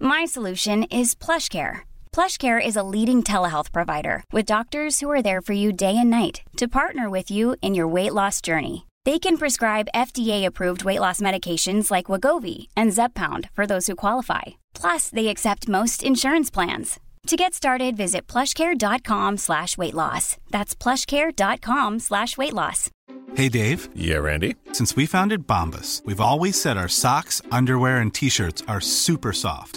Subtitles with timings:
[0.00, 1.80] My solution is PlushCare.
[2.10, 6.08] PlushCare is a leading telehealth provider with doctors who are there for you day and
[6.08, 8.86] night to partner with you in your weight loss journey.
[9.04, 14.56] They can prescribe FDA-approved weight loss medications like Wegovy and Zepbound for those who qualify.
[14.72, 16.98] Plus, they accept most insurance plans.
[17.26, 20.24] To get started, visit plushcare.com/weightloss.
[20.54, 22.80] That's plushcare.com/weightloss.
[23.40, 23.80] Hey, Dave.
[24.06, 24.52] Yeah, Randy.
[24.78, 29.76] Since we founded Bombas, we've always said our socks, underwear, and T-shirts are super soft.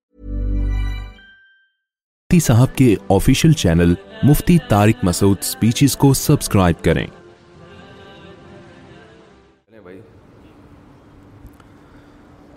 [2.31, 3.93] مفتی صاحب کے official channel
[4.27, 7.05] مفتی Tariq Masood speeches کو subscribe کریں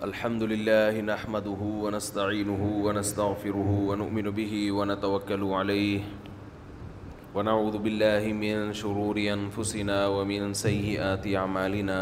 [0.07, 5.99] الحمد لله نحمده ونستعينه ونستغفره ونؤمن به ونتوكل عليه
[7.35, 11.99] ونعوذ بالله من شرور أنفسنا ومن سيئات أعمالنا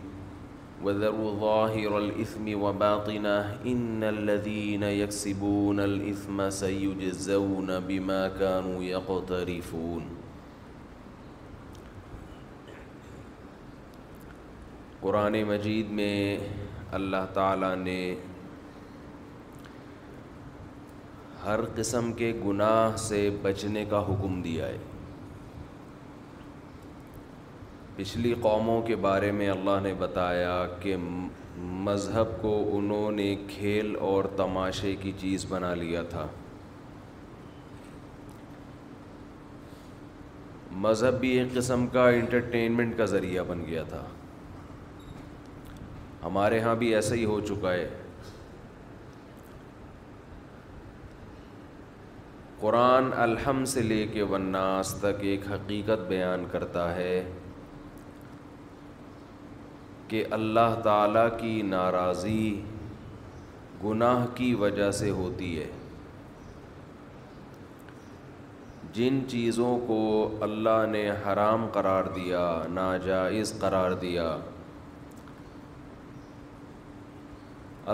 [0.84, 10.06] وذروا ظاهر الإثم وباطنة إن الذين يكسبون الإثم سيجزون بما كانوا يقترفون
[15.02, 16.16] قرآن مجید میں
[16.98, 17.98] اللہ تعالیٰ نے
[21.44, 24.78] ہر قسم کے گناہ سے بچنے کا حکم دیا ہے
[27.96, 30.96] پچھلی قوموں کے بارے میں اللہ نے بتایا کہ
[31.86, 36.26] مذہب کو انہوں نے کھیل اور تماشے کی چیز بنا لیا تھا
[40.86, 44.02] مذہب بھی ایک قسم کا انٹرٹینمنٹ کا ذریعہ بن گیا تھا
[46.24, 47.88] ہمارے ہاں بھی ایسا ہی ہو چکا ہے
[52.60, 57.22] قرآن الحم سے لے کے وناس تک ایک حقیقت بیان کرتا ہے
[60.08, 62.52] کہ اللہ تعالیٰ کی ناراضی
[63.84, 65.66] گناہ کی وجہ سے ہوتی ہے
[68.94, 69.98] جن چیزوں کو
[70.48, 72.42] اللہ نے حرام قرار دیا
[72.74, 74.36] ناجائز قرار دیا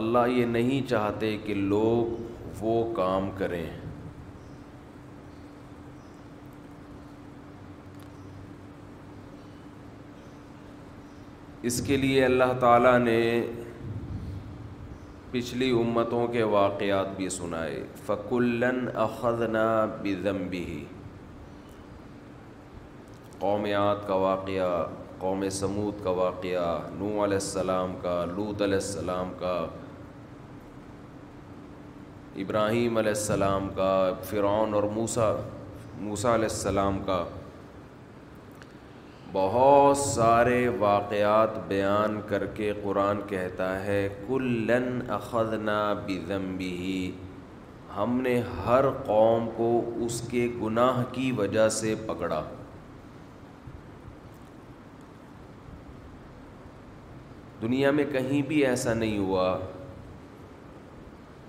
[0.03, 3.65] اللہ یہ نہیں چاہتے کہ لوگ وہ کام کریں
[11.71, 13.19] اس کے لیے اللہ تعالیٰ نے
[15.31, 19.67] پچھلی امتوں کے واقعات بھی سنائے فکلن اخذنا
[19.99, 20.83] فقلا قوم
[23.41, 24.85] قومیات کا واقعہ
[25.19, 26.67] قوم سمود کا واقعہ
[26.99, 29.55] نو علیہ السلام کا لوت علیہ السلام کا
[32.47, 33.93] ابراہیم علیہ السلام کا
[34.31, 35.33] فرعون اور موسا
[36.01, 37.25] موسیٰ علیہ السلام کا
[39.33, 45.77] بہت سارے واقعات بیان کر کے قرآن کہتا ہے کلن اخذنا
[46.29, 47.09] نہ
[47.97, 49.69] ہم نے ہر قوم کو
[50.07, 52.43] اس کے گناہ کی وجہ سے پکڑا
[57.63, 59.49] دنیا میں کہیں بھی ایسا نہیں ہوا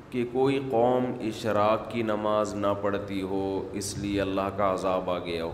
[0.10, 3.44] کہ کوئی قوم اشراق کی نماز نہ پڑھتی ہو
[3.82, 5.52] اس لیے اللہ کا عذاب آ گیا ہو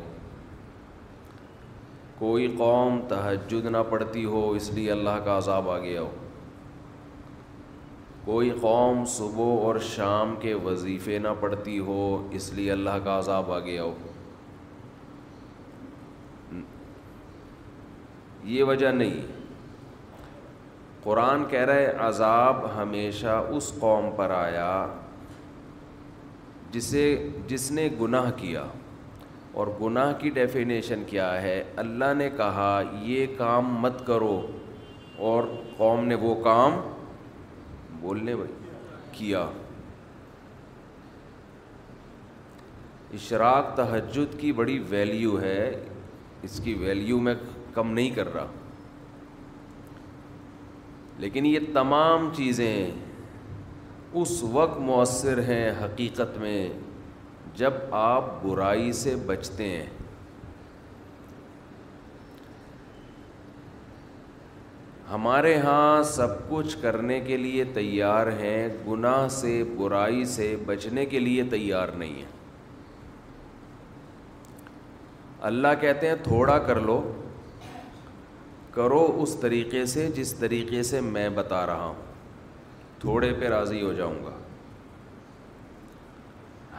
[2.19, 6.10] کوئی قوم تہجد نہ پڑتی ہو اس لیے اللہ کا عذاب آ گیا ہو
[8.24, 11.98] کوئی قوم صبح اور شام کے وظیفے نہ پڑتی ہو
[12.39, 13.94] اس لیے اللہ کا عذاب آ گیا ہو
[18.56, 19.21] یہ وجہ نہیں
[21.04, 24.71] قرآن رہا رہے عذاب ہمیشہ اس قوم پر آیا
[26.71, 27.04] جسے
[27.48, 28.66] جس نے گناہ کیا
[29.59, 32.67] اور گناہ کی ڈیفینیشن کیا ہے اللہ نے کہا
[33.06, 34.35] یہ کام مت کرو
[35.29, 35.44] اور
[35.77, 36.75] قوم نے وہ کام
[38.01, 38.53] بولنے بھائی
[39.17, 39.41] کیا
[43.19, 45.63] اشراق تہجد کی بڑی ویلیو ہے
[46.50, 47.35] اس کی ویلیو میں
[47.73, 48.47] کم نہیں کر رہا
[51.25, 52.73] لیکن یہ تمام چیزیں
[54.21, 56.57] اس وقت مؤثر ہیں حقیقت میں
[57.59, 59.85] جب آپ برائی سے بچتے ہیں
[65.09, 71.19] ہمارے ہاں سب کچھ کرنے کے لیے تیار ہیں گناہ سے برائی سے بچنے کے
[71.19, 72.31] لیے تیار نہیں ہیں
[75.51, 77.01] اللہ کہتے ہیں تھوڑا کر لو
[78.73, 82.01] کرو اس طریقے سے جس طریقے سے میں بتا رہا ہوں
[83.01, 84.38] تھوڑے پہ راضی ہو جاؤں گا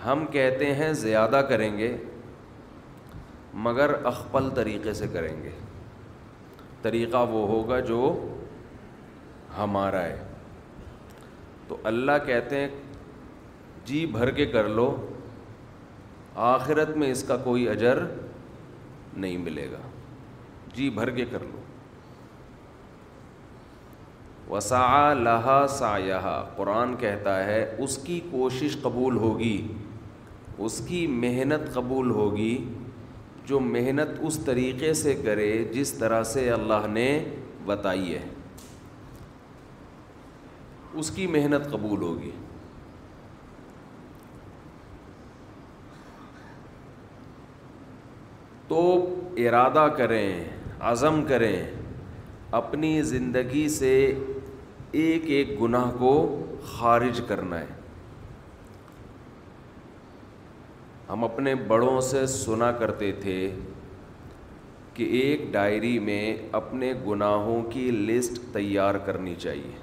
[0.04, 1.96] ہم کہتے ہیں زیادہ کریں گے
[3.66, 5.50] مگر اخپل طریقے سے کریں گے
[6.82, 7.98] طریقہ وہ ہوگا جو
[9.56, 10.16] ہمارا ہے
[11.68, 12.68] تو اللہ کہتے ہیں
[13.86, 14.90] جی بھر کے کر لو
[16.52, 17.98] آخرت میں اس کا کوئی اجر
[19.16, 19.78] نہیں ملے گا
[20.74, 21.58] جی بھر کے کر لو
[24.54, 29.56] وسا لہا سایہ قرآن کہتا ہے اس کی کوشش قبول ہوگی
[30.66, 32.54] اس کی محنت قبول ہوگی
[33.46, 37.06] جو محنت اس طریقے سے کرے جس طرح سے اللہ نے
[37.66, 38.26] بتائی ہے
[41.00, 42.30] اس کی محنت قبول ہوگی
[48.68, 48.82] تو
[49.48, 50.44] ارادہ کریں
[50.90, 51.58] عزم کریں
[52.62, 53.94] اپنی زندگی سے
[55.04, 56.12] ایک ایک گناہ کو
[56.76, 57.78] خارج کرنا ہے
[61.10, 63.36] ہم اپنے بڑوں سے سنا کرتے تھے
[64.94, 69.76] کہ ایک ڈائری میں اپنے گناہوں کی لسٹ تیار کرنی چاہیے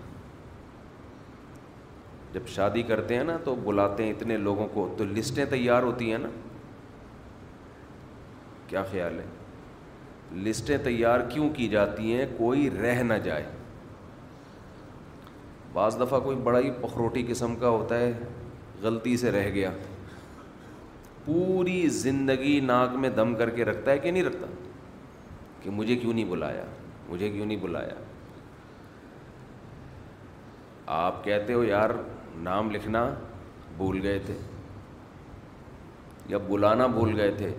[2.34, 6.12] جب شادی کرتے ہیں نا تو بلاتے ہیں اتنے لوگوں کو تو لسٹیں تیار ہوتی
[6.12, 6.30] ہیں نا
[8.68, 9.26] کیا خیال ہے
[10.46, 13.46] لسٹیں تیار کیوں کی جاتی ہیں کوئی رہ نہ جائے
[15.74, 18.12] بعض دفعہ کوئی بڑا ہی پخروٹی قسم کا ہوتا ہے
[18.82, 19.72] غلطی سے رہ گیا
[21.28, 24.48] پوری زندگی ناک میں دم کر کے رکھتا ہے کہ نہیں رکھتا
[25.62, 26.64] کہ مجھے کیوں نہیں بلایا
[27.08, 27.94] مجھے کیوں نہیں بلایا
[31.00, 31.90] آپ کہتے ہو یار
[32.44, 33.04] نام لکھنا
[33.78, 34.38] بھول گئے تھے
[36.30, 37.50] یا بلانا بھول گئے تھے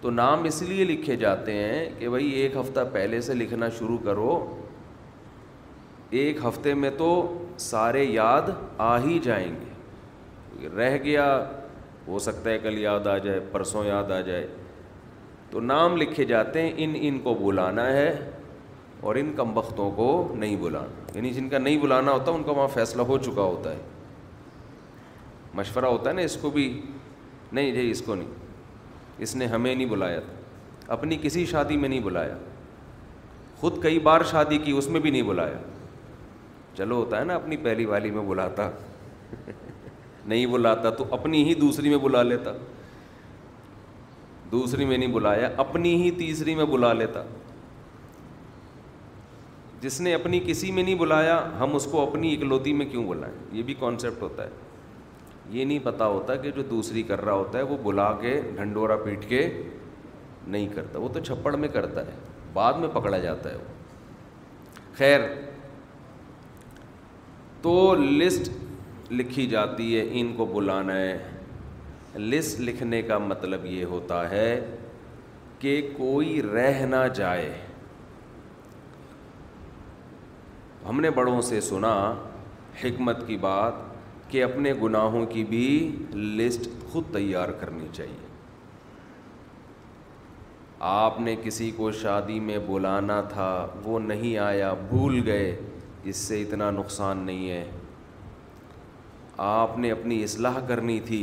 [0.00, 3.98] تو نام اس لیے لکھے جاتے ہیں کہ بھائی ایک ہفتہ پہلے سے لکھنا شروع
[4.04, 4.34] کرو
[6.20, 7.10] ایک ہفتے میں تو
[7.70, 8.50] سارے یاد
[8.92, 11.26] آ ہی جائیں گے رہ گیا
[12.10, 14.46] ہو سکتا ہے کل یاد آ جائے پرسوں یاد آ جائے
[15.50, 18.10] تو نام لکھے جاتے ہیں ان ان کو بلانا ہے
[19.08, 20.06] اور ان کم بختوں کو
[20.38, 23.72] نہیں بلانا یعنی جن کا نہیں بلانا ہوتا ان کا وہاں فیصلہ ہو چکا ہوتا
[23.74, 23.78] ہے
[25.60, 26.66] مشورہ ہوتا ہے نا اس کو بھی
[27.52, 31.88] نہیں جی اس کو نہیں اس نے ہمیں نہیں بلایا تھا اپنی کسی شادی میں
[31.88, 32.36] نہیں بلایا
[33.60, 35.58] خود کئی بار شادی کی اس میں بھی نہیں بلایا
[36.76, 38.70] چلو ہوتا ہے نا اپنی پہلی والی میں بلاتا
[40.28, 42.52] نہیں بلاتا تو اپنی ہی دوسری میں بلا لیتا
[44.52, 47.22] دوسری میں نہیں بلایا اپنی ہی تیسری میں بلا لیتا
[49.80, 53.34] جس نے اپنی کسی میں نہیں بلایا ہم اس کو اپنی اکلوتی میں کیوں بلائیں
[53.56, 54.48] یہ بھی کانسیپٹ ہوتا ہے
[55.50, 58.96] یہ نہیں پتا ہوتا کہ جو دوسری کر رہا ہوتا ہے وہ بلا کے ڈھنڈورا
[59.04, 59.48] پیٹ کے
[60.46, 62.16] نہیں کرتا وہ تو چھپڑ میں کرتا ہے
[62.52, 63.68] بعد میں پکڑا جاتا ہے وہ
[64.96, 65.20] خیر
[67.62, 68.50] تو لسٹ
[69.10, 71.16] لکھی جاتی ہے ان کو بلانا ہے
[72.18, 74.50] لسٹ لکھنے کا مطلب یہ ہوتا ہے
[75.58, 77.52] کہ کوئی رہ نہ جائے
[80.88, 81.94] ہم نے بڑوں سے سنا
[82.84, 83.88] حکمت کی بات
[84.30, 85.66] کہ اپنے گناہوں کی بھی
[86.14, 88.28] لسٹ خود تیار کرنی چاہیے
[90.92, 93.50] آپ نے کسی کو شادی میں بلانا تھا
[93.84, 95.54] وہ نہیں آیا بھول گئے
[96.10, 97.64] اس سے اتنا نقصان نہیں ہے
[99.42, 101.20] آپ نے اپنی اصلاح کرنی تھی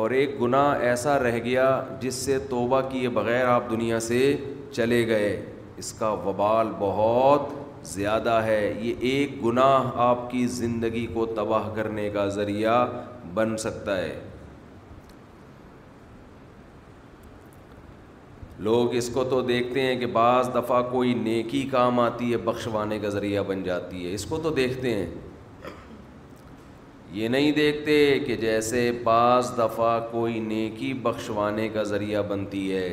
[0.00, 1.68] اور ایک گناہ ایسا رہ گیا
[2.00, 4.18] جس سے توبہ کیے بغیر آپ دنیا سے
[4.72, 5.30] چلے گئے
[5.82, 7.48] اس کا وبال بہت
[7.88, 12.84] زیادہ ہے یہ ایک گناہ آپ کی زندگی کو تباہ کرنے کا ذریعہ
[13.34, 14.18] بن سکتا ہے
[18.66, 22.98] لوگ اس کو تو دیکھتے ہیں کہ بعض دفعہ کوئی نیکی کام آتی ہے بخشوانے
[22.98, 25.06] کا ذریعہ بن جاتی ہے اس کو تو دیکھتے ہیں
[27.16, 27.94] یہ نہیں دیکھتے
[28.26, 32.88] کہ جیسے بعض دفعہ کوئی نیکی بخشوانے کا ذریعہ بنتی ہے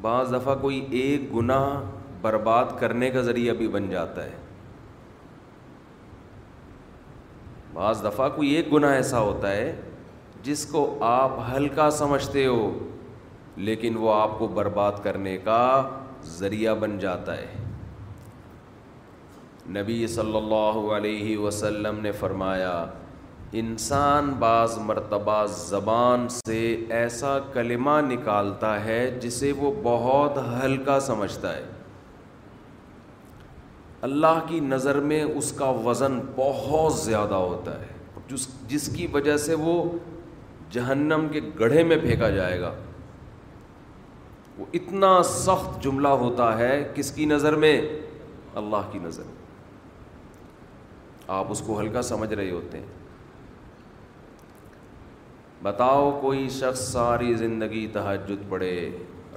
[0.00, 1.80] بعض دفعہ کوئی ایک گناہ
[2.22, 4.36] برباد کرنے کا ذریعہ بھی بن جاتا ہے
[7.74, 9.72] بعض دفعہ کوئی ایک گناہ ایسا ہوتا ہے
[10.42, 12.70] جس کو آپ ہلکا سمجھتے ہو
[13.68, 15.60] لیکن وہ آپ کو برباد کرنے کا
[16.38, 17.56] ذریعہ بن جاتا ہے
[19.80, 22.74] نبی صلی اللہ علیہ وسلم نے فرمایا
[23.60, 26.58] انسان بعض مرتبہ زبان سے
[26.96, 31.62] ایسا کلمہ نکالتا ہے جسے وہ بہت ہلکا سمجھتا ہے
[34.08, 37.86] اللہ کی نظر میں اس کا وزن بہت زیادہ ہوتا ہے
[38.28, 39.82] جس جس کی وجہ سے وہ
[40.72, 42.72] جہنم کے گڑھے میں پھینکا جائے گا
[44.58, 47.80] وہ اتنا سخت جملہ ہوتا ہے کس کی نظر میں
[48.62, 49.36] اللہ کی نظر میں
[51.38, 52.97] آپ اس کو ہلکا سمجھ رہے ہوتے ہیں
[55.62, 58.74] بتاؤ کوئی شخص ساری زندگی تحجد پڑھے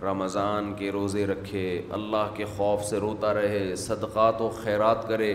[0.01, 1.61] رمضان کے روزے رکھے
[1.97, 5.33] اللہ کے خوف سے روتا رہے صدقات و خیرات کرے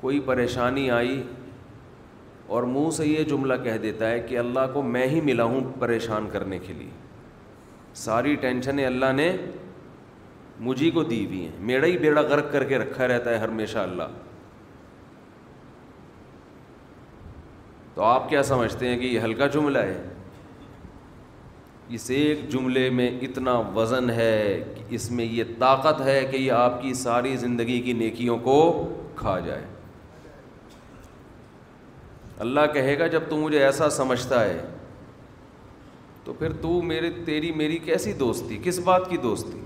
[0.00, 1.22] کوئی پریشانی آئی
[2.54, 5.72] اور منہ سے یہ جملہ کہہ دیتا ہے کہ اللہ کو میں ہی ملا ہوں
[5.80, 6.90] پریشان کرنے کے لیے
[8.04, 9.30] ساری ٹینشنیں اللہ نے
[10.68, 13.78] مجھے کو دی ہوئی ہیں میرا ہی بیڑا غرق کر کے رکھا رہتا ہے ہمیشہ
[13.78, 14.08] اللہ
[17.94, 20.02] تو آپ کیا سمجھتے ہیں کہ یہ ہلکا جملہ ہے
[21.96, 26.52] اس ایک جملے میں اتنا وزن ہے کہ اس میں یہ طاقت ہے کہ یہ
[26.52, 28.56] آپ کی ساری زندگی کی نیکیوں کو
[29.16, 29.64] کھا جائے
[32.44, 34.58] اللہ کہے گا جب تو مجھے ایسا سمجھتا ہے
[36.24, 39.60] تو پھر تو میرے تیری میری کیسی دوستی کس بات کی دوستی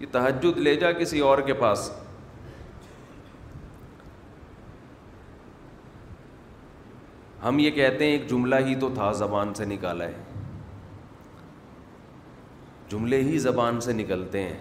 [0.00, 1.90] یہ تہجد لے جا کسی اور کے پاس
[7.44, 10.22] ہم یہ کہتے ہیں ایک جملہ ہی تو تھا زبان سے نکالا ہے
[12.90, 14.58] جملے ہی زبان سے نکلتے ہیں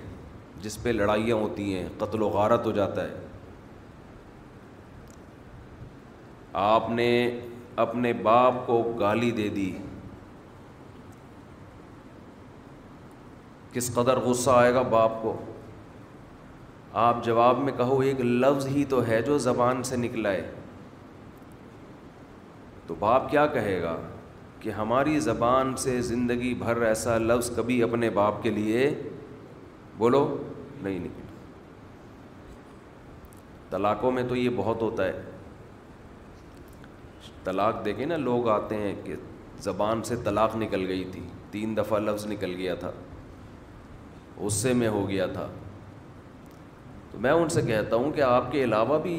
[0.62, 3.14] جس پہ لڑائیاں ہوتی ہیں قتل و غارت ہو جاتا ہے
[6.64, 7.08] آپ نے
[7.86, 9.72] اپنے باپ کو گالی دے دی
[13.74, 15.36] کس قدر غصہ آئے گا باپ کو
[17.08, 20.50] آپ جواب میں کہو ایک لفظ ہی تو ہے جو زبان سے نکلا ہے
[22.88, 23.96] تو باپ کیا کہے گا
[24.60, 28.90] کہ ہماری زبان سے زندگی بھر ایسا لفظ کبھی اپنے باپ کے لیے
[29.98, 30.24] بولو
[30.84, 31.22] نہیں نکل
[33.70, 35.22] طلاقوں میں تو یہ بہت ہوتا ہے
[37.44, 39.16] طلاق دیکھیں نا لوگ آتے ہیں کہ
[39.62, 41.22] زبان سے طلاق نکل گئی تھی
[41.52, 42.92] تین دفعہ لفظ نکل گیا تھا
[44.38, 45.48] غصے میں ہو گیا تھا
[47.12, 49.16] تو میں ان سے کہتا ہوں کہ آپ کے علاوہ بھی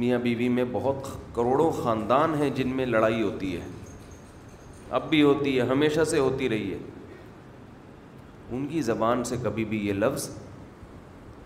[0.00, 3.66] میاں بیوی میں بہت کروڑوں خاندان ہیں جن میں لڑائی ہوتی ہے
[4.98, 6.78] اب بھی ہوتی ہے ہمیشہ سے ہوتی رہی ہے
[8.54, 10.28] ان کی زبان سے کبھی بھی یہ لفظ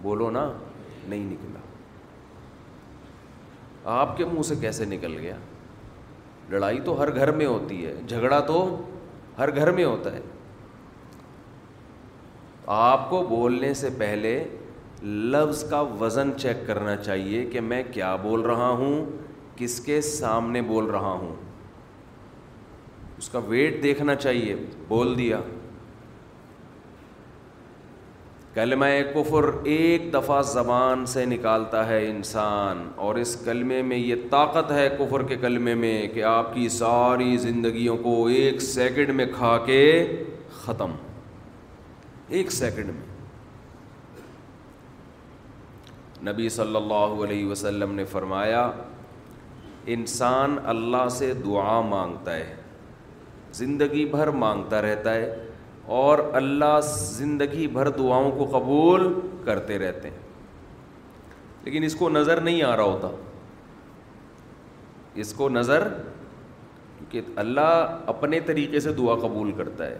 [0.02, 0.48] بولو نا
[1.08, 1.60] نہیں نکلا
[4.00, 5.36] آپ کے منہ سے کیسے نکل گیا
[6.50, 8.64] لڑائی تو ہر گھر میں ہوتی ہے جھگڑا تو
[9.38, 10.20] ہر گھر میں ہوتا ہے
[12.76, 14.42] آپ کو بولنے سے پہلے
[15.04, 19.04] لفظ کا وزن چیک کرنا چاہیے کہ میں کیا بول رہا ہوں
[19.56, 21.34] کس کے سامنے بول رہا ہوں
[23.18, 24.54] اس کا ویٹ دیکھنا چاہیے
[24.88, 25.40] بول دیا
[28.54, 34.70] کلمہ کفر ایک دفعہ زبان سے نکالتا ہے انسان اور اس کلمے میں یہ طاقت
[34.72, 39.56] ہے کفر کے کلمے میں کہ آپ کی ساری زندگیوں کو ایک سیکنڈ میں کھا
[39.66, 39.82] کے
[40.62, 40.94] ختم
[42.38, 43.05] ایک سیکنڈ میں
[46.24, 48.70] نبی صلی اللہ علیہ وسلم نے فرمایا
[49.94, 52.54] انسان اللہ سے دعا مانگتا ہے
[53.54, 55.34] زندگی بھر مانگتا رہتا ہے
[55.98, 59.12] اور اللہ زندگی بھر دعاؤں کو قبول
[59.44, 60.18] کرتے رہتے ہیں
[61.64, 63.10] لیکن اس کو نظر نہیں آ رہا ہوتا
[65.22, 65.86] اس کو نظر
[67.10, 67.74] کہ اللہ
[68.14, 69.98] اپنے طریقے سے دعا قبول کرتا ہے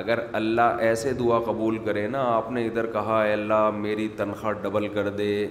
[0.00, 4.52] اگر اللہ ایسے دعا قبول کرے نا آپ نے ادھر کہا اے اللہ میری تنخواہ
[4.62, 5.46] ڈبل کر دے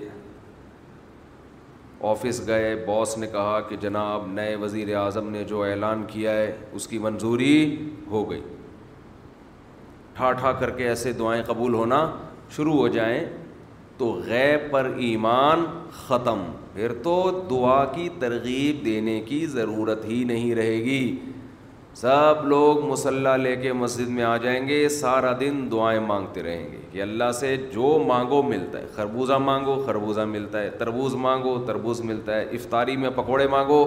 [2.09, 6.51] آفس گئے باس نے کہا کہ جناب نئے وزیر اعظم نے جو اعلان کیا ہے
[6.79, 7.55] اس کی منظوری
[8.11, 8.41] ہو گئی
[10.15, 12.05] ٹھا ٹھا کر کے ایسے دعائیں قبول ہونا
[12.55, 13.19] شروع ہو جائیں
[13.97, 15.65] تو غیب پر ایمان
[16.05, 17.15] ختم پھر تو
[17.49, 21.01] دعا کی ترغیب دینے کی ضرورت ہی نہیں رہے گی
[21.95, 26.71] سب لوگ مسلح لے کے مسجد میں آ جائیں گے سارا دن دعائیں مانگتے رہیں
[26.71, 31.57] گے کہ اللہ سے جو مانگو ملتا ہے خربوزہ مانگو خربوزہ ملتا ہے تربوز مانگو
[31.67, 33.79] تربوز ملتا ہے افطاری میں پکوڑے مانگو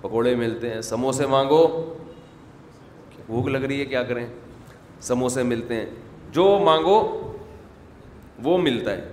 [0.00, 1.62] پکوڑے ملتے ہیں سموسے مانگو
[3.26, 4.26] بھوک لگ رہی ہے کیا کریں
[5.08, 5.86] سموسے ملتے ہیں
[6.32, 6.98] جو مانگو
[8.44, 9.10] وہ ملتا ہے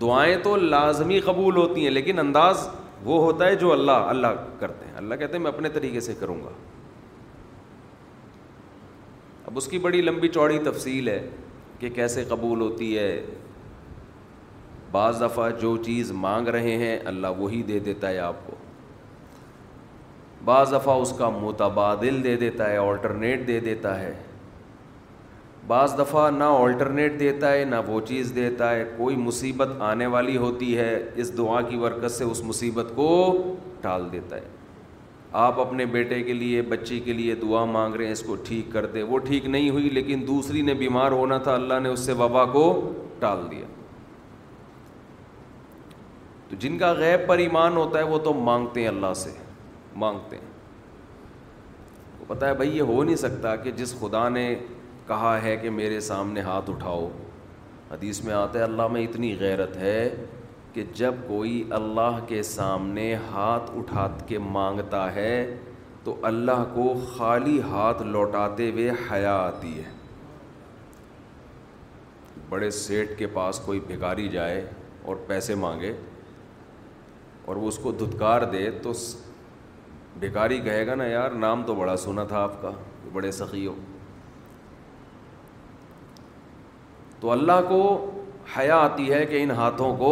[0.00, 2.68] دعائیں تو لازمی قبول ہوتی ہیں لیکن انداز
[3.04, 6.14] وہ ہوتا ہے جو اللہ اللہ کرتے ہیں اللہ کہتے ہیں میں اپنے طریقے سے
[6.18, 6.50] کروں گا
[9.46, 11.20] اب اس کی بڑی لمبی چوڑی تفصیل ہے
[11.78, 13.08] کہ کیسے قبول ہوتی ہے
[14.92, 18.56] بعض دفعہ جو چیز مانگ رہے ہیں اللہ وہی دے دیتا ہے آپ کو
[20.44, 24.12] بعض دفعہ اس کا متبادل دے دیتا ہے آلٹرنیٹ دے دیتا ہے
[25.66, 30.36] بعض دفعہ نہ آلٹرنیٹ دیتا ہے نہ وہ چیز دیتا ہے کوئی مصیبت آنے والی
[30.36, 33.08] ہوتی ہے اس دعا کی برکت سے اس مصیبت کو
[33.80, 34.48] ٹال دیتا ہے
[35.42, 38.72] آپ اپنے بیٹے کے لیے بچی کے لیے دعا مانگ رہے ہیں اس کو ٹھیک
[38.72, 42.00] کر دے وہ ٹھیک نہیں ہوئی لیکن دوسری نے بیمار ہونا تھا اللہ نے اس
[42.06, 42.64] سے وبا کو
[43.18, 43.66] ٹال دیا
[46.50, 49.30] تو جن کا غیب پر ایمان ہوتا ہے وہ تو مانگتے ہیں اللہ سے
[50.04, 50.50] مانگتے ہیں
[52.20, 54.46] وہ پتہ ہے بھائی یہ ہو نہیں سکتا کہ جس خدا نے
[55.12, 57.08] کہا ہے کہ میرے سامنے ہاتھ اٹھاؤ
[57.90, 59.98] حدیث میں آتا ہے اللہ میں اتنی غیرت ہے
[60.72, 65.34] کہ جب کوئی اللہ کے سامنے ہاتھ اٹھا کے مانگتا ہے
[66.04, 69.90] تو اللہ کو خالی ہاتھ لوٹاتے ہوئے حیا آتی ہے
[72.48, 74.64] بڑے سیٹ کے پاس کوئی بھکاری جائے
[75.08, 75.92] اور پیسے مانگے
[77.46, 78.92] اور وہ اس کو دھتکار دے تو
[80.20, 82.70] بھکاری کہے گا نا یار نام تو بڑا سنا تھا آپ کا
[83.12, 83.76] بڑے سخی ہو
[87.22, 87.78] تو اللہ کو
[88.56, 90.08] حیا آتی ہے کہ ان ہاتھوں کو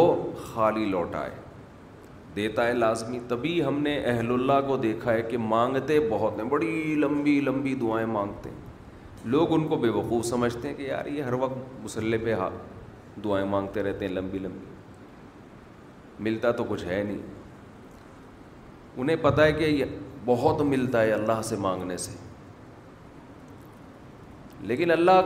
[0.51, 1.29] خالی لوٹائے
[2.35, 6.45] دیتا ہے لازمی تبھی ہم نے اہل اللہ کو دیکھا ہے کہ مانگتے بہت ہیں
[6.49, 11.05] بڑی لمبی لمبی دعائیں مانگتے ہیں لوگ ان کو بے وقوف سمجھتے ہیں کہ یار
[11.15, 14.69] یہ ہر وقت مسلح پہ ہاتھ دعائیں مانگتے رہتے ہیں لمبی لمبی
[16.29, 17.21] ملتا تو کچھ ہے نہیں
[19.01, 19.83] انہیں پتہ ہے کہ
[20.25, 22.17] بہت ملتا ہے اللہ سے مانگنے سے
[24.71, 25.21] لیکن اللہ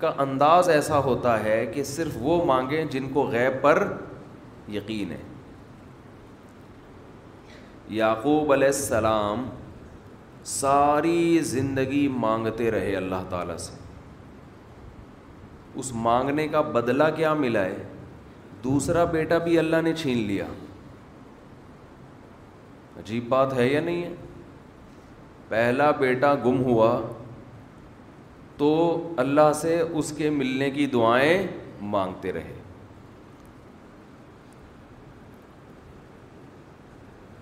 [0.00, 3.82] کا انداز ایسا ہوتا ہے کہ صرف وہ مانگیں جن کو غیب پر
[4.76, 5.16] یقین ہے
[7.98, 9.44] یعقوب علیہ السلام
[10.52, 13.78] ساری زندگی مانگتے رہے اللہ تعالیٰ سے
[15.82, 17.84] اس مانگنے کا بدلہ کیا ملا ہے
[18.64, 20.44] دوسرا بیٹا بھی اللہ نے چھین لیا
[22.98, 24.14] عجیب بات ہے یا نہیں ہے
[25.48, 26.90] پہلا بیٹا گم ہوا
[28.58, 28.72] تو
[29.18, 31.46] اللہ سے اس کے ملنے کی دعائیں
[31.92, 32.52] مانگتے رہے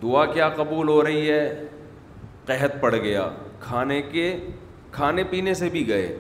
[0.03, 1.67] دعا کیا قبول ہو رہی ہے
[2.47, 3.29] قحط پڑ گیا
[3.61, 4.35] کھانے کے
[4.93, 6.17] کھانے پینے سے بھی گئے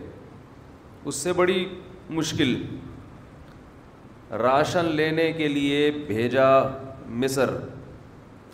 [1.10, 1.64] اس سے بڑی
[2.18, 2.54] مشکل
[4.42, 6.48] راشن لینے کے لیے بھیجا
[7.22, 7.50] مصر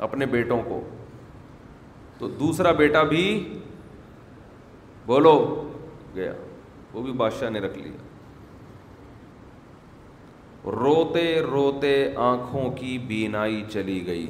[0.07, 0.81] اپنے بیٹوں کو
[2.19, 3.25] تو دوسرا بیٹا بھی
[5.07, 5.37] بولو
[6.19, 6.33] گیا
[6.93, 8.07] وہ بھی بادشاہ نے رکھ لیا
[10.83, 11.93] روتے روتے
[12.33, 14.27] آنکھوں کی بینائی چلی گئی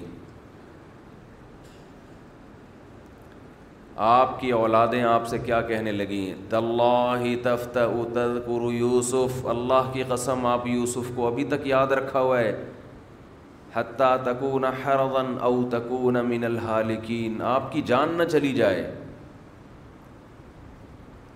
[4.09, 6.21] آپ کی اولادیں آپ سے کیا کہنے لگی
[8.77, 12.53] یوسف اللہ کی قسم آپ یوسف کو ابھی تک یاد رکھا ہوا ہے
[13.77, 14.65] حتیٰ تکون
[15.71, 18.81] تکون او من الحالکین آپ کی جان نہ چلی جائے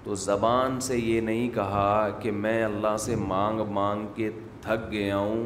[0.05, 4.31] تو زبان سے یہ نہیں کہا کہ میں اللہ سے مانگ مانگ کے
[4.63, 5.45] تھک گیا ہوں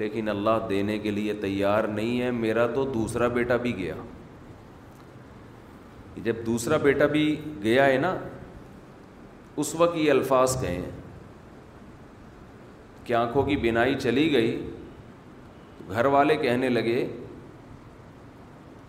[0.00, 3.94] لیکن اللہ دینے کے لیے تیار نہیں ہے میرا تو دوسرا بیٹا بھی گیا
[6.24, 7.24] جب دوسرا بیٹا بھی
[7.62, 8.14] گیا ہے نا
[9.62, 10.90] اس وقت یہ الفاظ کہے ہیں
[13.04, 14.52] کہ آنکھوں کی بینائی چلی گئی
[15.90, 17.06] گھر والے کہنے لگے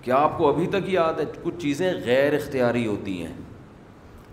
[0.01, 3.33] کہ آپ کو ابھی تک یاد ہے کچھ چیزیں غیر اختیاری ہوتی ہیں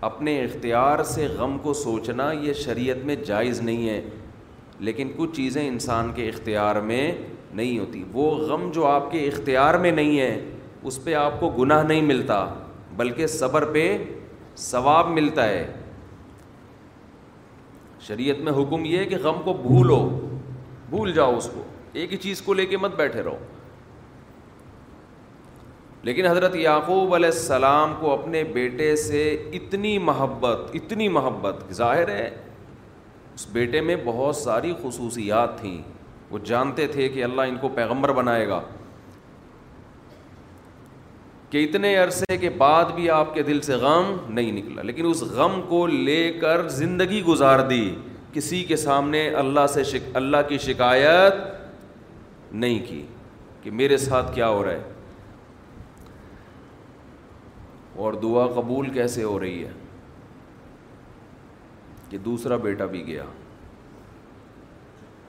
[0.06, 4.00] اپنے اختیار سے غم کو سوچنا یہ شریعت میں جائز نہیں ہے
[4.88, 7.10] لیکن کچھ چیزیں انسان کے اختیار میں
[7.60, 10.38] نہیں ہوتی وہ غم جو آپ کے اختیار میں نہیں ہے
[10.90, 12.44] اس پہ آپ کو گناہ نہیں ملتا
[12.96, 13.82] بلکہ صبر پہ
[14.66, 15.66] ثواب ملتا ہے
[18.06, 19.98] شریعت میں حکم یہ ہے کہ غم کو بھولو
[20.90, 21.62] بھول جاؤ اس کو
[21.98, 23.36] ایک ہی چیز کو لے کے مت بیٹھے رہو
[26.06, 29.22] لیکن حضرت یعقوب علیہ السلام کو اپنے بیٹے سے
[29.54, 32.28] اتنی محبت اتنی محبت ظاہر ہے
[33.34, 35.76] اس بیٹے میں بہت ساری خصوصیات تھیں
[36.30, 38.60] وہ جانتے تھے کہ اللہ ان کو پیغمبر بنائے گا
[41.50, 45.22] کہ اتنے عرصے کے بعد بھی آپ کے دل سے غم نہیں نکلا لیکن اس
[45.36, 47.84] غم کو لے کر زندگی گزار دی
[48.32, 51.34] کسی کے سامنے اللہ سے شک اللہ کی شکایت
[52.52, 53.02] نہیں کی
[53.62, 54.96] کہ میرے ساتھ کیا ہو رہا ہے
[58.04, 59.70] اور دعا قبول کیسے ہو رہی ہے
[62.10, 63.24] کہ دوسرا بیٹا بھی گیا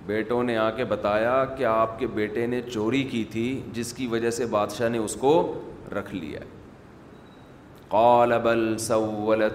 [0.05, 3.45] بیٹوں نے آ کے بتایا کہ آپ کے بیٹے نے چوری کی تھی
[3.79, 5.33] جس کی وجہ سے بادشاہ نے اس کو
[5.97, 6.39] رکھ لیا
[7.89, 9.49] سولت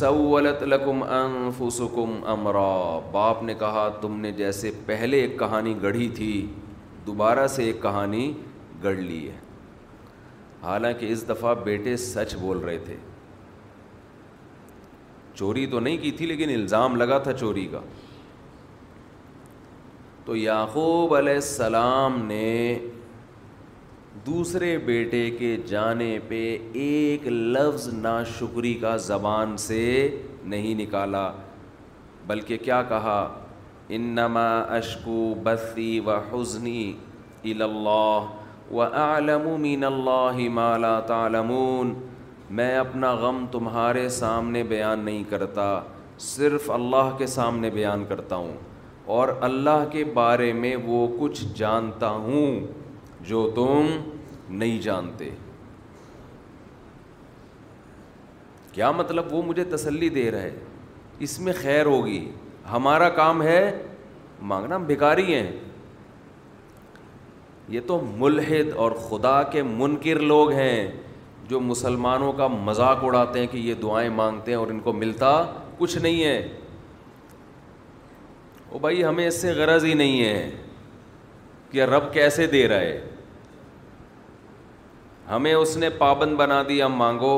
[0.00, 1.02] سولت بل لکم
[2.32, 2.70] امرا
[3.12, 6.32] باپ نے کہا تم نے جیسے پہلے ایک کہانی گڑھی تھی
[7.06, 8.32] دوبارہ سے ایک کہانی
[8.84, 9.40] گڑھ لی ہے
[10.62, 12.96] حالانکہ اس دفعہ بیٹے سچ بول رہے تھے
[15.34, 17.80] چوری تو نہیں کی تھی لیکن الزام لگا تھا چوری کا
[20.24, 22.78] تو یعقوب علیہ السلام نے
[24.26, 26.40] دوسرے بیٹے کے جانے پہ
[26.82, 29.80] ایک لفظ ناشکری کا زبان سے
[30.54, 31.30] نہیں نکالا
[32.26, 33.18] بلکہ کیا کہا
[33.98, 34.46] انما
[34.76, 36.92] اشکو بسی و حزنی
[37.54, 37.66] الا
[38.76, 41.50] و عالم مین اللہ مالا تعالم
[42.58, 45.66] میں اپنا غم تمہارے سامنے بیان نہیں کرتا
[46.28, 48.52] صرف اللہ کے سامنے بیان کرتا ہوں
[49.16, 52.58] اور اللہ کے بارے میں وہ کچھ جانتا ہوں
[53.28, 53.88] جو تم
[54.60, 55.30] نہیں جانتے
[58.72, 60.56] کیا مطلب وہ مجھے تسلی دے رہا ہے
[61.26, 62.20] اس میں خیر ہوگی
[62.72, 63.60] ہمارا کام ہے
[64.52, 65.50] مانگنا ہم بھکاری ہیں
[67.74, 70.86] یہ تو ملحد اور خدا کے منکر لوگ ہیں
[71.48, 75.30] جو مسلمانوں کا مذاق اڑاتے ہیں کہ یہ دعائیں مانگتے ہیں اور ان کو ملتا
[75.78, 76.36] کچھ نہیں ہے
[78.72, 80.36] او بھائی ہمیں اس سے غرض ہی نہیں ہے
[81.70, 83.00] کہ رب کیسے دے رہا ہے
[85.30, 87.34] ہمیں اس نے پابند بنا دیا مانگو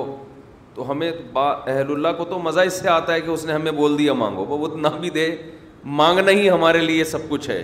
[0.75, 3.53] تو ہمیں با اہل اللہ کو تو مزہ اس سے آتا ہے کہ اس نے
[3.53, 5.35] ہمیں بول دیا مانگو وہ اتنا بھی دے
[6.03, 7.63] مانگنا ہی ہمارے لیے سب کچھ ہے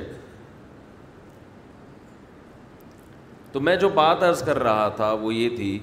[3.53, 5.79] تو میں جو بات عرض کر رہا تھا وہ یہ تھی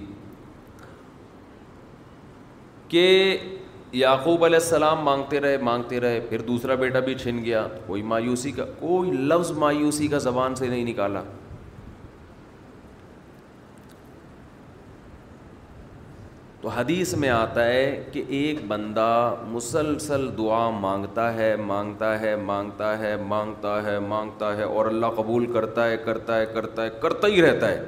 [2.87, 3.07] کہ
[3.93, 8.51] یعقوب علیہ السلام مانگتے رہے مانگتے رہے پھر دوسرا بیٹا بھی چھن گیا کوئی مایوسی
[8.51, 11.23] کا کوئی لفظ مایوسی کا زبان سے نہیں نکالا
[16.61, 19.09] تو حدیث میں آتا ہے کہ ایک بندہ
[19.47, 25.45] مسلسل دعا مانگتا ہے مانگتا ہے مانگتا ہے مانگتا ہے مانگتا ہے اور اللہ قبول
[25.53, 27.85] کرتا ہے کرتا ہے کرتا ہے کرتا ہی رہتا ہے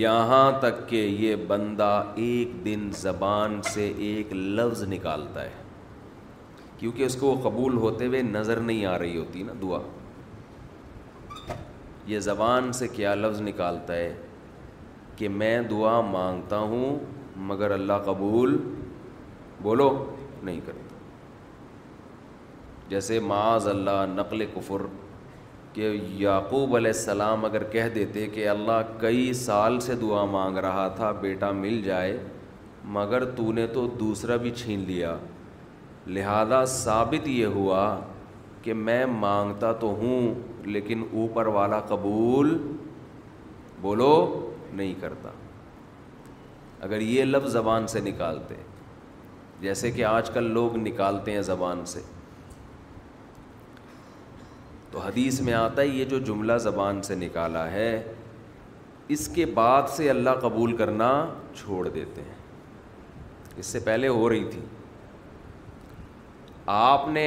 [0.00, 1.92] یہاں تک کہ یہ بندہ
[2.26, 5.52] ایک دن زبان سے ایک لفظ نکالتا ہے
[6.78, 9.78] کیونکہ اس کو وہ قبول ہوتے ہوئے نظر نہیں آ رہی ہوتی نا دعا
[12.06, 14.14] یہ زبان سے کیا لفظ نکالتا ہے
[15.16, 16.98] کہ میں دعا مانگتا ہوں
[17.48, 18.56] مگر اللہ قبول
[19.62, 19.88] بولو
[20.42, 20.94] نہیں کرتا
[22.88, 24.82] جیسے معاذ اللہ نقل کفر
[25.72, 30.86] کہ یعقوب علیہ السلام اگر کہہ دیتے کہ اللہ کئی سال سے دعا مانگ رہا
[30.96, 32.16] تھا بیٹا مل جائے
[32.96, 35.16] مگر تو نے تو دوسرا بھی چھین لیا
[36.06, 37.84] لہذا ثابت یہ ہوا
[38.62, 40.34] کہ میں مانگتا تو ہوں
[40.66, 42.56] لیکن اوپر والا قبول
[43.80, 44.14] بولو
[44.72, 45.30] نہیں کرتا
[46.84, 48.54] اگر یہ لفظ زبان سے نکالتے
[49.60, 52.00] جیسے کہ آج کل لوگ نکالتے ہیں زبان سے
[54.90, 57.88] تو حدیث میں آتا ہے یہ جو جملہ زبان سے نکالا ہے
[59.16, 61.08] اس کے بعد سے اللہ قبول کرنا
[61.60, 62.34] چھوڑ دیتے ہیں
[63.62, 64.60] اس سے پہلے ہو رہی تھی
[66.74, 67.26] آپ نے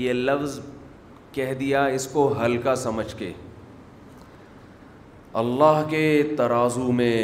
[0.00, 0.58] یہ لفظ
[1.34, 3.32] کہہ دیا اس کو ہلکا سمجھ کے
[5.44, 6.02] اللہ کے
[6.38, 7.16] ترازو میں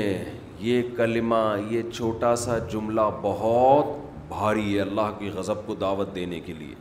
[0.67, 1.39] یہ کلمہ
[1.71, 3.87] یہ چھوٹا سا جملہ بہت
[4.29, 6.75] بھاری ہے اللہ کی غضب کو دعوت دینے کے لیے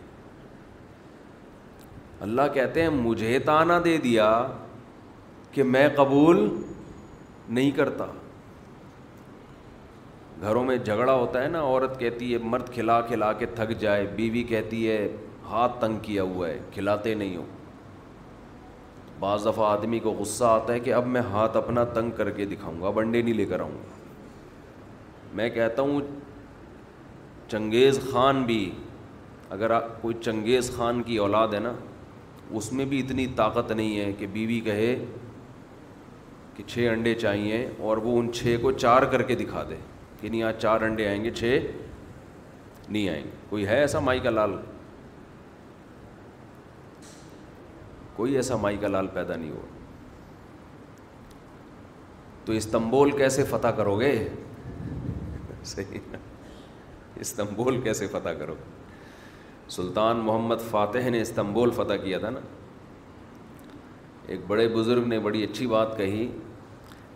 [2.28, 4.28] اللہ کہتے ہیں مجھے تانا دے دیا
[5.52, 8.06] کہ میں قبول نہیں کرتا
[10.44, 14.06] گھروں میں جھگڑا ہوتا ہے نا عورت کہتی ہے مرد کھلا کھلا کے تھک جائے
[14.16, 15.02] بیوی کہتی ہے
[15.50, 17.60] ہاتھ تنگ کیا ہوا ہے کھلاتے نہیں ہوں
[19.22, 22.46] بعض دفعہ آدمی کو غصہ آتا ہے کہ اب میں ہاتھ اپنا تنگ کر کے
[22.54, 24.00] دکھاؤں گا اب انڈے نہیں لے کر آؤں گا
[25.40, 26.00] میں کہتا ہوں
[27.52, 28.60] چنگیز خان بھی
[29.58, 31.74] اگر کوئی چنگیز خان کی اولاد ہے نا
[32.60, 34.90] اس میں بھی اتنی طاقت نہیں ہے کہ بیوی کہے
[36.56, 39.76] کہ چھ انڈے چاہیے اور وہ ان چھ کو چار کر کے دکھا دے
[40.22, 41.62] کہ نہیں آج چار انڈے آئیں گے چھ
[42.90, 44.56] نہیں آئیں گے کوئی ہے ایسا مائی کا لال
[48.22, 49.68] کوئی ایسا مائی کا لال پیدا نہیں ہوا
[52.46, 54.12] تو استنبول کیسے فتح کرو گے
[57.16, 58.70] استنبول کیسے فتح کرو گے
[59.76, 62.40] سلطان محمد فاتح نے استنبول فتح کیا تھا نا
[64.34, 66.28] ایک بڑے بزرگ نے بڑی اچھی بات کہی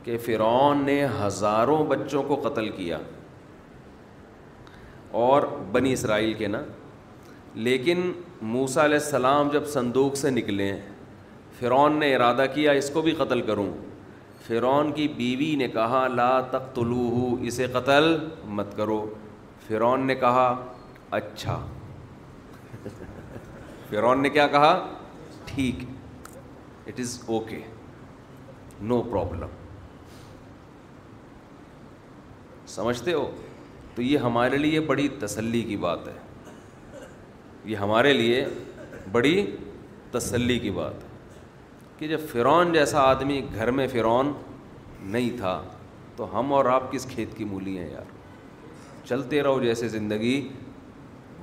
[0.03, 2.97] کہ فرعون نے ہزاروں بچوں کو قتل کیا
[5.27, 6.61] اور بنی اسرائیل کے نا
[7.69, 8.11] لیکن
[8.55, 10.73] موسا علیہ السلام جب صندوق سے نکلے
[11.59, 13.69] فرعون نے ارادہ کیا اس کو بھی قتل کروں
[14.47, 18.15] فرعون کی بیوی نے کہا لا تقتلوہو اسے قتل
[18.57, 18.97] مت کرو
[19.67, 20.47] فرعون نے کہا
[21.19, 21.59] اچھا
[23.89, 24.73] فرعون نے کیا کہا
[25.45, 25.83] ٹھیک
[26.87, 27.59] it is okay
[28.89, 29.55] no problem
[32.75, 33.29] سمجھتے ہو
[33.95, 36.13] تو یہ ہمارے لیے بڑی تسلی کی بات ہے
[37.71, 38.45] یہ ہمارے لیے
[39.11, 39.45] بڑی
[40.11, 41.04] تسلی کی بات ہے
[41.97, 44.31] کہ جب فرعون جیسا آدمی گھر میں فرعون
[45.11, 45.61] نہیں تھا
[46.15, 48.13] تو ہم اور آپ کس کھیت کی مولی ہیں یار
[49.07, 50.39] چلتے رہو جیسے زندگی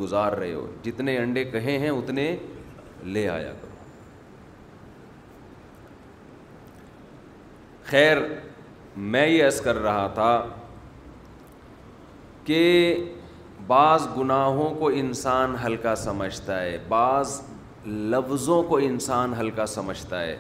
[0.01, 2.35] گزار رہے ہو جتنے انڈے کہے ہیں اتنے
[3.15, 3.71] لے آیا کرو
[7.91, 8.17] خیر
[9.17, 10.35] میں یہ عرض کر رہا تھا
[12.45, 12.63] کہ
[13.67, 17.41] بعض گناہوں کو انسان ہلکا سمجھتا ہے بعض
[17.87, 20.37] لفظوں کو انسان ہلکا سمجھتا ہے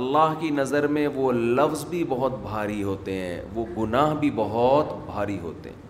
[0.00, 4.92] اللہ کی نظر میں وہ لفظ بھی بہت بھاری ہوتے ہیں وہ گناہ بھی بہت
[5.06, 5.86] بھاری ہوتے ہیں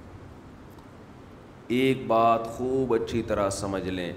[1.80, 4.12] ایک بات خوب اچھی طرح سمجھ لیں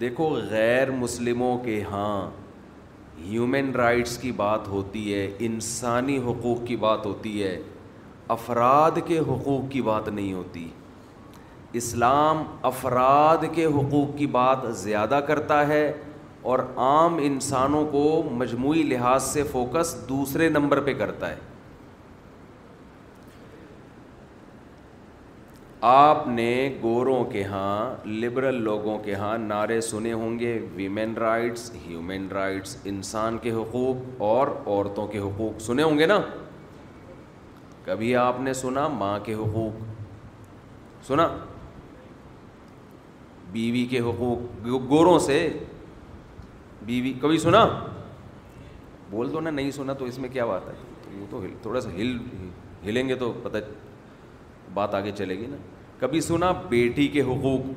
[0.00, 2.28] دیکھو غیر مسلموں کے ہاں
[3.26, 7.58] ہیومن رائٹس کی بات ہوتی ہے انسانی حقوق کی بات ہوتی ہے
[8.34, 10.68] افراد کے حقوق کی بات نہیں ہوتی
[11.80, 15.90] اسلام افراد کے حقوق کی بات زیادہ کرتا ہے
[16.50, 18.02] اور عام انسانوں کو
[18.32, 21.36] مجموعی لحاظ سے فوکس دوسرے نمبر پہ کرتا ہے
[25.88, 26.50] آپ نے
[26.82, 32.76] گوروں کے ہاں لبرل لوگوں کے ہاں نعرے سنے ہوں گے ویمن رائٹس ہیومن رائٹس
[32.92, 36.18] انسان کے حقوق اور عورتوں کے حقوق سنے ہوں گے نا
[37.84, 41.26] کبھی آپ نے سنا ماں کے حقوق سنا
[43.56, 45.36] بیوی کے حقوق گوروں سے
[46.86, 47.62] بیوی کبھی سنا
[49.10, 51.80] بول دو نا نہیں سنا تو اس میں کیا بات ہے تو یہ تو تھوڑا
[51.80, 52.16] سا ہل
[52.86, 53.58] ہلیں گے تو پتہ
[54.80, 55.56] بات آگے چلے گی نا
[56.00, 57.72] کبھی سنا بیٹی کے حقوق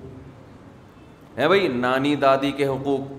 [1.38, 3.12] ہیں بھائی نانی دادی کے حقوق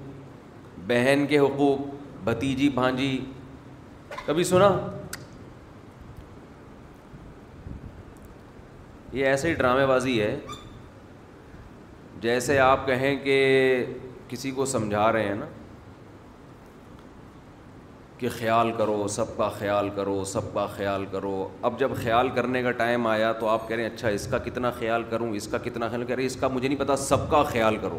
[0.86, 1.80] بہن کے حقوق
[2.24, 3.12] بھتیجی بھانجی
[4.26, 4.70] کبھی سنا
[9.18, 10.34] یہ ایسے ہی ڈرامے بازی ہے
[12.22, 13.36] جیسے آپ کہیں کہ
[14.28, 15.46] کسی کو سمجھا رہے ہیں نا
[18.18, 22.62] کہ خیال کرو سب کا خیال کرو سب کا خیال کرو اب جب خیال کرنے
[22.62, 25.46] کا ٹائم آیا تو آپ کہہ رہے ہیں اچھا اس کا کتنا خیال کروں اس
[25.50, 27.98] کا کتنا خیال کریں اس کا مجھے نہیں پتا سب کا خیال کرو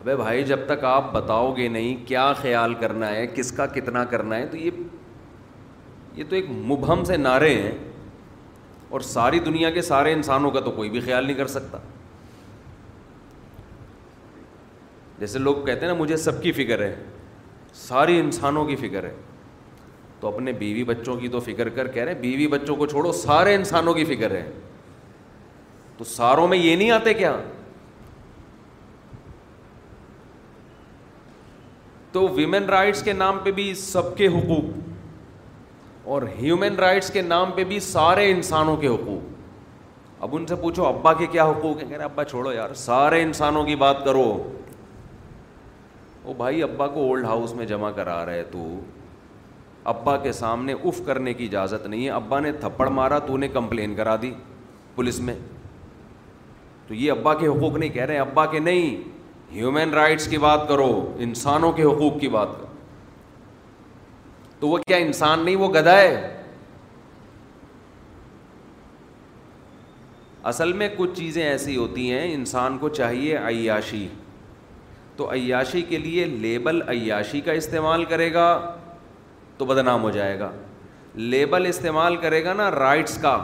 [0.00, 4.04] ابھی بھائی جب تک آپ بتاؤ گے نہیں کیا خیال کرنا ہے کس کا کتنا
[4.14, 4.82] کرنا ہے تو یہ
[6.14, 7.70] یہ تو ایک مبہم سے نعرے ہیں
[8.96, 11.78] اور ساری دنیا کے سارے انسانوں کا تو کوئی بھی خیال نہیں کر سکتا
[15.18, 16.94] جیسے لوگ کہتے ہیں نا مجھے سب کی فکر ہے
[17.86, 19.12] ساری انسانوں کی فکر ہے
[20.20, 23.54] تو اپنے بیوی بچوں کی تو فکر کر کہہ رہے بیوی بچوں کو چھوڑو سارے
[23.54, 24.44] انسانوں کی فکر ہے
[25.98, 27.34] تو ساروں میں یہ نہیں آتے کیا
[32.12, 34.81] تو ویمن رائٹس کے نام پہ بھی سب کے حقوق
[36.10, 40.86] اور ہیومن رائٹس کے نام پہ بھی سارے انسانوں کے حقوق اب ان سے پوچھو
[40.86, 44.24] ابا کے کیا حقوق ہیں کہہ رہے ابا چھوڑو یار سارے انسانوں کی بات کرو
[46.24, 48.64] او بھائی ابا کو اولڈ ہاؤس میں جمع کرا رہے تو
[49.92, 53.48] ابا کے سامنے اف کرنے کی اجازت نہیں ہے ابا نے تھپڑ مارا تو نے
[53.56, 54.32] کمپلین کرا دی
[54.94, 55.34] پولیس میں
[56.88, 58.96] تو یہ ابا کے حقوق نہیں کہہ رہے ابا کے نہیں
[59.54, 60.90] ہیومن رائٹس کی بات کرو
[61.28, 62.70] انسانوں کے حقوق کی بات کرو
[64.62, 66.10] تو وہ کیا انسان نہیں وہ گدا ہے
[70.50, 74.06] اصل میں کچھ چیزیں ایسی ہوتی ہیں انسان کو چاہیے عیاشی
[75.16, 78.46] تو عیاشی کے لیے لیبل عیاشی کا استعمال کرے گا
[79.58, 80.50] تو بدنام ہو جائے گا
[81.34, 83.36] لیبل استعمال کرے گا نا رائٹس کا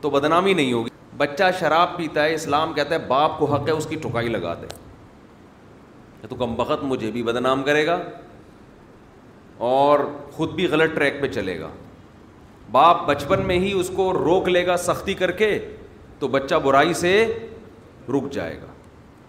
[0.00, 0.90] تو بدنامی نہیں ہوگی
[1.24, 4.28] بچہ شراب پیتا ہے اسلام کہتا ہے باپ کو حق ہے اس کی ٹھکائی
[4.62, 4.74] دے
[6.28, 7.98] تو کم بخت مجھے بھی بدنام کرے گا
[9.66, 9.98] اور
[10.36, 11.68] خود بھی غلط ٹریک پہ چلے گا
[12.72, 15.58] باپ بچپن میں ہی اس کو روک لے گا سختی کر کے
[16.18, 17.10] تو بچہ برائی سے
[18.14, 18.72] رک جائے گا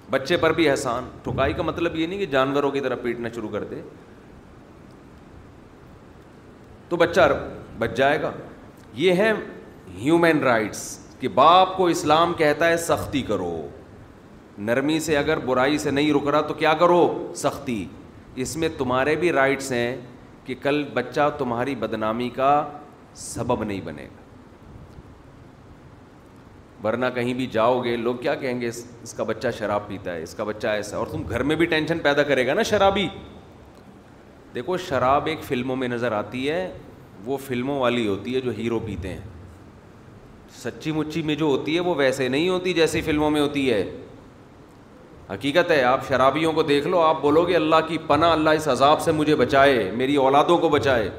[0.10, 3.50] بچے پر بھی احسان ٹھکائی کا مطلب یہ نہیں کہ جانوروں کی طرح پیٹنا شروع
[3.50, 3.82] کر دے
[6.90, 7.22] تو بچہ
[7.80, 8.32] بچ جائے گا
[9.04, 9.32] یہ ہے
[10.00, 10.84] ہیومن رائٹس
[11.20, 13.56] کہ باپ کو اسلام کہتا ہے سختی کرو
[14.68, 17.00] نرمی سے اگر برائی سے نہیں رک رہا تو کیا کرو
[17.36, 17.84] سختی
[18.44, 19.96] اس میں تمہارے بھی رائٹس ہیں
[20.46, 22.50] کہ کل بچہ تمہاری بدنامی کا
[23.26, 24.24] سبب نہیں بنے گا
[26.88, 28.68] ورنہ کہیں بھی جاؤ گے لوگ کیا کہیں گے
[29.04, 31.66] اس کا بچہ شراب پیتا ہے اس کا بچہ ایسا اور تم گھر میں بھی
[31.72, 33.08] ٹینشن پیدا کرے گا نا شرابی
[34.56, 36.62] دیکھو شراب ایک فلموں میں نظر آتی ہے
[37.26, 39.22] وہ فلموں والی ہوتی ہے جو ہیرو پیتے ہیں
[40.64, 43.84] سچی مچی میں جو ہوتی ہے وہ ویسے نہیں ہوتی جیسی فلموں میں ہوتی ہے
[45.32, 48.68] حقیقت ہے آپ شرابیوں کو دیکھ لو آپ بولو گے اللہ کی پناہ اللہ اس
[48.68, 51.10] عذاب سے مجھے بچائے میری اولادوں کو بچائے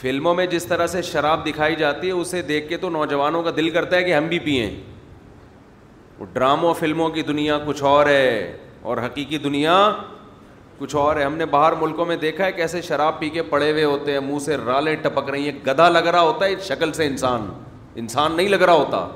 [0.00, 3.50] فلموں میں جس طرح سے شراب دکھائی جاتی ہے اسے دیکھ کے تو نوجوانوں کا
[3.56, 4.70] دل کرتا ہے کہ ہم بھی پئیں
[6.18, 9.76] وہ ڈراموں فلموں کی دنیا کچھ اور ہے اور حقیقی دنیا
[10.78, 13.70] کچھ اور ہے ہم نے باہر ملکوں میں دیکھا ہے کیسے شراب پی کے پڑے
[13.70, 16.92] ہوئے ہوتے ہیں منہ سے رالیں ٹپک رہی ہیں گدھا لگ رہا ہوتا ہے شکل
[16.92, 17.46] سے انسان
[18.02, 19.06] انسان نہیں لگ رہا ہوتا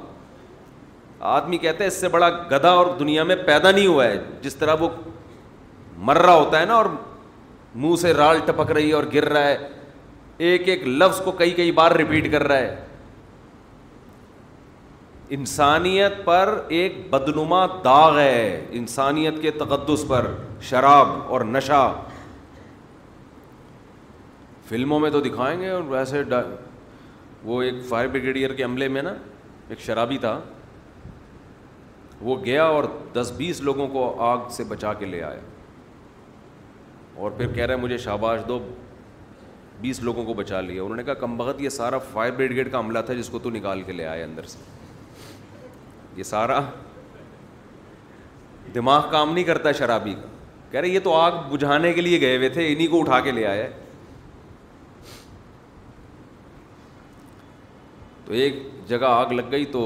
[1.30, 4.56] آدمی کہتا ہے اس سے بڑا گدا اور دنیا میں پیدا نہیں ہوا ہے جس
[4.56, 4.88] طرح وہ
[6.06, 6.86] مر رہا ہوتا ہے نا اور
[7.74, 9.56] منہ سے رال ٹپک رہی ہے اور گر رہا ہے
[10.50, 12.74] ایک ایک لفظ کو کئی کئی بار ریپیٹ کر رہا ہے
[15.36, 20.26] انسانیت پر ایک بدنما داغ ہے انسانیت کے تقدس پر
[20.70, 21.92] شراب اور نشہ
[24.68, 26.22] فلموں میں تو دکھائیں گے اور ویسے
[27.44, 29.12] وہ ایک فائر بریگیڈیئر کے عملے میں نا
[29.68, 30.38] ایک شرابی تھا
[32.24, 35.38] وہ گیا اور دس بیس لوگوں کو آگ سے بچا کے لے آیا
[37.22, 38.58] اور پھر کہہ رہے مجھے شاباش دو
[39.80, 42.78] بیس لوگوں کو بچا لیا انہوں نے کہا کم بخت یہ سارا فائر بریگیڈ کا
[42.78, 44.58] عملہ تھا جس کو تو نکال کے لے آیا اندر سے
[46.16, 46.60] یہ سارا
[48.74, 50.28] دماغ کام نہیں کرتا شرابی کا
[50.70, 53.30] کہہ رہے یہ تو آگ بجھانے کے لیے گئے ہوئے تھے انہیں کو اٹھا کے
[53.30, 53.66] لے آیا
[58.24, 59.82] تو ایک جگہ آگ لگ گئی تو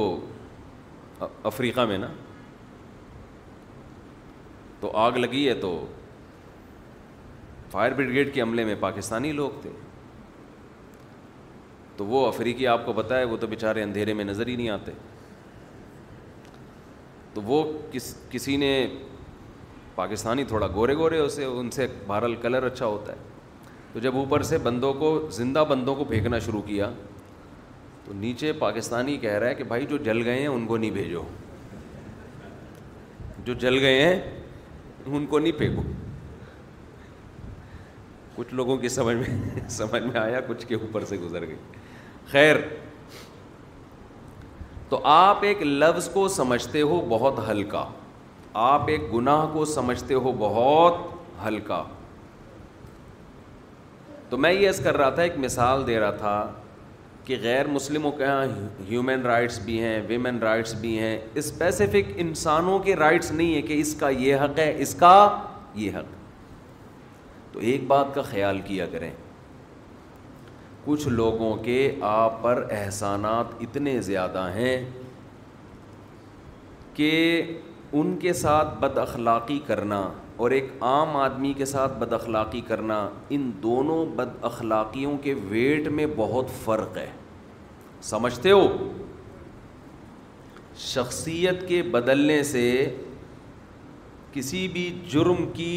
[1.44, 2.06] افریقہ میں نا
[4.86, 5.70] تو آگ لگی ہے تو
[7.70, 9.70] فائر بریگیڈ کے عملے میں پاکستانی لوگ تھے
[11.96, 14.92] تو وہ افریقی آپ کو بتایا وہ تو بیچارے اندھیرے میں نظر ہی نہیں آتے
[17.34, 18.70] تو وہ کس کسی نے
[19.94, 24.42] پاکستانی تھوڑا گورے گورے اسے ان سے بہرحال کلر اچھا ہوتا ہے تو جب اوپر
[24.52, 26.90] سے بندوں کو زندہ بندوں کو پھینکنا شروع کیا
[28.04, 30.90] تو نیچے پاکستانی کہہ رہا ہے کہ بھائی جو جل گئے ہیں ان کو نہیں
[30.90, 31.22] بھیجو
[33.44, 34.20] جو جل گئے ہیں
[35.14, 35.82] ان کو نہیں پھینکو
[38.36, 41.56] کچھ لوگوں کی سمجھ میں سمجھ میں آیا کچھ کے اوپر سے گزر گئی
[42.30, 42.56] خیر
[44.88, 47.84] تو آپ ایک لفظ کو سمجھتے ہو بہت ہلکا
[48.64, 50.96] آپ ایک گناہ کو سمجھتے ہو بہت
[51.46, 51.82] ہلکا
[54.28, 56.36] تو میں یہ یس کر رہا تھا ایک مثال دے رہا تھا
[57.26, 58.44] کہ غیر مسلموں کے یہاں
[58.88, 63.78] ہیومن رائٹس بھی ہیں ویمن رائٹس بھی ہیں اسپیسیفک انسانوں کے رائٹس نہیں ہے کہ
[63.80, 65.16] اس کا یہ حق ہے اس کا
[65.84, 66.12] یہ حق
[67.52, 69.10] تو ایک بات کا خیال کیا کریں
[70.84, 71.78] کچھ لوگوں کے
[72.14, 74.76] آپ پر احسانات اتنے زیادہ ہیں
[76.94, 77.10] کہ
[77.92, 80.02] ان کے ساتھ بد اخلاقی کرنا
[80.44, 82.96] اور ایک عام آدمی کے ساتھ بد اخلاقی کرنا
[83.34, 87.06] ان دونوں بد اخلاقیوں کے ویٹ میں بہت فرق ہے
[88.10, 88.66] سمجھتے ہو
[90.88, 92.64] شخصیت کے بدلنے سے
[94.32, 95.72] کسی بھی جرم کی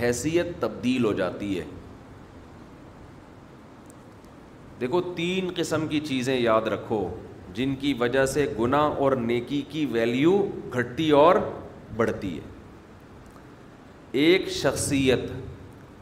[0.00, 1.64] حیثیت تبدیل ہو جاتی ہے
[4.80, 7.06] دیکھو تین قسم کی چیزیں یاد رکھو
[7.54, 10.40] جن کی وجہ سے گناہ اور نیکی کی ویلیو
[10.72, 11.34] گھٹتی اور
[11.96, 12.54] بڑھتی ہے
[14.24, 15.20] ایک شخصیت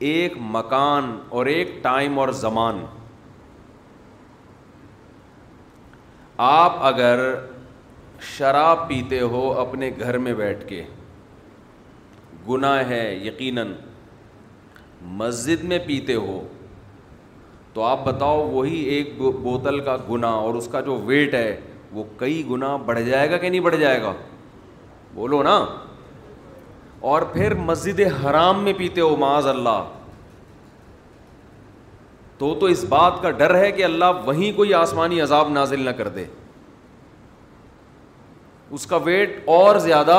[0.08, 1.04] ایک مکان
[1.36, 2.76] اور ایک ٹائم اور زمان
[6.48, 7.20] آپ اگر
[8.36, 10.82] شراب پیتے ہو اپنے گھر میں بیٹھ کے
[12.48, 13.72] گناہ ہے یقیناً
[15.22, 16.40] مسجد میں پیتے ہو
[17.72, 21.50] تو آپ بتاؤ وہی ایک بوتل کا گناہ اور اس کا جو ویٹ ہے
[21.92, 24.12] وہ کئی گنا بڑھ جائے گا کہ نہیں بڑھ جائے گا
[25.14, 25.56] بولو نا
[27.12, 29.82] اور پھر مسجد حرام میں پیتے ہو معاذ اللہ
[32.38, 35.90] تو تو اس بات کا ڈر ہے کہ اللہ وہیں کوئی آسمانی عذاب نازل نہ
[35.98, 36.24] کر دے
[38.78, 40.16] اس کا ویٹ اور زیادہ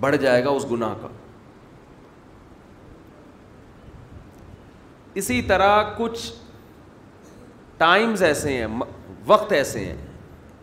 [0.00, 1.08] بڑھ جائے گا اس گناہ کا
[5.22, 6.30] اسی طرح کچھ
[7.78, 8.66] ٹائمز ایسے ہیں
[9.32, 9.96] وقت ایسے ہیں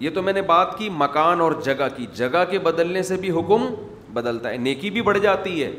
[0.05, 3.31] یہ تو میں نے بات کی مکان اور جگہ کی جگہ کے بدلنے سے بھی
[3.39, 3.67] حکم
[4.15, 5.71] بدلتا ہے نیکی بھی بڑھ جاتی ہے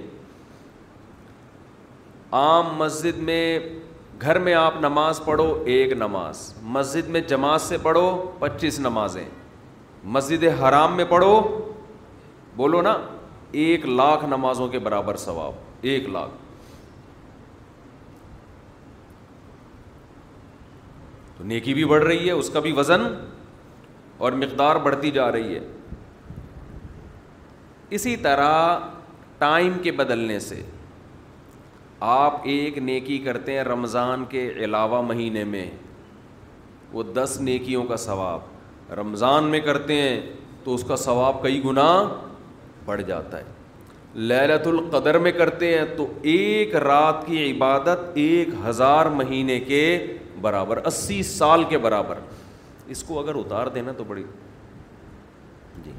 [2.43, 3.43] عام مسجد میں
[4.22, 6.39] گھر میں آپ نماز پڑھو ایک نماز
[6.76, 8.07] مسجد میں جماعت سے پڑھو
[8.39, 9.24] پچیس نمازیں
[10.16, 11.32] مسجد حرام میں پڑھو
[12.57, 12.97] بولو نا
[13.64, 16.34] ایک لاکھ نمازوں کے برابر ثواب ایک لاکھ
[21.39, 23.03] تو نیکی بھی بڑھ رہی ہے اس کا بھی وزن
[24.26, 25.64] اور مقدار بڑھتی جا رہی ہے
[27.95, 28.55] اسی طرح
[29.39, 30.62] ٹائم کے بدلنے سے
[32.12, 35.66] آپ ایک نیکی کرتے ہیں رمضان کے علاوہ مہینے میں
[36.93, 40.20] وہ دس نیکیوں کا ثواب رمضان میں کرتے ہیں
[40.64, 41.87] تو اس کا ثواب کئی گنا
[42.84, 43.55] بڑھ جاتا ہے
[44.28, 49.80] لہرت القدر میں کرتے ہیں تو ایک رات کی عبادت ایک ہزار مہینے کے
[50.41, 52.18] برابر اسی سال کے برابر
[52.95, 54.22] اس کو اگر اتار دینا تو بڑی
[55.84, 55.91] جی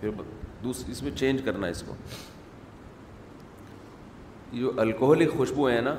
[0.00, 0.10] پھر
[0.64, 1.94] دوسری اس میں چینج کرنا اس کو
[4.52, 5.94] جو الکحلک خوشبو ہے نا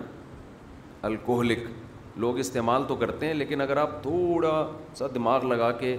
[1.08, 1.60] الکوہلک
[2.20, 4.54] لوگ استعمال تو کرتے ہیں لیکن اگر آپ تھوڑا
[4.96, 5.96] سا دماغ لگا کے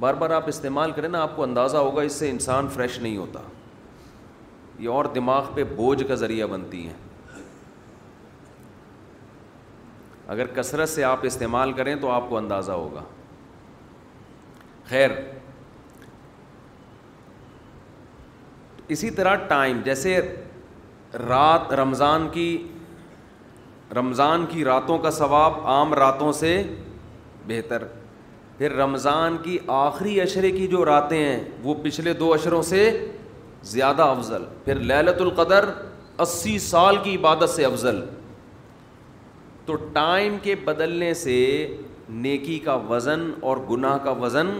[0.00, 3.16] بار بار آپ استعمال کریں نا آپ کو اندازہ ہوگا اس سے انسان فریش نہیں
[3.16, 3.40] ہوتا
[4.78, 7.04] یہ اور دماغ پہ بوجھ کا ذریعہ بنتی ہیں
[10.34, 13.02] اگر کثرت سے آپ استعمال کریں تو آپ کو اندازہ ہوگا
[14.88, 15.10] خیر
[18.94, 20.18] اسی طرح ٹائم جیسے
[21.28, 22.56] رات رمضان کی
[23.96, 26.50] رمضان کی راتوں کا ثواب عام راتوں سے
[27.48, 27.84] بہتر
[28.58, 32.82] پھر رمضان کی آخری اشرے کی جو راتیں ہیں وہ پچھلے دو اشروں سے
[33.74, 35.68] زیادہ افضل پھر للت القدر
[36.24, 38.00] اسی سال کی عبادت سے افضل
[39.66, 41.36] تو ٹائم کے بدلنے سے
[42.26, 44.50] نیکی کا وزن اور گناہ کا وزن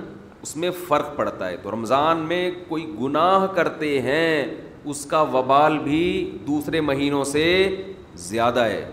[0.47, 4.45] اس میں فرق پڑتا ہے تو رمضان میں کوئی گناہ کرتے ہیں
[4.93, 6.01] اس کا وبال بھی
[6.47, 7.45] دوسرے مہینوں سے
[8.25, 8.85] زیادہ ہے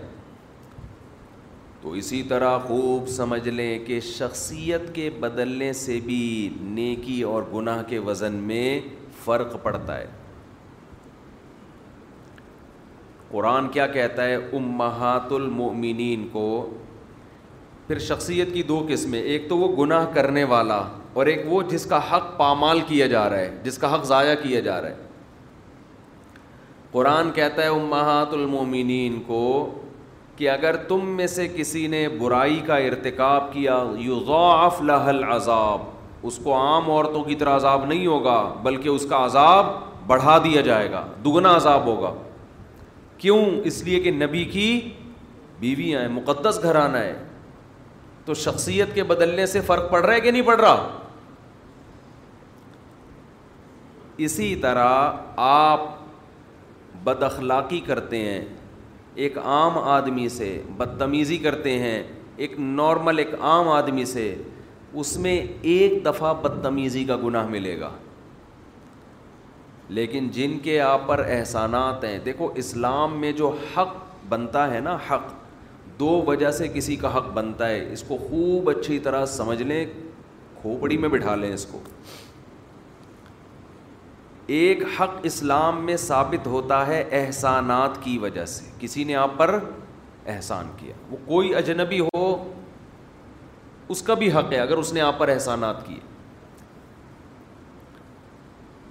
[1.82, 6.20] تو اسی طرح خوب سمجھ لیں کہ شخصیت کے بدلنے سے بھی
[6.78, 8.66] نیکی اور گناہ کے وزن میں
[9.24, 10.06] فرق پڑتا ہے
[13.30, 16.46] قرآن کیا کہتا ہے ام المؤمنین کو
[17.86, 20.82] پھر شخصیت کی دو قسمیں ایک تو وہ گناہ کرنے والا
[21.14, 24.34] اور ایک وہ جس کا حق پامال کیا جا رہا ہے جس کا حق ضائع
[24.42, 25.02] کیا جا رہا ہے
[26.92, 29.42] قرآن کہتا ہے امہات المومنین کو
[30.36, 36.38] کہ اگر تم میں سے کسی نے برائی کا ارتکاب کیا یضاعف لہ العذاب اس
[36.44, 39.66] کو عام عورتوں کی طرح عذاب نہیں ہوگا بلکہ اس کا عذاب
[40.06, 42.12] بڑھا دیا جائے گا دگنا عذاب ہوگا
[43.18, 43.38] کیوں
[43.70, 44.66] اس لیے کہ نبی کی
[45.60, 47.14] بیوی آئیں مقدس گھرانہ ہے
[48.24, 50.88] تو شخصیت کے بدلنے سے فرق پڑ رہا ہے کہ نہیں پڑ رہا
[54.22, 54.88] اسی طرح
[55.44, 55.86] آپ
[57.04, 58.44] بد اخلاقی کرتے ہیں
[59.24, 62.02] ایک عام آدمی سے بدتمیزی کرتے ہیں
[62.44, 64.34] ایک نارمل ایک عام آدمی سے
[65.02, 65.36] اس میں
[65.72, 67.90] ایک دفعہ بدتمیزی کا گناہ ملے گا
[69.96, 73.96] لیکن جن کے آپ پر احسانات ہیں دیکھو اسلام میں جو حق
[74.28, 75.32] بنتا ہے نا حق
[76.00, 79.84] دو وجہ سے کسی کا حق بنتا ہے اس کو خوب اچھی طرح سمجھ لیں
[80.60, 81.78] کھوپڑی میں بٹھا لیں اس کو
[84.52, 89.58] ایک حق اسلام میں ثابت ہوتا ہے احسانات کی وجہ سے کسی نے آپ پر
[90.32, 92.24] احسان کیا وہ کوئی اجنبی ہو
[93.94, 95.98] اس کا بھی حق ہے اگر اس نے آپ پر احسانات کیے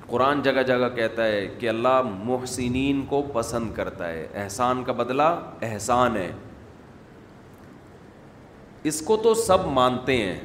[0.07, 5.29] قرآن جگہ جگہ کہتا ہے کہ اللہ محسنین کو پسند کرتا ہے احسان کا بدلہ
[5.69, 6.31] احسان ہے
[8.91, 10.39] اس کو تو سب مانتے ہیں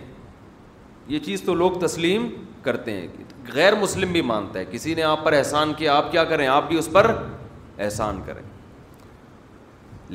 [1.09, 2.28] یہ چیز تو لوگ تسلیم
[2.62, 3.06] کرتے ہیں
[3.55, 6.68] غیر مسلم بھی مانتا ہے کسی نے آپ پر احسان کیا آپ کیا کریں آپ
[6.68, 7.11] بھی اس پر
[7.86, 8.42] احسان کریں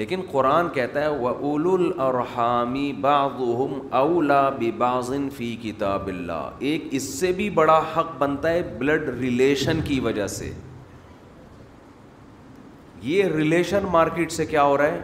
[0.01, 1.67] لیکن قرآن کہتا ہے وہ اول
[2.03, 3.41] الرحامی باغ
[3.97, 4.41] اولا
[4.77, 9.99] باغن فی کتاب اللہ ایک اس سے بھی بڑا حق بنتا ہے بلڈ ریلیشن کی
[10.07, 10.51] وجہ سے
[13.01, 15.01] یہ ریلیشن مارکیٹ سے کیا ہو رہا ہے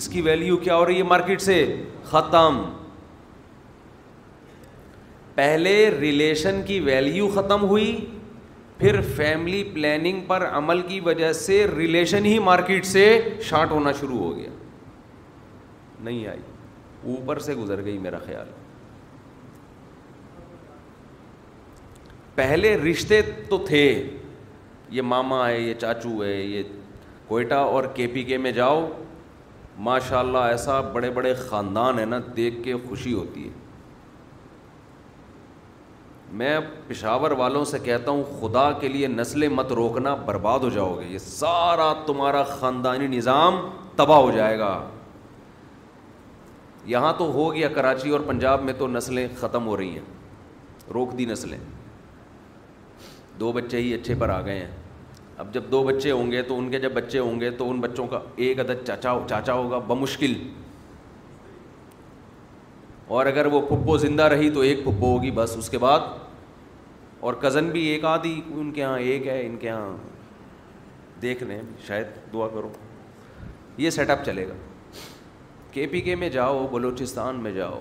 [0.00, 1.60] اس کی ویلیو کیا ہو رہی ہے مارکیٹ سے
[2.10, 2.64] ختم
[5.34, 5.70] پہلے
[6.00, 7.94] ریلیشن کی ویلیو ختم ہوئی
[8.78, 13.06] پھر فیملی پلاننگ پر عمل کی وجہ سے ریلیشن ہی مارکیٹ سے
[13.48, 14.50] شارٹ ہونا شروع ہو گیا
[16.04, 16.40] نہیں آئی
[17.14, 18.50] اوپر سے گزر گئی میرا خیال
[22.34, 23.82] پہلے رشتے تو تھے
[24.90, 26.62] یہ ماما ہے یہ چاچو ہے یہ
[27.28, 28.86] کوئٹہ اور کے پی کے میں جاؤ
[29.88, 33.52] ماشاء اللہ ایسا بڑے بڑے خاندان ہے نا دیکھ کے خوشی ہوتی ہے
[36.40, 36.56] میں
[36.86, 41.04] پشاور والوں سے کہتا ہوں خدا کے لیے نسلیں مت روکنا برباد ہو جاؤ گے
[41.08, 43.56] یہ سارا تمہارا خاندانی نظام
[43.96, 44.70] تباہ ہو جائے گا
[46.94, 51.16] یہاں تو ہو گیا کراچی اور پنجاب میں تو نسلیں ختم ہو رہی ہیں روک
[51.18, 51.58] دی نسلیں
[53.40, 54.70] دو بچے ہی اچھے پر آ گئے ہیں
[55.42, 57.80] اب جب دو بچے ہوں گے تو ان کے جب بچے ہوں گے تو ان
[57.80, 60.34] بچوں کا ایک عدد چاچا چاچا ہوگا بمشکل
[63.14, 66.06] اور اگر وہ پھپو زندہ رہی تو ایک پھپھو ہوگی بس اس کے بعد
[67.26, 69.92] اور کزن بھی ایک آدھی ان کے یہاں ایک ہے ان کے یہاں
[71.22, 72.68] دیکھ لیں شاید دعا کرو
[73.82, 74.54] یہ سیٹ اپ چلے گا
[75.72, 77.80] کے پی کے میں جاؤ بلوچستان میں جاؤ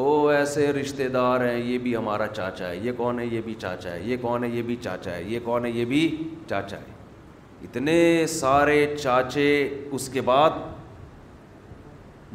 [0.00, 3.54] او ایسے رشتے دار ہیں یہ بھی ہمارا چاچا ہے یہ کون ہے یہ بھی
[3.60, 6.02] چاچا ہے یہ کون ہے یہ بھی چاچا ہے یہ کون ہے یہ بھی
[6.48, 7.98] چاچا ہے اتنے
[8.38, 9.46] سارے چاچے
[9.90, 10.60] اس کے بعد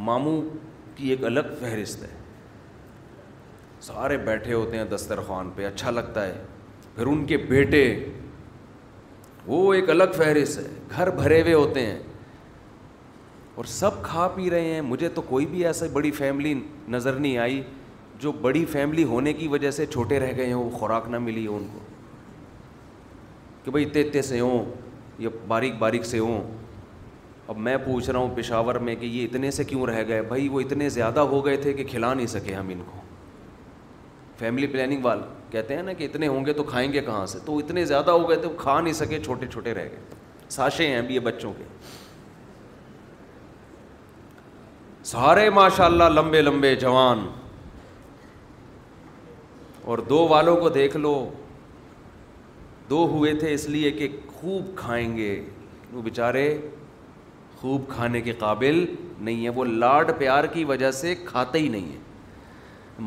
[0.09, 0.41] ماموں
[0.95, 2.17] کی ایک الگ فہرست ہے
[3.82, 6.42] سارے بیٹھے ہوتے ہیں دسترخوان پہ اچھا لگتا ہے
[6.96, 7.84] پھر ان کے بیٹے
[9.48, 10.66] وہ ایک الگ فہرست ہے
[10.98, 12.00] گھر بھرے ہوئے ہوتے ہیں
[13.60, 16.54] اور سب کھا پی رہے ہیں مجھے تو کوئی بھی ایسا بڑی فیملی
[16.96, 17.62] نظر نہیں آئی
[18.20, 21.46] جو بڑی فیملی ہونے کی وجہ سے چھوٹے رہ گئے ہوں وہ خوراک نہ ملی
[21.48, 21.80] ہو ان کو
[23.64, 24.64] کہ بھائی اتنے اتنے سے ہوں
[25.20, 26.42] یا باریک باریک سے ہوں
[27.48, 30.48] اب میں پوچھ رہا ہوں پشاور میں کہ یہ اتنے سے کیوں رہ گئے بھائی
[30.50, 33.00] وہ اتنے زیادہ ہو گئے تھے کہ کھلا نہیں سکے ہم ان کو
[34.40, 37.40] فیملی پلاننگ والا کہتے ہیں نا کہ اتنے ہوں گے تو کھائیں گے کہاں سے
[37.46, 40.16] تو اتنے زیادہ ہو گئے تو کھا نہیں سکے چھوٹے چھوٹے رہ گئے
[40.56, 41.64] ساشے ہیں یہ بچوں کے
[45.12, 47.28] سارے ماشاء اللہ لمبے لمبے جوان
[49.92, 51.14] اور دو والوں کو دیکھ لو
[52.90, 54.08] دو ہوئے تھے اس لیے کہ
[54.40, 55.32] خوب کھائیں گے
[55.94, 56.46] وہ بےچارے
[57.62, 58.84] خوب کھانے کے قابل
[59.20, 62.08] نہیں ہیں وہ لاڈ پیار کی وجہ سے کھاتے ہی نہیں ہیں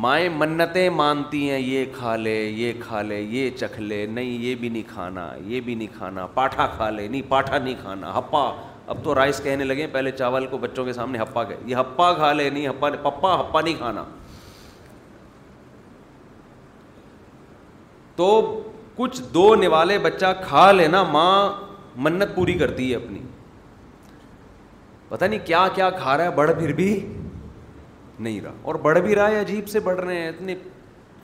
[0.01, 4.55] مائیں منتیں مانتی ہیں یہ کھا لے یہ کھا لے یہ چکھ لے نہیں یہ
[4.61, 8.43] بھی نہیں کھانا یہ بھی نہیں کھانا پاٹھا کھا لے نہیں پاٹھا نہیں کھانا ہپا
[8.93, 12.13] اب تو رائس کہنے لگے پہلے چاول کو بچوں کے سامنے ہپا کہ یہ ہپا
[12.15, 14.05] کھا لے نہیں ہپا پپا ہپا نہیں کھانا
[18.17, 18.31] تو
[18.97, 21.51] کچھ دو نوالے بچہ کھا لے نا ماں
[22.09, 23.19] منت پوری کرتی ہے اپنی
[25.09, 26.93] پتہ نہیں کیا کیا کھا رہا ہے بڑھ پھر بھی
[28.23, 30.55] نہیں رہا اور بڑھ بھی رہا ہے عجیب سے بڑھ رہے ہیں اتنے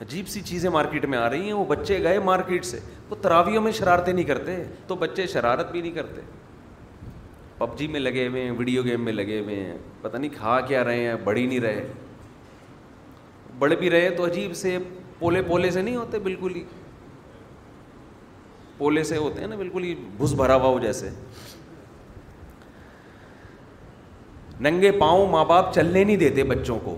[0.01, 2.79] عجیب سی چیزیں مارکیٹ میں آ رہی ہیں وہ بچے گئے مارکیٹ سے
[3.09, 4.55] وہ تراویوں میں شرارتیں نہیں کرتے
[4.87, 6.21] تو بچے شرارت بھی نہیں کرتے
[7.57, 10.59] پب جی میں لگے ہوئے ہیں ویڈیو گیم میں لگے ہوئے ہیں پتہ نہیں کھا
[10.67, 11.85] کیا رہے ہیں بڑھ ہی نہیں رہے
[13.59, 14.77] بڑھ بھی رہے تو عجیب سے
[15.19, 16.63] پولے پولے سے نہیں ہوتے بالکل ہی
[18.77, 21.09] پولے سے ہوتے ہیں نا بالکل ہی بھس بھرا ہوا ہو جیسے
[24.63, 26.95] ننگے پاؤں ماں باپ چلنے نہیں دیتے بچوں کو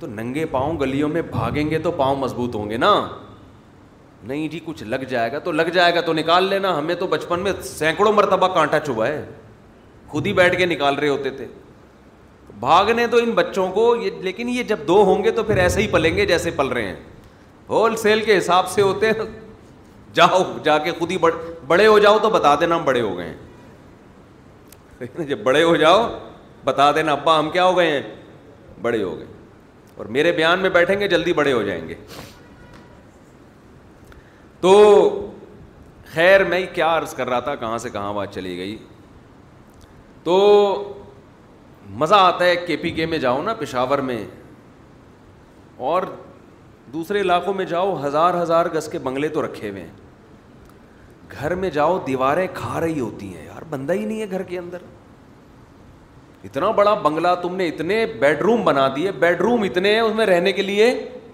[0.00, 2.94] تو ننگے پاؤں گلیوں میں بھاگیں گے تو پاؤں مضبوط ہوں گے نا
[4.28, 7.06] نہیں جی کچھ لگ جائے گا تو لگ جائے گا تو نکال لینا ہمیں تو
[7.06, 9.24] بچپن میں سینکڑوں مرتبہ کانٹا چبھا ہے
[10.08, 11.46] خود ہی بیٹھ کے نکال رہے ہوتے تھے
[12.60, 15.80] بھاگنے تو ان بچوں کو یہ لیکن یہ جب دو ہوں گے تو پھر ایسے
[15.82, 16.94] ہی پلیں گے جیسے پل رہے ہیں
[17.68, 19.12] ہول سیل کے حساب سے ہوتے ہیں
[20.14, 21.16] جاؤ جا کے خود ہی
[21.68, 23.38] بڑے ہو جاؤ تو بتا دینا ہم بڑے ہو گئے ہیں
[25.28, 26.08] جب بڑے ہو جاؤ
[26.64, 28.02] بتا دینا ابا ہم کیا ہو گئے ہیں
[28.82, 29.26] بڑے ہو گئے
[29.96, 31.94] اور میرے بیان میں بیٹھیں گے جلدی بڑے ہو جائیں گے
[34.60, 34.72] تو
[36.12, 38.76] خیر میں کیا عرض کر رہا تھا کہاں سے کہاں بات چلی گئی
[40.24, 40.36] تو
[42.02, 44.24] مزہ آتا ہے کے پی کے میں جاؤ نا پشاور میں
[45.90, 46.02] اور
[46.92, 49.90] دوسرے علاقوں میں جاؤ ہزار ہزار گز کے بنگلے تو رکھے ہوئے ہیں
[51.40, 54.58] گھر میں جاؤ دیواریں کھا رہی ہوتی ہیں یار بندہ ہی نہیں ہے گھر کے
[54.58, 54.82] اندر
[56.44, 60.14] اتنا بڑا بنگلہ تم نے اتنے بیڈ روم بنا دیے بیڈ روم اتنے ہیں اس
[60.14, 60.92] میں رہنے کے لیے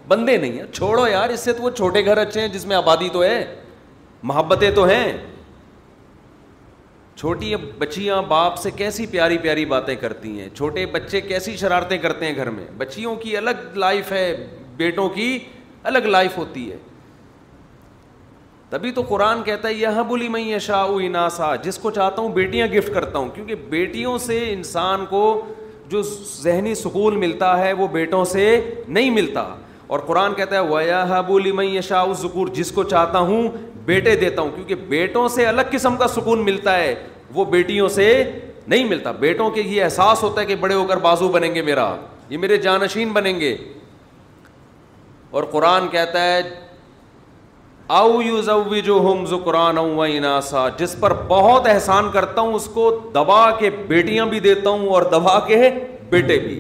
[0.09, 2.77] بندے نہیں ہیں چھوڑو یار اس سے تو وہ چھوٹے گھر اچھے ہیں جس میں
[2.77, 3.45] آبادی تو ہے
[4.31, 5.11] محبتیں تو ہیں
[7.17, 12.27] چھوٹی بچیاں باپ سے کیسی پیاری پیاری باتیں کرتی ہیں چھوٹے بچے کیسی شرارتیں کرتے
[12.27, 14.25] ہیں گھر میں بچیوں کی الگ لائف ہے
[14.77, 15.39] بیٹوں کی
[15.91, 16.77] الگ لائف ہوتی ہے
[18.71, 22.66] تبھی تو قرآن کہتا ہے یہ بولی میں اشا اناسا جس کو چاہتا ہوں بیٹیاں
[22.75, 25.23] گفٹ کرتا ہوں کیونکہ بیٹیوں سے انسان کو
[25.93, 26.03] جو
[26.43, 28.45] ذہنی سکون ملتا ہے وہ بیٹوں سے
[28.89, 29.45] نہیں ملتا
[29.95, 33.49] اور قرآن کہتا ہے ویا بولی میں شاہ ذکور جس کو چاہتا ہوں
[33.85, 36.95] بیٹے دیتا ہوں کیونکہ بیٹوں سے الگ قسم کا سکون ملتا ہے
[37.35, 38.07] وہ بیٹیوں سے
[38.68, 41.62] نہیں ملتا بیٹوں کے یہ احساس ہوتا ہے کہ بڑے ہو کر بازو بنیں گے
[41.62, 41.95] میرا
[42.29, 43.57] یہ میرے جانشین بنیں گے
[45.39, 46.41] اور قرآن کہتا ہے
[47.99, 49.05] او یوزو
[50.03, 52.82] اناسا جس پر بہت احسان کرتا ہوں اس کو
[53.14, 55.57] دبا کے بیٹیاں بھی دیتا ہوں اور دبا کے
[56.11, 56.59] بیٹے بھی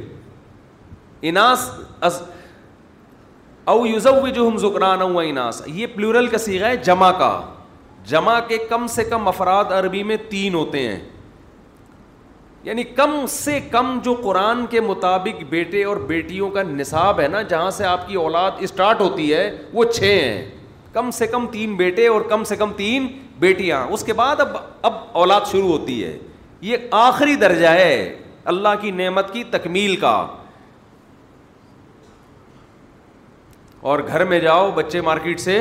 [1.30, 1.60] اناس
[3.74, 7.30] او یہ پلورل کا ہے جمع کا
[8.10, 10.98] جمع کے کم سے کم افراد عربی میں تین ہوتے ہیں
[12.64, 17.40] یعنی کم سے کم جو قرآن کے مطابق بیٹے اور بیٹیوں کا نصاب ہے نا
[17.52, 20.38] جہاں سے آپ کی اولاد اسٹارٹ ہوتی ہے وہ چھ ہیں
[20.92, 23.06] کم سے کم تین بیٹے اور کم سے کم تین
[23.38, 24.56] بیٹیاں اس کے بعد اب
[24.88, 26.16] اب اولاد شروع ہوتی ہے
[26.60, 27.92] یہ آخری درجہ ہے
[28.52, 30.12] اللہ کی نعمت کی تکمیل کا
[33.90, 35.60] اور گھر میں جاؤ بچے مارکیٹ سے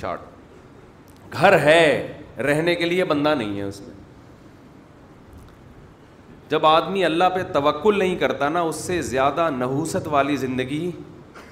[0.00, 2.12] شارٹ گھر ہے
[2.46, 3.94] رہنے کے لیے بندہ نہیں ہے اس میں
[6.48, 10.90] جب آدمی اللہ پہ توکل نہیں کرتا نا اس سے زیادہ نحوست والی زندگی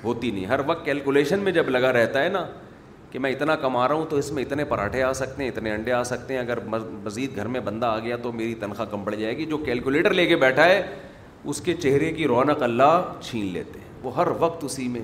[0.05, 2.45] ہوتی نہیں ہر وقت کیلکولیشن میں جب لگا رہتا ہے نا
[3.15, 5.71] کہ میں اتنا کما رہا ہوں تو اس میں اتنے پراٹھے آ سکتے ہیں اتنے
[5.73, 6.59] انڈے آ سکتے ہیں اگر
[7.05, 10.15] مزید گھر میں بندہ آ گیا تو میری تنخواہ کم پڑ جائے گی جو کیلکولیٹر
[10.15, 10.81] لے کے بیٹھا ہے
[11.53, 15.03] اس کے چہرے کی رونق اللہ چھین لیتے ہیں وہ ہر وقت اسی میں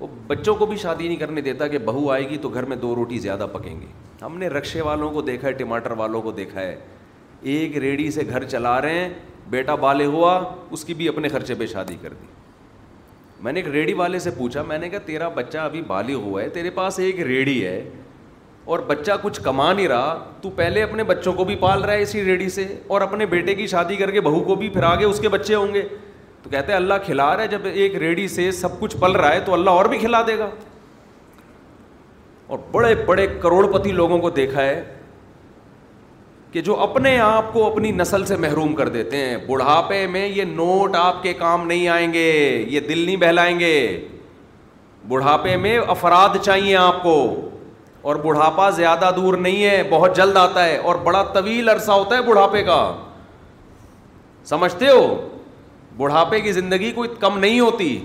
[0.00, 2.76] وہ بچوں کو بھی شادی نہیں کرنے دیتا کہ بہو آئے گی تو گھر میں
[2.82, 3.86] دو روٹی زیادہ پکیں گے
[4.24, 6.76] ہم نے رکشے والوں کو دیکھا ہے ٹماٹر والوں کو دیکھا ہے
[7.54, 9.08] ایک ریڑھی سے گھر چلا رہے ہیں
[9.50, 10.38] بیٹا بالے ہوا
[10.70, 12.40] اس کی بھی اپنے خرچے پہ شادی کر دی
[13.42, 16.42] میں نے ایک ریڑھی والے سے پوچھا میں نے کہا تیرا بچہ ابھی بالی ہوا
[16.42, 17.82] ہے تیرے پاس ایک ریڑھی ہے
[18.72, 22.02] اور بچہ کچھ کما نہیں رہا تو پہلے اپنے بچوں کو بھی پال رہا ہے
[22.02, 22.66] اسی ریڑھی سے
[22.96, 25.54] اور اپنے بیٹے کی شادی کر کے بہو کو بھی پھر آگے اس کے بچے
[25.54, 25.82] ہوں گے
[26.42, 29.32] تو کہتے ہیں اللہ کھلا رہا ہے جب ایک ریڑھی سے سب کچھ پل رہا
[29.34, 30.48] ہے تو اللہ اور بھی کھلا دے گا
[32.46, 34.82] اور بڑے بڑے کروڑ پتی لوگوں کو دیکھا ہے
[36.52, 40.44] کہ جو اپنے آپ کو اپنی نسل سے محروم کر دیتے ہیں بڑھاپے میں یہ
[40.44, 42.26] نوٹ آپ کے کام نہیں آئیں گے
[42.70, 43.72] یہ دل نہیں بہلائیں گے
[45.08, 47.14] بڑھاپے میں افراد چاہیے آپ کو
[48.10, 52.16] اور بڑھاپا زیادہ دور نہیں ہے بہت جلد آتا ہے اور بڑا طویل عرصہ ہوتا
[52.16, 52.78] ہے بڑھاپے کا
[54.52, 55.04] سمجھتے ہو
[55.96, 57.96] بڑھاپے کی زندگی کوئی کم نہیں ہوتی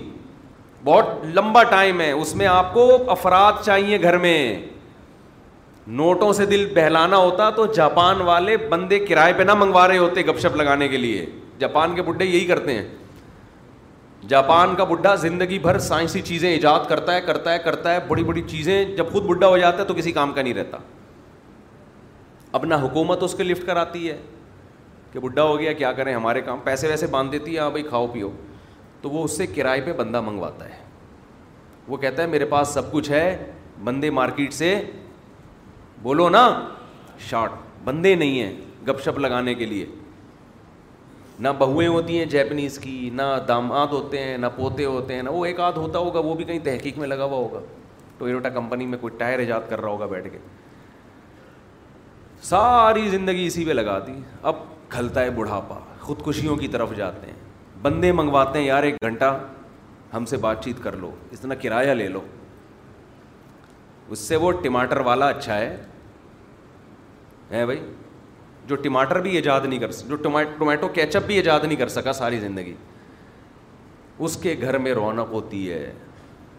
[0.84, 4.38] بہت لمبا ٹائم ہے اس میں آپ کو افراد چاہیے گھر میں
[5.96, 10.22] نوٹوں سے دل بہلانا ہوتا تو جاپان والے بندے کرائے پہ نہ منگوا رہے ہوتے
[10.26, 11.24] گپ شپ لگانے کے لیے
[11.58, 12.84] جاپان کے بڈھے یہی کرتے ہیں
[14.28, 18.24] جاپان کا بڈھا زندگی بھر سائنسی چیزیں ایجاد کرتا ہے کرتا ہے کرتا ہے بڑی
[18.24, 20.78] بڑی چیزیں جب خود بڈھا ہو جاتا ہے تو کسی کام کا نہیں رہتا
[22.60, 24.16] اپنا حکومت اس کے لفٹ کراتی ہے
[25.12, 27.82] کہ بڈھا ہو گیا کیا کریں ہمارے کام پیسے ویسے باندھ دیتی ہے ہاں بھائی
[27.88, 28.30] کھاؤ پیو
[29.02, 30.84] تو وہ اس سے کرائے پہ بندہ منگواتا ہے
[31.88, 33.24] وہ کہتا ہے میرے پاس سب کچھ ہے
[33.84, 34.74] بندے مارکیٹ سے
[36.02, 36.44] بولو نا
[37.28, 37.52] شارٹ
[37.84, 38.52] بندے نہیں ہیں
[38.88, 39.86] گپ شپ لگانے کے لیے
[41.40, 45.30] نہ بہویں ہوتی ہیں جیپنیز کی نہ داماد ہوتے ہیں نہ پوتے ہوتے ہیں نہ
[45.30, 47.60] وہ ایک آدھ ہوتا ہوگا وہ بھی کہیں تحقیق میں لگا ہوا ہوگا
[48.18, 50.38] ٹو ایروٹا کمپنی میں کوئی ٹائر ایجاد کر رہا ہوگا بیٹھ کے
[52.48, 54.12] ساری زندگی اسی پہ لگا دی
[54.52, 54.56] اب
[54.88, 57.36] کھلتا ہے بڑھاپا خودکشیوں کی طرف جاتے ہیں
[57.82, 59.36] بندے منگواتے ہیں یار ایک گھنٹہ
[60.14, 62.20] ہم سے بات چیت کر لو اتنا کرایہ لے لو
[64.12, 65.76] اس سے وہ ٹماٹر والا اچھا ہے
[67.50, 67.80] ہيں بھائی
[68.66, 70.16] جو ٹماٹر بھی ایجاد نہیں کر جو
[70.58, 72.74] ٹومیٹو کیچپ بھی ایجاد نہیں کر سکا ساری زندگی
[74.26, 75.92] اس کے گھر میں رونق ہوتی ہے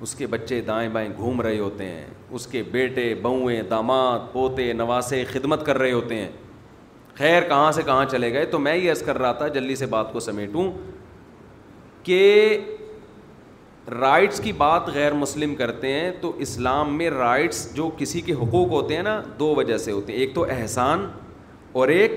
[0.01, 2.05] اس کے بچے دائیں بائیں گھوم رہے ہوتے ہیں
[2.37, 6.29] اس کے بیٹے بوئیں داماد پوتے نواسے خدمت کر رہے ہوتے ہیں
[7.17, 9.85] خیر کہاں سے کہاں چلے گئے تو میں یہ عرض کر رہا تھا جلدی سے
[9.95, 10.71] بات کو سمیٹوں
[12.03, 12.19] کہ
[13.91, 18.69] رائٹس کی بات غیر مسلم کرتے ہیں تو اسلام میں رائٹس جو کسی کے حقوق
[18.71, 21.07] ہوتے ہیں نا دو وجہ سے ہوتے ہیں ایک تو احسان
[21.79, 22.11] اور ایک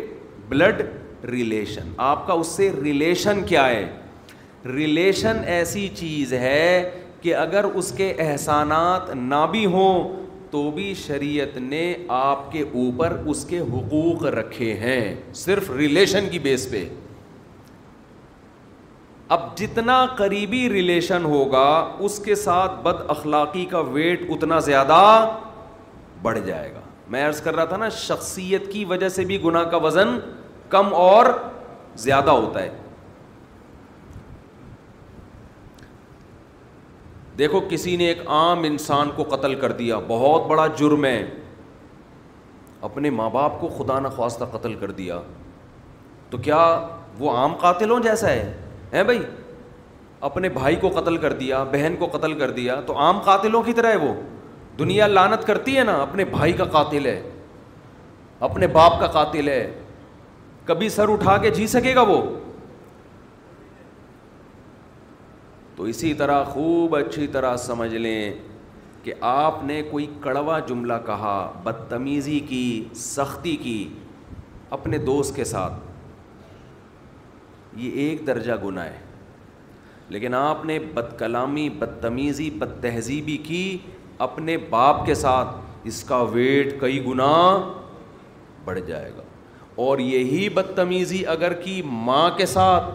[0.48, 0.82] بلڈ
[1.30, 3.86] ریلیشن آپ کا اس سے ریلیشن کیا ہے
[4.74, 10.16] ریلیشن ایسی چیز ہے کہ اگر اس کے احسانات نہ بھی ہوں
[10.50, 11.92] تو بھی شریعت نے
[12.22, 15.14] آپ کے اوپر اس کے حقوق رکھے ہیں
[15.44, 16.84] صرف ریلیشن کی بیس پہ
[19.32, 21.68] اب جتنا قریبی ریلیشن ہوگا
[22.06, 24.96] اس کے ساتھ بد اخلاقی کا ویٹ اتنا زیادہ
[26.22, 26.80] بڑھ جائے گا
[27.14, 30.08] میں عرض کر رہا تھا نا شخصیت کی وجہ سے بھی گناہ کا وزن
[30.74, 31.26] کم اور
[32.06, 32.68] زیادہ ہوتا ہے
[37.38, 41.18] دیکھو کسی نے ایک عام انسان کو قتل کر دیا بہت بڑا جرم ہے
[42.90, 45.20] اپنے ماں باپ کو خدا نخواستہ قتل کر دیا
[46.30, 46.60] تو کیا
[47.18, 48.52] وہ عام قاتل ہوں جیسا ہے
[48.92, 49.22] ہیں بھائی
[50.28, 53.72] اپنے بھائی کو قتل کر دیا بہن کو قتل کر دیا تو عام قاتلوں کی
[53.74, 54.12] طرح ہے وہ
[54.78, 57.20] دنیا لانت کرتی ہے نا اپنے بھائی کا قاتل ہے
[58.48, 59.64] اپنے باپ کا قاتل ہے
[60.66, 62.20] کبھی سر اٹھا کے جی سکے گا وہ
[65.76, 68.32] تو اسی طرح خوب اچھی طرح سمجھ لیں
[69.02, 71.34] کہ آپ نے کوئی کڑوا جملہ کہا
[71.64, 72.64] بدتمیزی کی
[72.96, 73.76] سختی کی
[74.78, 75.72] اپنے دوست کے ساتھ
[77.80, 78.98] یہ ایک درجہ گناہ ہے
[80.12, 82.48] لیکن آپ نے بد کلامی بدتمیزی
[82.80, 83.76] تہذیبی کی
[84.26, 85.54] اپنے باپ کے ساتھ
[85.90, 87.30] اس کا ویٹ کئی گنا
[88.64, 89.22] بڑھ جائے گا
[89.86, 92.90] اور یہی بدتمیزی اگر کی ماں کے ساتھ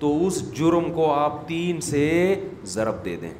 [0.00, 2.06] تو اس جرم کو آپ تین سے
[2.72, 3.32] ضرب دے دیں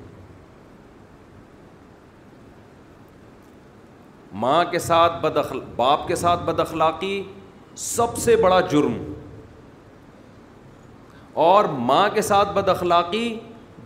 [4.43, 7.23] ماں کے ساتھ بد اخلا باپ کے ساتھ بد اخلاقی
[7.79, 8.97] سب سے بڑا جرم
[11.43, 13.35] اور ماں کے ساتھ بد اخلاقی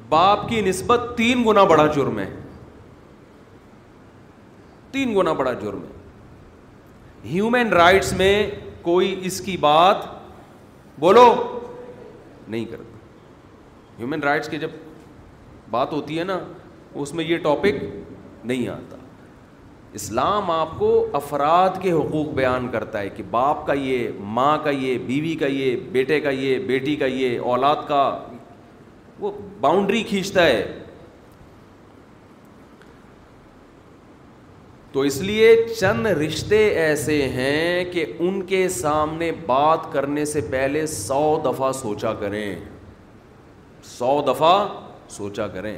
[0.08, 2.26] باپ کی نسبت تین گنا بڑا جرم ہے
[4.92, 8.32] تین گنا بڑا جرم ہے ہیومن رائٹس میں
[8.82, 10.04] کوئی اس کی بات
[11.00, 11.26] بولو
[12.48, 12.98] نہیں کرتا
[13.98, 14.70] ہیومن رائٹس کی جب
[15.70, 16.38] بات ہوتی ہے نا
[16.94, 17.84] اس میں یہ ٹاپک
[18.44, 18.97] نہیں آتا
[19.94, 24.08] اسلام آپ کو افراد کے حقوق بیان کرتا ہے کہ باپ کا یہ
[24.38, 28.02] ماں کا یہ بیوی کا یہ بیٹے کا یہ بیٹی کا یہ اولاد کا
[29.20, 29.30] وہ
[29.60, 30.62] باؤنڈری کھینچتا ہے
[34.92, 40.86] تو اس لیے چند رشتے ایسے ہیں کہ ان کے سامنے بات کرنے سے پہلے
[40.96, 42.54] سو دفعہ سوچا کریں
[43.98, 44.56] سو دفعہ
[45.16, 45.76] سوچا کریں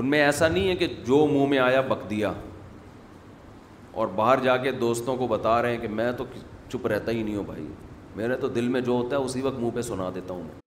[0.00, 2.32] ان میں ایسا نہیں ہے کہ جو منہ میں آیا بک دیا
[4.02, 6.24] اور باہر جا کے دوستوں کو بتا رہے ہیں کہ میں تو
[6.70, 7.66] چپ رہتا ہی نہیں ہوں بھائی
[8.16, 10.62] میرے تو دل میں جو ہوتا ہے اسی وقت منہ پہ سنا دیتا ہوں میں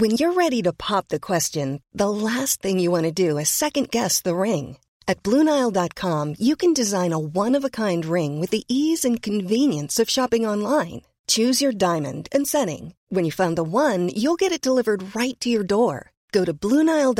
[0.00, 3.86] when you ready to pop the question the last thing you want do a second
[3.94, 4.72] guess the ring
[5.08, 8.54] at Blue Nile dot com you can design a one of a kind ring with
[8.60, 10.98] ease and convenience of shopping online
[11.36, 15.42] choose your diamond and setting when you find the one you get it delivered right
[15.44, 15.96] to your door
[16.32, 17.12] ئرز a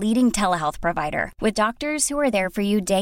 [0.00, 0.30] leading
[2.86, 3.00] day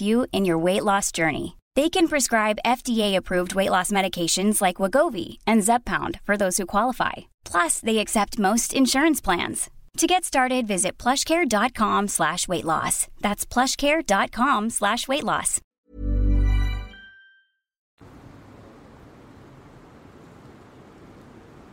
[0.00, 1.46] you Anwar way last journey
[1.78, 7.12] They can prescribe FDA-approved weight loss medications like Wagovi and Zeppound for those who qualify.
[7.52, 9.64] Plus, they accept most insurance plans.
[10.02, 13.08] To get started, visit plushcare.com slash weight loss.
[13.22, 15.60] That's plushcare.com slash weight loss.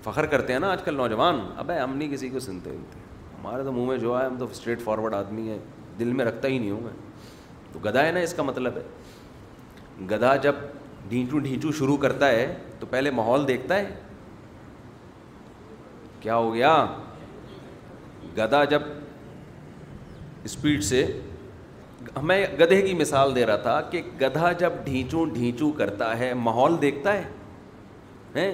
[0.03, 2.99] فخر کرتے ہیں نا آج کل نوجوان اب ہم نہیں کسی کو سنتے ہوتے
[3.37, 5.57] ہمارے تو منہ میں جو ہے ہم تو اسٹریٹ فارورڈ آدمی ہیں
[5.99, 6.91] دل میں رکھتا ہی نہیں ہوں میں
[7.73, 8.81] تو گدا ہے نا اس کا مطلب ہے
[10.09, 10.55] گدھا جب
[11.09, 13.85] ڈھینچو ڈھینچو شروع کرتا ہے تو پہلے ماحول دیکھتا ہے
[16.19, 16.71] کیا ہو گیا
[18.37, 18.81] گدھا جب
[20.45, 21.05] اسپیڈ سے
[22.29, 26.81] میں گدھے کی مثال دے رہا تھا کہ گدھا جب ڈھینچو ڈھینچو کرتا ہے ماحول
[26.81, 27.13] دیکھتا
[28.35, 28.49] ہے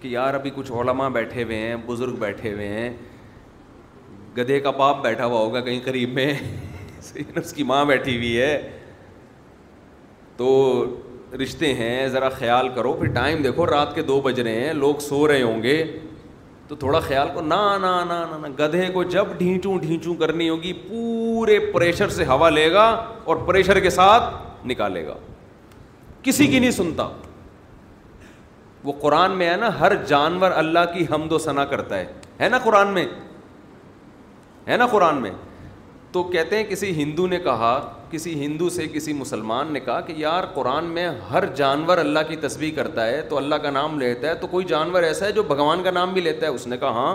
[0.00, 2.90] کہ یار ابھی کچھ علماء بیٹھے ہوئے ہیں بزرگ بیٹھے ہوئے ہیں
[4.36, 6.32] گدھے کا باپ بیٹھا ہوا ہوگا کہیں قریب میں
[7.00, 8.79] اس کی ماں بیٹھی ہوئی ہے
[10.40, 10.52] تو
[11.42, 14.98] رشتے ہیں ذرا خیال کرو پھر ٹائم دیکھو رات کے دو بج رہے ہیں لوگ
[15.08, 15.74] سو رہے ہوں گے
[16.68, 22.24] تو تھوڑا خیال کرو نہ گدھے کو جب ڈھینچوں ڈھینچوں کرنی ہوگی پورے پریشر سے
[22.28, 22.84] ہوا لے گا
[23.24, 25.14] اور پریشر کے ساتھ نکالے گا
[26.22, 27.08] کسی کی نہیں سنتا
[28.84, 32.06] وہ قرآن میں ہے نا ہر جانور اللہ کی حمد و ثنا کرتا ہے
[32.40, 33.04] ہے نا قرآن میں
[34.68, 35.30] ہے نا قرآن میں
[36.12, 37.78] تو کہتے ہیں کسی ہندو نے کہا
[38.10, 42.36] کسی ہندو سے کسی مسلمان نے کہا کہ یار قرآن میں ہر جانور اللہ کی
[42.46, 45.42] تسبیح کرتا ہے تو اللہ کا نام لیتا ہے تو کوئی جانور ایسا ہے جو
[45.52, 47.14] بھگوان کا نام بھی لیتا ہے اس نے کہا ہاں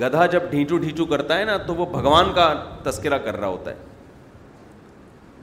[0.00, 2.52] گدھا جب ڈھیچو ڈھیچو کرتا ہے نا تو وہ بھگوان کا
[2.84, 3.92] تذکرہ کر رہا ہوتا ہے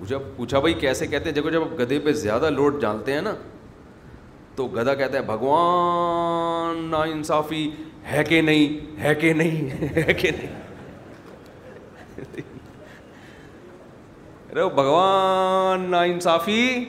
[0.07, 3.33] جب پوچھا بھائی کیسے کہتے ہیں جب جب گدھے پہ زیادہ لوٹ جانتے ہیں نا
[4.55, 7.69] تو گدھا کہتا ہے بھگوان نا انصافی
[8.11, 10.59] ہے کہ نہیں ہے کہ نہیں ہے کہ نہیں
[14.53, 16.83] ارے بھگوان نا انصافی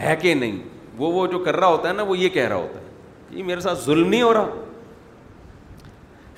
[0.00, 0.58] ہے کہ نہیں
[0.96, 3.60] وہ جو کر رہا ہوتا ہے نا وہ یہ کہہ رہا ہوتا ہے یہ میرے
[3.60, 4.50] ساتھ ظلم نہیں ہو رہا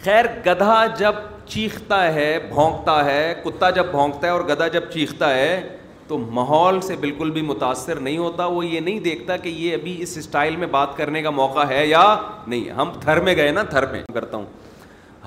[0.04, 1.14] خیر گدھا جب
[1.46, 5.60] چیختا ہے بھونکتا ہے کتا جب بھونکتا ہے اور گدھا جب چیختا ہے
[6.08, 9.96] تو ماحول سے بالکل بھی متاثر نہیں ہوتا وہ یہ نہیں دیکھتا کہ یہ ابھی
[10.02, 12.02] اس اسٹائل میں بات کرنے کا موقع ہے یا
[12.46, 14.46] نہیں ہم تھر میں گئے نا تھر میں کرتا ہوں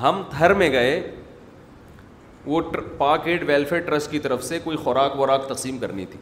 [0.01, 0.99] ہم تھر میں گئے
[2.49, 2.59] وہ
[2.97, 6.19] پاک ایڈ ویلفیئر ٹرسٹ کی طرف سے کوئی خوراک وراک تقسیم کرنی تھی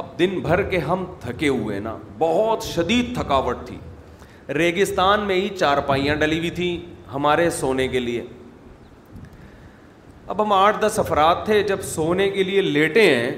[0.00, 3.76] اب دن بھر کے ہم تھکے ہوئے نا بہت شدید تھکاوٹ تھی
[4.54, 6.76] ریگستان میں ہی چارپائیاں ڈلی ہوئی تھیں
[7.12, 8.24] ہمارے سونے کے لیے
[10.32, 13.30] اب ہم آٹھ دس افراد تھے جب سونے کے لیے لیٹے ہیں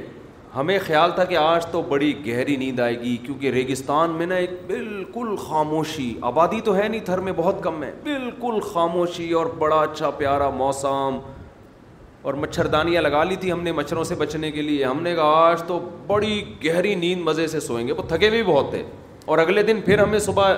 [0.57, 4.34] ہمیں خیال تھا کہ آج تو بڑی گہری نیند آئے گی کیونکہ ریگستان میں نا
[4.45, 9.47] ایک بالکل خاموشی آبادی تو ہے نہیں تھر میں بہت کم ہے بالکل خاموشی اور
[9.61, 11.18] بڑا اچھا پیارا موسم
[12.22, 15.14] اور مچھر دانیاں لگا لی تھی ہم نے مچھروں سے بچنے کے لیے ہم نے
[15.14, 18.82] کہا آج تو بڑی گہری نیند مزے سے سوئیں گے وہ تھکے بھی بہت تھے
[19.24, 20.54] اور اگلے دن پھر ہمیں صبح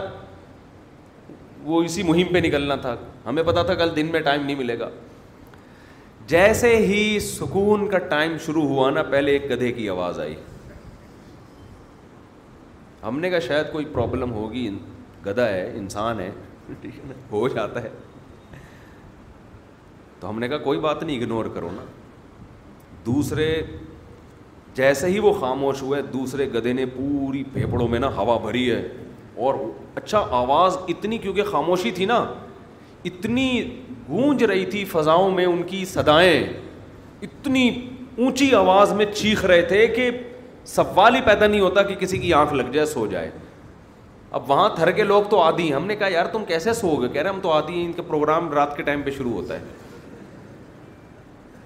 [1.64, 2.94] وہ اسی مہم پہ نکلنا تھا
[3.26, 4.88] ہمیں پتا تھا کل دن میں ٹائم نہیں ملے گا
[6.28, 10.34] جیسے ہی سکون کا ٹائم شروع ہوا نا پہلے ایک گدھے کی آواز آئی
[13.02, 14.70] ہم نے کہا شاید کوئی پرابلم ہوگی
[15.26, 16.30] گدھا ہے انسان ہے
[17.32, 17.88] ہو جاتا ہے
[20.25, 21.83] تو ہم نے کہا کوئی بات نہیں اگنور کرو نا
[23.07, 23.47] دوسرے
[24.75, 28.81] جیسے ہی وہ خاموش ہوئے دوسرے گدے نے پوری پھیپڑوں میں نا ہوا بھری ہے
[29.47, 29.55] اور
[29.95, 32.16] اچھا آواز اتنی کیونکہ خاموشی تھی نا
[33.11, 33.47] اتنی
[34.09, 36.47] گونج رہی تھی فضاؤں میں ان کی سدائیں
[37.27, 37.68] اتنی
[38.16, 40.11] اونچی آواز میں چیخ رہے تھے کہ
[40.75, 43.31] سوال ہی پیدا نہیں ہوتا کہ کسی کی آنکھ لگ جائے سو جائے
[44.39, 47.09] اب وہاں تھر کے لوگ تو آدھی ہم نے کہا یار تم کیسے سو گے
[47.09, 49.59] کہہ رہے ہم تو آدھی ہیں ان کے پروگرام رات کے ٹائم پہ شروع ہوتا
[49.61, 49.83] ہے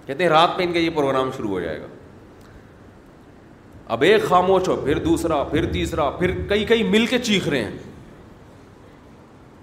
[0.09, 1.87] کہتے ہیں رات ان کا یہ پروگرام شروع ہو جائے گا
[3.95, 7.65] اب ایک خاموش ہو پھر دوسرا پھر تیسرا پھر کئی کئی مل کے چیخ رہے
[7.65, 7.77] ہیں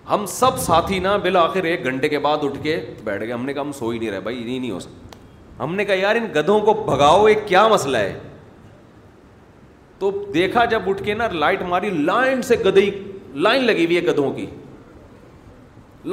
[0.10, 3.54] ہم سب ساتھی نا بالآخر ایک گھنٹے کے بعد اٹھ کے بیٹھ گئے ہم نے
[3.54, 6.16] کہا ہم سو ہی نہیں رہے بھائی یہ نہیں ہو سکتا ہم نے کہا یار
[6.16, 8.18] ان گدھوں کو بھگاؤ ایک کیا مسئلہ ہے
[10.00, 12.90] تو دیکھا جب اٹھ کے نا لائٹ ماری لائن سے گدئی
[13.48, 14.46] لائن لگی ہوئی ہے گدھوں کی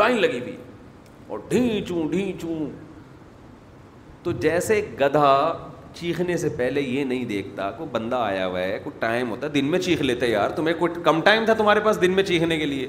[0.03, 0.57] لائن لگی ہوئی
[1.28, 2.33] اور ڈھی چو ڈھی
[4.24, 5.30] تو جیسے گدھا
[5.94, 9.52] چیخنے سے پہلے یہ نہیں دیکھتا کوئی بندہ آیا ہوا ہے کوئی ٹائم ہوتا ہے
[9.52, 12.56] دن میں چیخ لیتے یار تمہیں کوئی کم ٹائم تھا تمہارے پاس دن میں چیخنے
[12.58, 12.88] کے لیے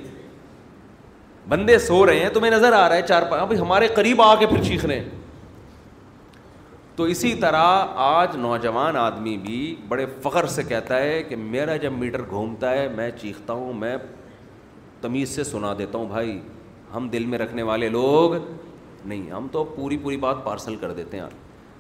[1.50, 4.34] بندے سو رہے ہیں تمہیں نظر آ رہا ہے چار پانچ ابھی ہمارے قریب آ
[4.40, 5.10] کے پھر چیخ رہے ہیں
[6.96, 7.66] تو اسی طرح
[8.06, 12.88] آج نوجوان آدمی بھی بڑے فخر سے کہتا ہے کہ میرا جب میٹر گھومتا ہے
[12.96, 13.96] میں چیختا ہوں میں
[15.02, 16.40] تمیز سے سنا دیتا ہوں بھائی
[16.96, 18.36] ہم دل میں رکھنے والے لوگ
[19.06, 21.26] نہیں ہم تو پوری پوری بات پارسل کر دیتے ہیں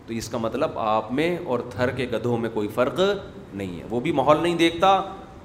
[0.07, 2.99] تو اس کا مطلب آپ میں اور تھر کے گدھوں میں کوئی فرق
[3.53, 4.87] نہیں ہے وہ بھی ماحول نہیں دیکھتا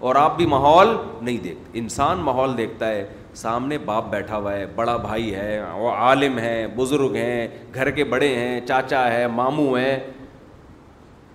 [0.09, 0.87] اور آپ بھی ماحول
[1.21, 5.91] نہیں دیکھتے انسان ماحول دیکھتا ہے سامنے باپ بیٹھا ہوا ہے بڑا بھائی ہے وہ
[5.91, 9.99] عالم ہے بزرگ ہیں گھر کے بڑے ہیں چاچا ہے ماموں ہیں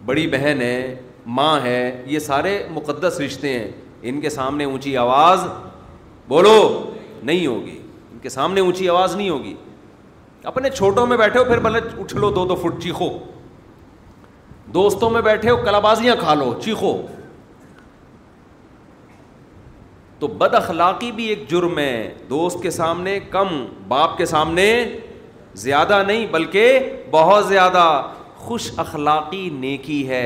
[0.06, 0.96] بڑی بہن ہے
[1.36, 3.68] ماں ہے یہ سارے مقدس رشتے ہیں
[4.10, 5.46] ان کے سامنے اونچی آواز
[6.28, 6.58] بولو
[7.22, 7.78] نہیں ہوگی
[8.12, 9.54] ان کے سامنے اونچی آواز نہیں ہوگی
[10.52, 13.08] اپنے چھوٹوں میں بیٹھے ہو پھر بھلے اٹھ لو دو دو فٹ چیخو
[14.74, 16.96] دوستوں میں بیٹھے ہو کلا بازیاں کھا لو چیخو
[20.20, 24.68] تو بد اخلاقی بھی ایک جرم ہے دوست کے سامنے کم باپ کے سامنے
[25.64, 26.80] زیادہ نہیں بلکہ
[27.12, 27.86] بہت زیادہ
[28.38, 30.26] خوش اخلاقی نیکی ہے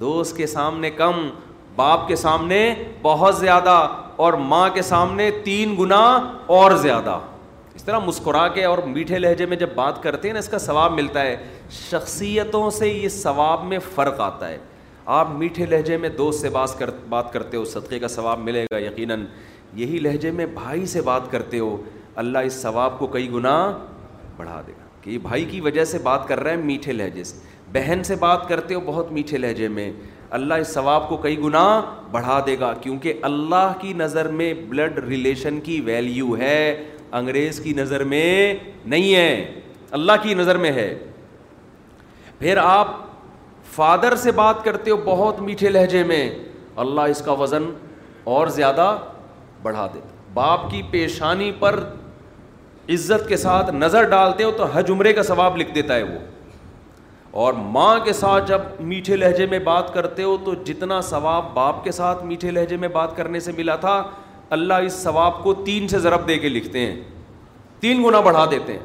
[0.00, 1.28] دوست کے سامنے کم
[1.76, 2.58] باپ کے سامنے
[3.02, 3.78] بہت زیادہ
[4.24, 6.02] اور ماں کے سامنے تین گنا
[6.58, 7.18] اور زیادہ
[7.86, 10.92] طرح مسکرا کے اور میٹھے لہجے میں جب بات کرتے ہیں نا اس کا ثواب
[10.92, 11.36] ملتا ہے
[11.72, 14.56] شخصیتوں سے یہ ثواب میں فرق آتا ہے
[15.18, 18.64] آپ میٹھے لہجے میں دوست سے بات کر بات کرتے ہو صدقے کا ثواب ملے
[18.72, 19.24] گا یقیناً
[19.82, 21.76] یہی لہجے میں بھائی سے بات کرتے ہو
[22.22, 23.54] اللہ اس ثواب کو کئی گنا
[24.36, 27.24] بڑھا دے گا کہ یہ بھائی کی وجہ سے بات کر رہے ہیں میٹھے لہجے
[27.30, 29.90] سے بہن سے بات کرتے ہو بہت میٹھے لہجے میں
[30.36, 31.62] اللہ اس ثواب کو کئی گنا
[32.10, 36.58] بڑھا دے گا کیونکہ اللہ کی نظر میں بلڈ ریلیشن کی ویلیو ہے
[37.12, 38.54] انگریز کی نظر میں
[38.84, 39.54] نہیں ہے
[39.96, 40.94] اللہ کی نظر میں ہے
[42.38, 42.88] پھر آپ
[43.74, 46.28] فادر سے بات کرتے ہو بہت میٹھے لہجے میں
[46.84, 47.70] اللہ اس کا وزن
[48.36, 48.96] اور زیادہ
[49.62, 51.80] بڑھا دیتا باپ کی پیشانی پر
[52.94, 56.18] عزت کے ساتھ نظر ڈالتے ہو تو حج عمرے کا ثواب لکھ دیتا ہے وہ
[57.44, 61.82] اور ماں کے ساتھ جب میٹھے لہجے میں بات کرتے ہو تو جتنا ثواب باپ
[61.84, 64.02] کے ساتھ میٹھے لہجے میں بات کرنے سے ملا تھا
[64.54, 66.96] اللہ اس ثواب کو تین سے ضرب دے کے لکھتے ہیں
[67.80, 68.84] تین گنا بڑھا دیتے ہیں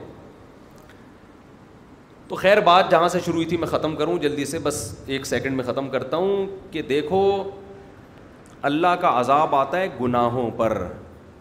[2.27, 4.81] تو خیر بات جہاں سے شروع ہوئی تھی میں ختم کروں جلدی سے بس
[5.15, 7.19] ایک سیکنڈ میں ختم کرتا ہوں کہ دیکھو
[8.69, 10.77] اللہ کا عذاب آتا ہے گناہوں پر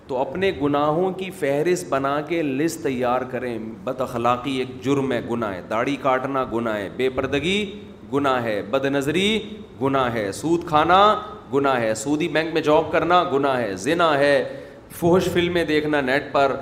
[0.06, 5.20] تو اپنے گناہوں کی فہرست بنا کے لسٹ تیار کریں بد اخلاقی ایک جرم ہے
[5.30, 7.60] گناہ ہے داڑھی کاٹنا گناہ ہے بے پردگی
[8.12, 9.28] گناہ ہے بد نظری
[9.82, 11.00] گناہ ہے سود کھانا
[11.54, 14.34] گناہ ہے سودی بینک میں جاب کرنا گناہ ہے زنا ہے
[14.98, 16.56] فوہش فلمیں دیکھنا نیٹ پر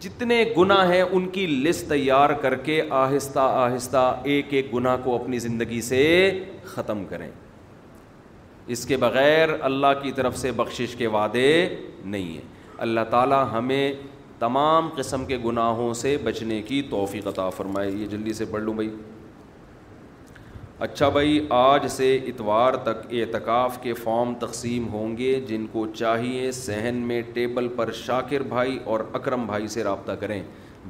[0.00, 5.14] جتنے گناہ ہیں ان کی لسٹ تیار کر کے آہستہ آہستہ ایک ایک گناہ کو
[5.22, 6.00] اپنی زندگی سے
[6.74, 7.28] ختم کریں
[8.74, 11.48] اس کے بغیر اللہ کی طرف سے بخشش کے وعدے
[12.04, 12.40] نہیں ہیں
[12.86, 13.92] اللہ تعالیٰ ہمیں
[14.38, 18.74] تمام قسم کے گناہوں سے بچنے کی توفیق عطا فرمائے یہ جلدی سے پڑھ لوں
[18.74, 18.88] بھائی
[20.84, 26.50] اچھا بھائی آج سے اتوار تک اعتکاف کے فارم تقسیم ہوں گے جن کو چاہیے
[26.52, 30.40] صحن میں ٹیبل پر شاکر بھائی اور اکرم بھائی سے رابطہ کریں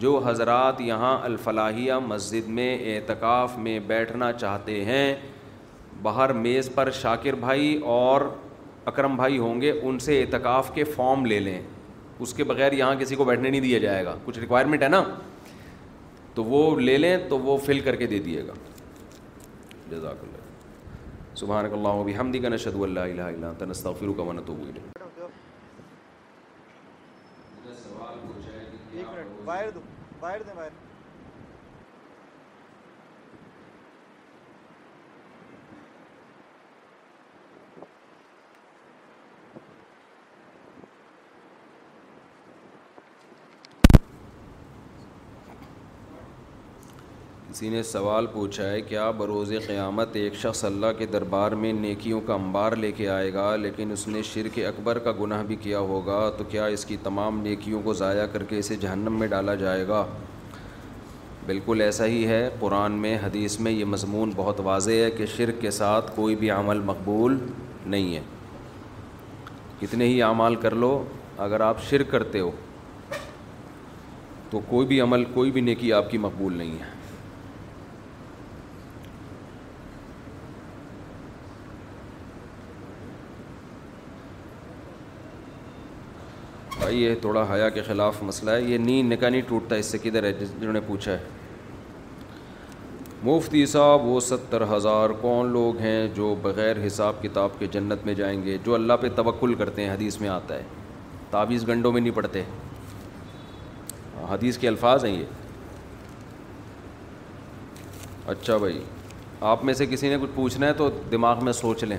[0.04, 5.14] جو حضرات یہاں الفلاحیہ مسجد میں اعتکاف میں بیٹھنا چاہتے ہیں
[6.02, 8.20] باہر میز پر شاکر بھائی اور
[8.90, 11.60] اکرم بھائی ہوں گے ان سے اعتکاف کے فارم لے لیں
[12.24, 15.02] اس کے بغیر یہاں کسی کو بیٹھنے نہیں دیا جائے گا کچھ ریکوائرمنٹ ہے نا
[16.34, 18.52] تو وہ لے لیں تو وہ فل کر کے دے دیے گا
[19.90, 24.60] جزاک اللہ سبحانک اللہ و بحمدی کا نشد اللہ الہ الا انت نستغفرک و نتوب
[24.68, 25.22] الیک
[27.82, 29.80] سوال پوچھا باہر دو
[30.20, 30.84] باہر دیں باہر
[47.56, 52.20] کسی نے سوال پوچھا ہے کیا بروز قیامت ایک شخص اللہ کے دربار میں نیکیوں
[52.26, 55.78] کا انبار لے کے آئے گا لیکن اس نے شرک اکبر کا گناہ بھی کیا
[55.92, 59.54] ہوگا تو کیا اس کی تمام نیکیوں کو ضائع کر کے اسے جہنم میں ڈالا
[59.62, 60.04] جائے گا
[61.46, 65.60] بالکل ایسا ہی ہے قرآن میں حدیث میں یہ مضمون بہت واضح ہے کہ شرک
[65.60, 67.38] کے ساتھ کوئی بھی عمل مقبول
[67.86, 68.20] نہیں ہے
[69.80, 70.92] کتنے ہی اعمال کر لو
[71.46, 72.50] اگر آپ شرک کرتے ہو
[74.50, 76.94] تو کوئی بھی عمل کوئی بھی نیکی آپ کی مقبول نہیں ہے
[86.86, 89.98] بھائی یہ تھوڑا حیا کے خلاف مسئلہ ہے یہ نیند نکاح نہیں ٹوٹتا اس سے
[90.02, 91.24] کدھر ہے جس جنہوں نے پوچھا ہے
[93.24, 98.14] مفتی صاحب وہ ستر ہزار کون لوگ ہیں جو بغیر حساب کتاب کے جنت میں
[98.20, 100.62] جائیں گے جو اللہ پہ توکل کرتے ہیں حدیث میں آتا ہے
[101.30, 102.42] تعویز گنڈوں میں نہیں پڑھتے
[104.30, 105.24] حدیث کے الفاظ ہیں یہ
[108.34, 108.82] اچھا بھائی
[109.54, 111.96] آپ میں سے کسی نے کچھ پوچھنا ہے تو دماغ میں سوچ لیں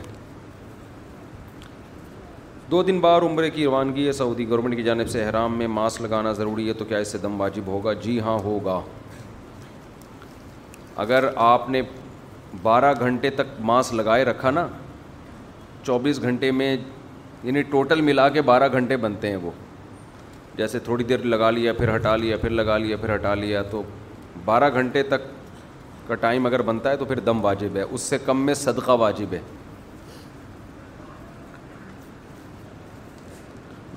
[2.71, 6.01] دو دن بار عمرے کی روانگی ہے سعودی گورنمنٹ کی جانب سے حرام میں ماسک
[6.01, 8.79] لگانا ضروری ہے تو کیا اس سے دم واجب ہوگا جی ہاں ہوگا
[11.03, 11.81] اگر آپ نے
[12.61, 14.67] بارہ گھنٹے تک ماسک لگائے رکھا نا
[15.83, 16.75] چوبیس گھنٹے میں
[17.43, 19.51] یعنی ٹوٹل ملا کے بارہ گھنٹے بنتے ہیں وہ
[20.57, 23.83] جیسے تھوڑی دیر لگا لیا پھر ہٹا لیا پھر لگا لیا پھر ہٹا لیا تو
[24.45, 25.21] بارہ گھنٹے تک
[26.07, 28.91] کا ٹائم اگر بنتا ہے تو پھر دم واجب ہے اس سے کم میں صدقہ
[29.01, 29.39] واجب ہے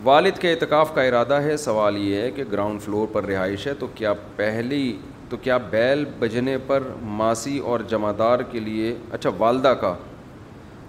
[0.05, 3.72] والد کے اعتکاف کا ارادہ ہے سوال یہ ہے کہ گراؤنڈ فلور پر رہائش ہے
[3.78, 4.84] تو کیا پہلی
[5.28, 6.82] تو کیا بیل بجنے پر
[7.18, 9.94] ماسی اور جمعدار کے لیے اچھا والدہ کا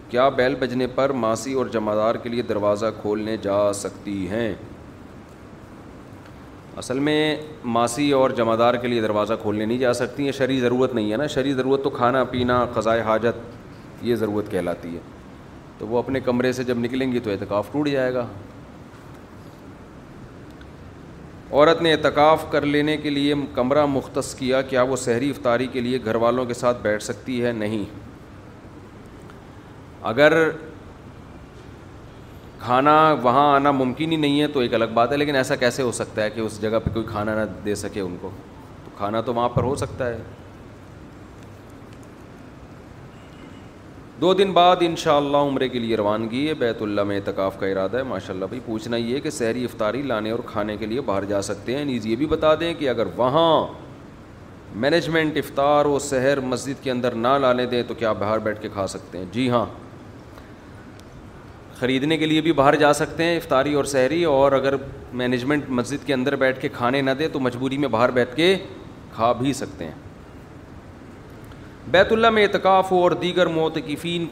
[0.09, 4.53] کیا بیل بجنے پر ماسی اور جمعدار کے لیے دروازہ کھولنے جا سکتی ہیں
[6.77, 7.17] اصل میں
[7.77, 11.11] ماسی اور جمع دار کے لیے دروازہ کھولنے نہیں جا سکتی ہیں شرعی ضرورت نہیں
[11.11, 14.99] ہے نا شرعی ضرورت تو کھانا پینا قضائے حاجت یہ ضرورت کہلاتی ہے
[15.77, 18.25] تو وہ اپنے کمرے سے جب نکلیں گی تو اعتکاف ٹوٹ جائے گا
[21.51, 25.81] عورت نے اعتکاف کر لینے کے لیے کمرہ مختص کیا کیا وہ سحری افطاری کے
[25.87, 27.83] لیے گھر والوں کے ساتھ بیٹھ سکتی ہے نہیں
[30.11, 30.33] اگر
[32.59, 35.83] کھانا وہاں آنا ممکن ہی نہیں ہے تو ایک الگ بات ہے لیکن ایسا کیسے
[35.83, 38.29] ہو سکتا ہے کہ اس جگہ پہ کوئی کھانا نہ دے سکے ان کو
[38.85, 40.17] تو کھانا تو وہاں پر ہو سکتا ہے
[44.21, 47.57] دو دن بعد ان شاء اللہ عمرے کے لیے روانگی ہے بیت اللہ میں اعتکاف
[47.59, 50.75] کا ارادہ ہے ماشاء اللہ بھائی پوچھنا یہ ہے کہ سحری افطاری لانے اور کھانے
[50.77, 53.47] کے لیے باہر جا سکتے ہیں نیز یہ بھی بتا دیں کہ اگر وہاں
[54.83, 58.69] مینجمنٹ افطار و سحر مسجد کے اندر نہ لانے دیں تو کیا باہر بیٹھ کے
[58.73, 59.65] کھا سکتے ہیں جی ہاں
[61.79, 64.75] خریدنے کے لیے بھی باہر جا سکتے ہیں افطاری اور سحری اور اگر
[65.23, 68.55] مینجمنٹ مسجد کے اندر بیٹھ کے کھانے نہ دیں تو مجبوری میں باہر بیٹھ کے
[69.15, 70.10] کھا بھی سکتے ہیں
[71.89, 74.25] بیت اللہ میں اعتکاف ہو اور دیگر موتقفین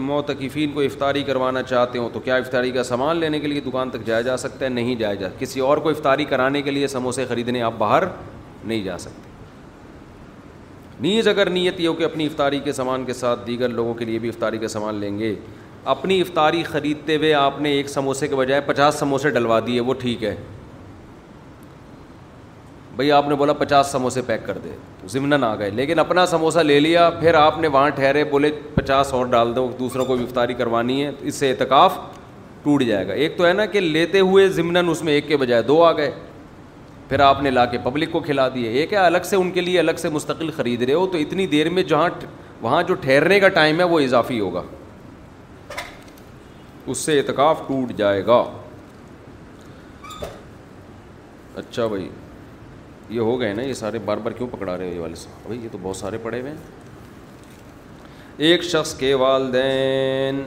[0.00, 3.90] موتقفین کو افطاری کروانا چاہتے ہوں تو کیا افطاری کا سامان لینے کے لیے دکان
[3.90, 6.86] تک جایا جا سکتا ہے نہیں جایا جا کسی اور کو افطاری کرانے کے لیے
[6.88, 8.04] سموسے خریدنے آپ باہر
[8.64, 9.26] نہیں جا سکتے
[11.00, 14.04] نیز اگر نیت یہ ہو کہ اپنی افطاری کے سامان کے ساتھ دیگر لوگوں کے
[14.04, 15.34] لیے بھی افطاری کا سامان لیں گے
[15.94, 19.94] اپنی افطاری خریدتے ہوئے آپ نے ایک سموسے کے بجائے پچاس سموسے ڈلوا دیے وہ
[20.00, 20.34] ٹھیک ہے
[22.98, 24.68] بھائی آپ نے بولا پچاس سموسے پیک کر دے
[25.08, 29.12] ضمن آ گئے لیکن اپنا سموسا لے لیا پھر آپ نے وہاں ٹھہرے بولے پچاس
[29.14, 31.98] اور ڈال دو دوسروں کو گفتاری کروانی ہے تو اس سے اعتکاف
[32.62, 35.36] ٹوٹ جائے گا ایک تو ہے نا کہ لیتے ہوئے ضمنن اس میں ایک کے
[35.44, 36.10] بجائے دو آ گئے
[37.08, 39.60] پھر آپ نے لا کے پبلک کو کھلا دیے ایک ہے الگ سے ان کے
[39.60, 42.08] لیے الگ سے مستقل خرید رہے ہو تو اتنی دیر میں جہاں
[42.62, 44.62] وہاں جو ٹھہرنے کا ٹائم ہے وہ اضافی ہوگا
[46.86, 48.44] اس سے اعتکاف ٹوٹ جائے گا
[51.62, 52.08] اچھا بھائی
[53.10, 55.44] یہ ہو گئے نا یہ سارے بار بار کیوں پکڑا رہے ہو یہ والے صاحب
[55.46, 56.58] بھائی یہ تو بہت سارے پڑے ہوئے ہیں
[58.48, 60.42] ایک شخص کے والدین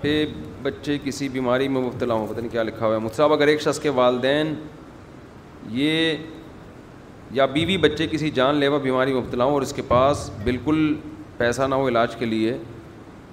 [0.00, 0.24] پہ
[0.62, 3.60] بچے کسی بیماری میں مبتلا ہوں پتہ نہیں کیا لکھا ہوا ہے مجھ اگر ایک
[3.62, 4.54] شخص کے والدین
[5.78, 6.16] یہ
[7.36, 10.94] یا بیوی بچے کسی جان لیوا بیماری میں مبتلا ہوں اور اس کے پاس بالکل
[11.38, 12.56] پیسہ نہ ہو علاج کے لیے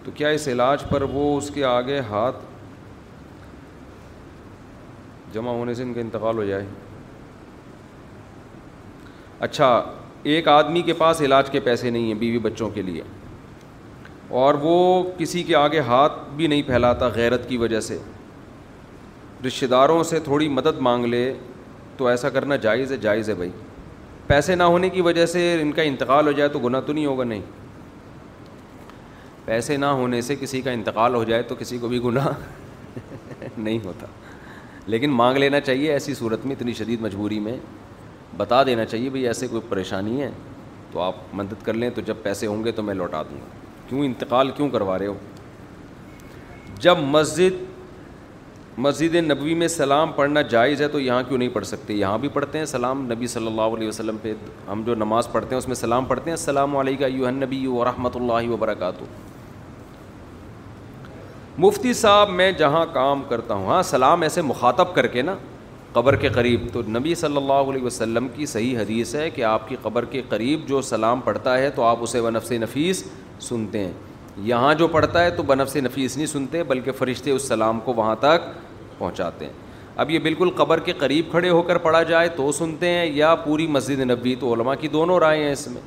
[0.03, 2.37] تو کیا اس علاج پر وہ اس کے آگے ہاتھ
[5.33, 6.65] جمع ہونے سے ان کا انتقال ہو جائے
[9.43, 9.67] اچھا
[10.33, 13.01] ایک آدمی کے پاس علاج کے پیسے نہیں ہیں بیوی بچوں کے لیے
[14.41, 14.75] اور وہ
[15.17, 17.97] کسی کے آگے ہاتھ بھی نہیں پھیلاتا غیرت کی وجہ سے
[19.47, 21.23] رشتہ داروں سے تھوڑی مدد مانگ لے
[21.97, 23.49] تو ایسا کرنا جائز ہے جائز ہے بھائی
[24.27, 27.05] پیسے نہ ہونے کی وجہ سے ان کا انتقال ہو جائے تو گناہ تو نہیں
[27.05, 27.41] ہوگا نہیں
[29.45, 32.29] پیسے نہ ہونے سے کسی کا انتقال ہو جائے تو کسی کو بھی گناہ
[33.57, 34.07] نہیں ہوتا
[34.93, 37.57] لیکن مانگ لینا چاہیے ایسی صورت میں اتنی شدید مجبوری میں
[38.37, 40.29] بتا دینا چاہیے بھائی ایسے کوئی پریشانی ہے
[40.91, 43.59] تو آپ مدد کر لیں تو جب پیسے ہوں گے تو میں لوٹا دوں گا
[43.89, 45.13] کیوں انتقال کیوں کروا رہے ہو
[46.81, 47.61] جب مسجد
[48.83, 52.29] مسجد نبوی میں سلام پڑھنا جائز ہے تو یہاں کیوں نہیں پڑھ سکتے یہاں بھی
[52.33, 54.33] پڑھتے ہیں سلام نبی صلی اللہ علیہ وسلم پہ
[54.71, 58.15] ہم جو نماز پڑھتے ہیں اس میں سلام پڑھتے ہیں السلام علیکم نبی و رحمۃ
[58.19, 59.05] اللہ وبرکاتہ
[61.65, 65.35] مفتی صاحب میں جہاں کام کرتا ہوں ہاں سلام ایسے مخاطب کر کے نا
[65.93, 69.67] قبر کے قریب تو نبی صلی اللہ علیہ وسلم کی صحیح حدیث ہے کہ آپ
[69.67, 73.03] کی قبر کے قریب جو سلام پڑھتا ہے تو آپ اسے بنفس نفیس
[73.49, 73.91] سنتے ہیں
[74.51, 78.15] یہاں جو پڑھتا ہے تو بنفس نفیس نہیں سنتے بلکہ فرشتے اس سلام کو وہاں
[78.19, 78.49] تک
[78.97, 79.51] پہنچاتے ہیں
[80.03, 83.33] اب یہ بالکل قبر کے قریب کھڑے ہو کر پڑھا جائے تو سنتے ہیں یا
[83.45, 85.81] پوری مسجد نبی تو علماء کی دونوں رائے ہیں اس میں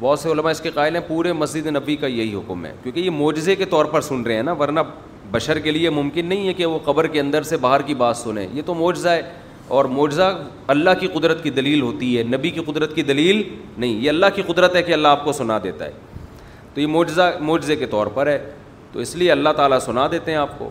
[0.00, 3.00] بہت سے علماء اس کے قائل ہیں پورے مسجد نبی کا یہی حکم ہے کیونکہ
[3.00, 4.80] یہ معجزے کے طور پر سن رہے ہیں نا ورنہ
[5.34, 8.16] بشر کے لیے ممکن نہیں ہے کہ وہ قبر کے اندر سے باہر کی بات
[8.16, 9.22] سنیں یہ تو معجزہ ہے
[9.76, 10.28] اور معجزہ
[10.74, 13.42] اللہ کی قدرت کی دلیل ہوتی ہے نبی کی قدرت کی دلیل
[13.76, 15.92] نہیں یہ اللہ کی قدرت ہے کہ اللہ آپ کو سنا دیتا ہے
[16.74, 18.38] تو یہ معجزہ معجزے کے طور پر ہے
[18.92, 20.70] تو اس لیے اللہ تعالیٰ سنا دیتے ہیں آپ کو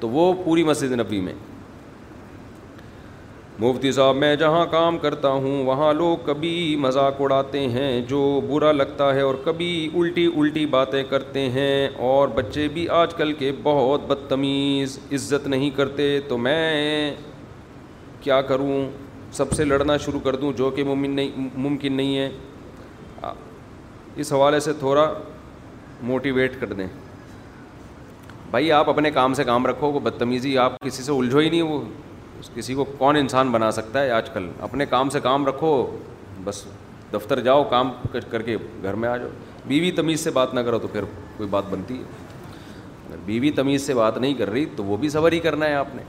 [0.00, 1.32] تو وہ پوری مسجد نبی میں
[3.60, 8.70] مفتی صاحب میں جہاں کام کرتا ہوں وہاں لوگ کبھی مذاق اڑاتے ہیں جو برا
[8.72, 13.50] لگتا ہے اور کبھی الٹی الٹی باتیں کرتے ہیں اور بچے بھی آج کل کے
[13.62, 17.14] بہت بدتمیز عزت نہیں کرتے تو میں
[18.20, 18.80] کیا کروں
[19.36, 22.28] سب سے لڑنا شروع کر دوں جو کہ ممکن نہیں ممکن نہیں ہے
[24.20, 25.12] اس حوالے سے تھوڑا
[26.10, 26.86] موٹیویٹ کر دیں
[28.50, 31.62] بھائی آپ اپنے کام سے کام رکھو وہ بدتمیزی آپ کسی سے الجھو ہی نہیں
[31.62, 31.80] وہ
[32.42, 35.68] اس کسی کو کون انسان بنا سکتا ہے آج کل اپنے کام سے کام رکھو
[36.44, 36.62] بس
[37.12, 37.90] دفتر جاؤ کام
[38.30, 39.28] کر کے گھر میں آ جاؤ
[39.66, 41.04] بیوی تمیز سے بات نہ کرو تو پھر
[41.36, 42.22] کوئی بات بنتی ہے
[43.08, 45.74] اگر بیوی تمیز سے بات نہیں کر رہی تو وہ بھی صبر ہی کرنا ہے
[45.74, 46.02] آپ نے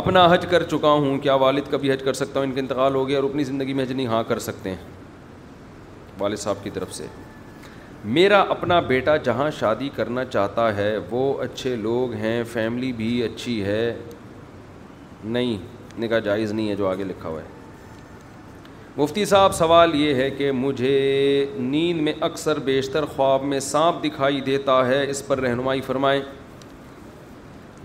[0.00, 2.94] اپنا حج کر چکا ہوں کیا والد کبھی حج کر سکتا ہوں ان کا انتقال
[2.94, 4.76] ہو گیا اور اپنی زندگی میں حج نہیں ہاں کر سکتے ہیں
[6.18, 7.06] والد صاحب کی طرف سے
[8.18, 13.62] میرا اپنا بیٹا جہاں شادی کرنا چاہتا ہے وہ اچھے لوگ ہیں فیملی بھی اچھی
[13.64, 13.82] ہے
[15.24, 15.56] نہیں
[16.00, 17.58] نکاح جائز نہیں ہے جو آگے لکھا ہوا ہے
[18.96, 24.40] مفتی صاحب سوال یہ ہے کہ مجھے نیند میں اکثر بیشتر خواب میں سانپ دکھائی
[24.46, 26.20] دیتا ہے اس پر رہنمائی فرمائیں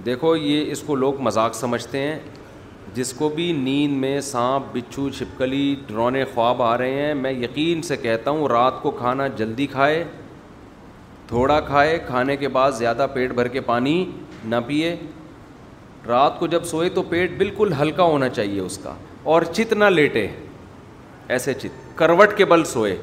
[0.05, 2.19] دیکھو یہ اس کو لوگ مذاق سمجھتے ہیں
[2.93, 7.81] جس کو بھی نیند میں سانپ بچھو چھپکلی ڈرونے خواب آ رہے ہیں میں یقین
[7.81, 10.03] سے کہتا ہوں رات کو کھانا جلدی کھائے
[11.27, 14.03] تھوڑا کھائے کھانے کے بعد زیادہ پیٹ بھر کے پانی
[14.47, 14.95] نہ پیے
[16.07, 18.93] رات کو جب سوئے تو پیٹ بالکل ہلکا ہونا چاہیے اس کا
[19.33, 20.25] اور چت نہ لیٹے
[21.33, 22.95] ایسے چت کروٹ کے بل سوئے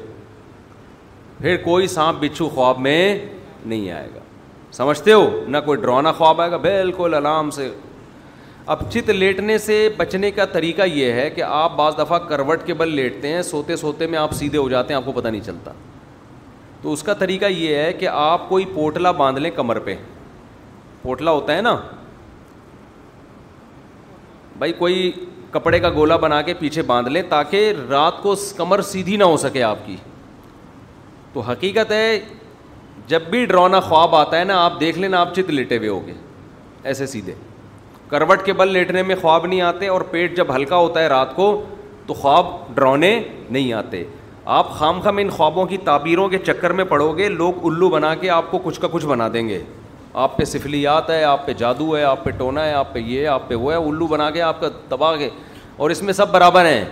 [1.39, 3.17] پھر کوئی سانپ بچھو خواب میں
[3.65, 4.19] نہیں آئے گا
[4.73, 7.69] سمجھتے ہو نہ کوئی ڈرونا خواب آئے گا بالکل آرام سے
[8.73, 12.73] اب چت لیٹنے سے بچنے کا طریقہ یہ ہے کہ آپ بعض دفعہ کروٹ کے
[12.81, 15.41] بل لیٹتے ہیں سوتے سوتے میں آپ سیدھے ہو جاتے ہیں آپ کو پتہ نہیں
[15.45, 15.71] چلتا
[16.81, 19.95] تو اس کا طریقہ یہ ہے کہ آپ کوئی پوٹلا باندھ لیں کمر پہ
[21.01, 21.75] پوٹلا ہوتا ہے نا
[24.59, 25.11] بھائی کوئی
[25.51, 29.37] کپڑے کا گولا بنا کے پیچھے باندھ لیں تاکہ رات کو کمر سیدھی نہ ہو
[29.37, 29.95] سکے آپ کی
[31.33, 32.19] تو حقیقت ہے
[33.07, 35.89] جب بھی ڈرونا خواب آتا ہے نا آپ دیکھ لیں نا آپ چت لیٹے ہوئے
[35.89, 36.13] ہوگے
[36.83, 37.33] ایسے سیدھے
[38.09, 41.35] کروٹ کے بل لیٹنے میں خواب نہیں آتے اور پیٹ جب ہلکا ہوتا ہے رات
[41.35, 41.51] کو
[42.07, 43.19] تو خواب ڈرونے
[43.49, 44.03] نہیں آتے
[44.55, 48.13] آپ خام خام ان خوابوں کی تعبیروں کے چکر میں پڑھو گے لوگ الو بنا
[48.21, 49.61] کے آپ کو کچھ کا کچھ بنا دیں گے
[50.21, 53.21] آپ پہ سفلیات ہے آپ پہ جادو ہے آپ پہ ٹونا ہے آپ پہ یہ
[53.21, 55.29] ہے آپ پہ وہ ہے الو بنا کے آپ کا تباہ کے
[55.77, 56.83] اور اس میں سب برابر ہیں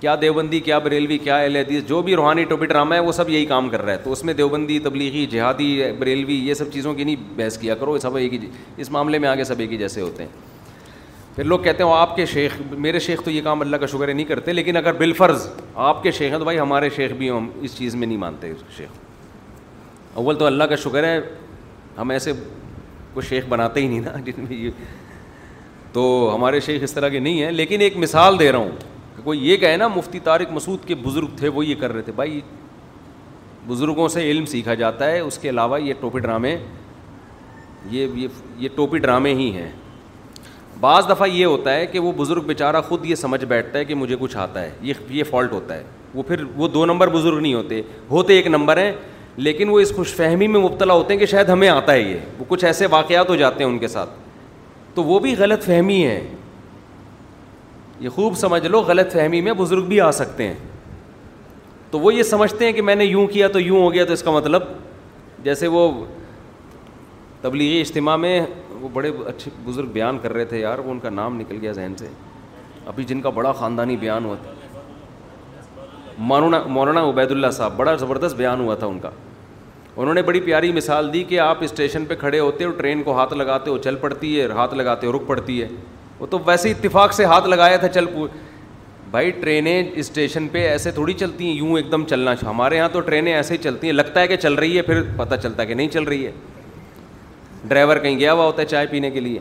[0.00, 3.28] کیا دیوبندی کیا بریلوی کیا اہل حدیث جو بھی روحانی ٹوپی ڈرامہ ہے وہ سب
[3.30, 6.92] یہی کام کر رہا ہے تو اس میں دیوبندی تبلیغی جہادی بریلوی یہ سب چیزوں
[6.94, 9.72] کی نہیں بحث کیا کرو سب ایک ہی جی- اس معاملے میں آگے سب ایک
[9.72, 10.46] ہی جیسے ہوتے ہیں
[11.34, 14.08] پھر لوگ کہتے ہیں آپ کے شیخ میرے شیخ تو یہ کام اللہ کا شکر
[14.08, 15.48] ہے نہیں کرتے لیکن اگر بالفرض
[15.90, 18.52] آپ کے شیخ ہیں تو بھائی ہمارے شیخ بھی ہم اس چیز میں نہیں مانتے
[18.76, 21.20] شیخ اول تو اللہ کا شکر ہے
[21.98, 22.32] ہم ایسے
[23.14, 24.70] کو شیخ بناتے ہی نہیں نا جن میں یہ
[25.92, 26.02] تو
[26.34, 28.70] ہمارے شیخ اس طرح کے نہیں ہیں لیکن ایک مثال دے رہا ہوں
[29.16, 32.02] کہ کوئی یہ کہے نا مفتی طارق مسعود کے بزرگ تھے وہ یہ کر رہے
[32.02, 32.40] تھے بھائی
[33.66, 36.56] بزرگوں سے علم سیکھا جاتا ہے اس کے علاوہ یہ ٹوپی ڈرامے
[37.90, 39.70] یہ یہ یہ ٹوپی ڈرامے ہی ہیں
[40.80, 43.94] بعض دفعہ یہ ہوتا ہے کہ وہ بزرگ بیچارہ خود یہ سمجھ بیٹھتا ہے کہ
[43.94, 45.82] مجھے کچھ آتا ہے یہ یہ فالٹ ہوتا ہے
[46.14, 47.80] وہ پھر وہ دو نمبر بزرگ نہیں ہوتے
[48.10, 48.92] ہوتے ایک نمبر ہیں
[49.46, 52.16] لیکن وہ اس خوش فہمی میں مبتلا ہوتے ہیں کہ شاید ہمیں آتا ہے یہ
[52.38, 54.08] وہ کچھ ایسے واقعات ہو جاتے ہیں ان کے ساتھ
[54.94, 56.20] تو وہ بھی غلط فہمی ہے
[58.00, 60.54] یہ خوب سمجھ لو غلط فہمی میں بزرگ بھی آ سکتے ہیں
[61.90, 64.12] تو وہ یہ سمجھتے ہیں کہ میں نے یوں کیا تو یوں ہو گیا تو
[64.12, 64.62] اس کا مطلب
[65.44, 65.84] جیسے وہ
[67.42, 68.40] تبلیغی اجتماع میں
[68.80, 71.72] وہ بڑے اچھے بزرگ بیان کر رہے تھے یار وہ ان کا نام نکل گیا
[71.78, 72.08] ذہن سے
[72.86, 74.52] ابھی جن کا بڑا خاندانی بیان ہوا تھا
[76.26, 79.10] مولانا مولانا عبید اللہ صاحب بڑا زبردست بیان ہوا تھا ان کا
[80.00, 83.14] انہوں نے بڑی پیاری مثال دی کہ آپ اسٹیشن پہ کھڑے ہوتے ہو ٹرین کو
[83.18, 85.66] ہاتھ لگاتے ہو چل پڑتی ہے ہاتھ لگاتے ہو رک پڑتی ہے
[86.18, 88.26] وہ تو ویسے اتفاق سے ہاتھ لگایا تھا چل پو
[89.10, 92.88] بھائی ٹرینیں اسٹیشن پہ ایسے تھوڑی چلتی ہیں یوں ایک دم چلنا چاہ ہمارے یہاں
[92.92, 95.62] تو ٹرینیں ایسے ہی چلتی ہیں لگتا ہے کہ چل رہی ہے پھر پتہ چلتا
[95.62, 96.32] ہے کہ نہیں چل رہی ہے
[97.64, 99.38] ڈرائیور کہیں گیا ہوا ہوتا ہے چائے پینے کے لیے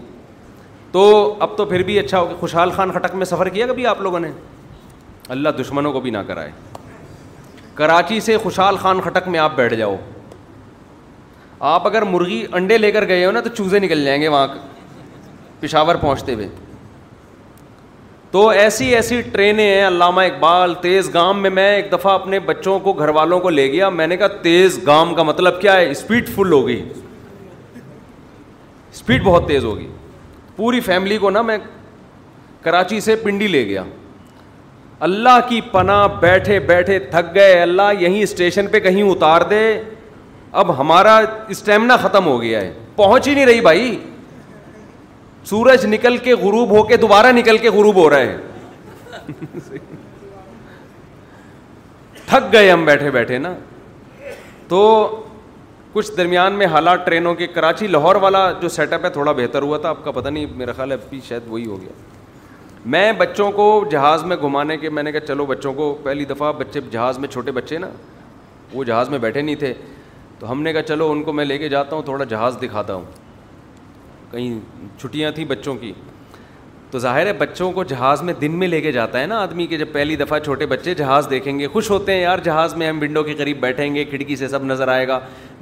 [0.91, 1.05] تو
[1.39, 4.01] اب تو پھر بھی اچھا ہو کہ خوشحال خان خٹک میں سفر کیا کبھی آپ
[4.01, 4.31] لوگوں نے
[5.37, 6.51] اللہ دشمنوں کو بھی نہ کرائے
[7.75, 9.95] کراچی سے خوشحال خان خٹک میں آپ بیٹھ جاؤ
[11.65, 14.47] آپ اگر مرغی انڈے لے کر گئے ہو نا تو چوزے نکل جائیں گے وہاں
[15.59, 16.47] پشاور پہنچتے ہوئے
[18.31, 22.77] تو ایسی ایسی ٹرینیں ہیں علامہ اقبال تیز گام میں میں ایک دفعہ اپنے بچوں
[22.79, 25.89] کو گھر والوں کو لے گیا میں نے کہا تیز گام کا مطلب کیا ہے
[25.91, 26.81] اسپیڈ فل ہو گئی
[28.93, 29.87] اسپیڈ بہت تیز ہوگی
[30.55, 31.57] پوری فیملی کو نا میں
[32.61, 33.83] کراچی سے پنڈی لے گیا
[35.07, 39.63] اللہ کی پناہ بیٹھے بیٹھے تھک گئے اللہ یہیں اسٹیشن پہ کہیں اتار دے
[40.51, 41.19] اب ہمارا
[41.49, 43.97] اسٹیمنا ختم ہو گیا ہے پہنچ ہی نہیں رہی بھائی
[45.49, 48.37] سورج نکل کے غروب ہو کے دوبارہ نکل کے غروب ہو رہا ہے
[52.25, 53.53] تھک گئے ہم بیٹھے بیٹھے نا
[54.67, 54.79] تو
[55.93, 59.61] کچھ درمیان میں حالات ٹرینوں کے کراچی لاہور والا جو سیٹ اپ ہے تھوڑا بہتر
[59.61, 61.91] ہوا تھا آپ کا پتہ نہیں میرا خیال ہے اب بھی شاید وہی ہو گیا
[62.95, 66.51] میں بچوں کو جہاز میں گھمانے کے میں نے کہا چلو بچوں کو پہلی دفعہ
[66.57, 67.87] بچے جہاز میں چھوٹے بچے نا
[68.73, 69.73] وہ جہاز میں بیٹھے نہیں تھے
[70.39, 72.93] تو ہم نے کہا چلو ان کو میں لے کے جاتا ہوں تھوڑا جہاز دکھاتا
[72.93, 73.03] ہوں
[74.31, 74.59] کہیں
[75.01, 75.91] چھٹیاں تھیں بچوں کی
[76.91, 79.65] تو ظاہر ہے بچوں کو جہاز میں دن میں لے کے جاتا ہے نا آدمی
[79.67, 82.87] کے جب پہلی دفعہ چھوٹے بچے جہاز دیکھیں گے خوش ہوتے ہیں یار جہاز میں
[82.89, 85.19] ہم ونڈو کے قریب بیٹھیں گے کھڑکی سے سب نظر آئے گا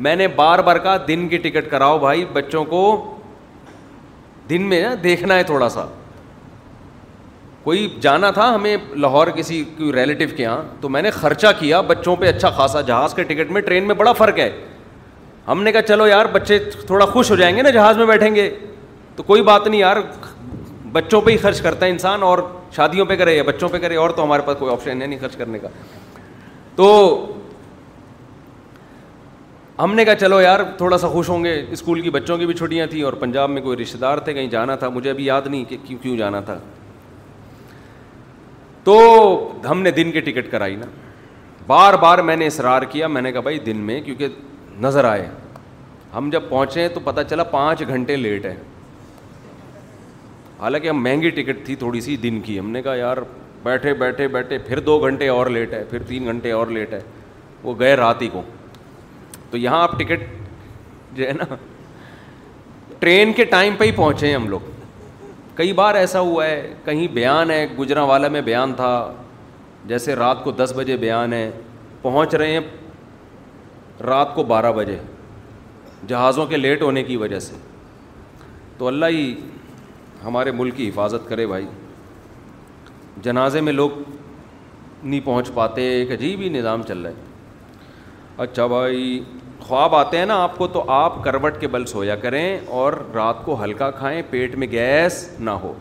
[0.08, 2.84] میں نے بار بار کہا دن کی ٹکٹ کراؤ بھائی بچوں کو
[4.50, 5.86] دن میں دیکھنا ہے تھوڑا سا
[7.66, 11.80] کوئی جانا تھا ہمیں لاہور کسی کوئی ریلیٹیو کے یہاں تو میں نے خرچہ کیا
[11.92, 14.50] بچوں پہ اچھا خاصا جہاز کے ٹکٹ میں ٹرین میں بڑا فرق ہے
[15.48, 18.34] ہم نے کہا چلو یار بچے تھوڑا خوش ہو جائیں گے نا جہاز میں بیٹھیں
[18.36, 18.50] گے
[19.16, 19.98] تو کوئی بات نہیں یار
[20.92, 22.40] بچوں پہ ہی خرچ کرتا ہے انسان اور
[22.76, 25.20] شادیوں پہ کرے یا بچوں پہ کرے اور تو ہمارے پاس کوئی آپشن ہے نہیں
[25.22, 25.68] خرچ کرنے کا
[26.76, 26.88] تو
[29.80, 32.54] ہم نے کہا چلو یار تھوڑا سا خوش ہوں گے اسکول کی بچوں کی بھی
[32.54, 35.48] چھٹیاں تھیں اور پنجاب میں کوئی رشتے دار تھے کہیں جانا تھا مجھے ابھی یاد
[35.50, 36.58] نہیں کہ کیوں کیوں جانا تھا
[38.86, 38.96] تو
[39.70, 40.86] ہم نے دن کی ٹکٹ کرائی نا
[41.68, 44.28] بار بار میں نے اصرار کیا میں نے کہا بھائی دن میں کیونکہ
[44.82, 45.26] نظر آئے
[46.16, 48.56] ہم جب پہنچے ہیں تو پتہ چلا پانچ گھنٹے لیٹ ہیں
[50.60, 53.18] حالانکہ ہم مہنگی ٹکٹ تھی تھوڑی سی دن کی ہم نے کہا یار
[53.64, 57.00] بیٹھے بیٹھے بیٹھے پھر دو گھنٹے اور لیٹ ہے پھر تین گھنٹے اور لیٹ ہے
[57.64, 58.42] وہ گئے رات ہی کو
[59.52, 60.24] تو یہاں آپ ٹکٹ
[61.18, 61.56] جو ہے نا
[63.00, 64.75] ٹرین کے ٹائم پہ ہی پہنچے ہیں ہم لوگ
[65.56, 68.90] کئی بار ایسا ہوا ہے کہیں بیان ہے گجرا والا میں بیان تھا
[69.88, 71.50] جیسے رات کو دس بجے بیان ہے
[72.02, 72.60] پہنچ رہے ہیں
[74.06, 74.98] رات کو بارہ بجے
[76.08, 77.56] جہازوں کے لیٹ ہونے کی وجہ سے
[78.78, 79.24] تو اللہ ہی
[80.24, 81.66] ہمارے ملک کی حفاظت کرے بھائی
[83.24, 83.90] جنازے میں لوگ
[85.04, 89.20] نہیں پہنچ پاتے ایک عجیب ہی نظام چل رہا ہے اچھا بھائی
[89.68, 92.42] خواب آتے ہیں نا آپ کو تو آپ کروٹ کے بل سویا کریں
[92.80, 95.74] اور رات کو ہلکا کھائیں پیٹ میں گیس نہ ہو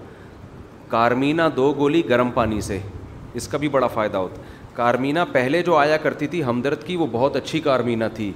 [0.89, 2.79] کارمینا دو گولی گرم پانی سے
[3.41, 4.43] اس کا بھی بڑا فائدہ ہوتا
[4.75, 8.31] کارمینا پہلے جو آیا کرتی تھی ہمدرد کی وہ بہت اچھی کارمینا تھی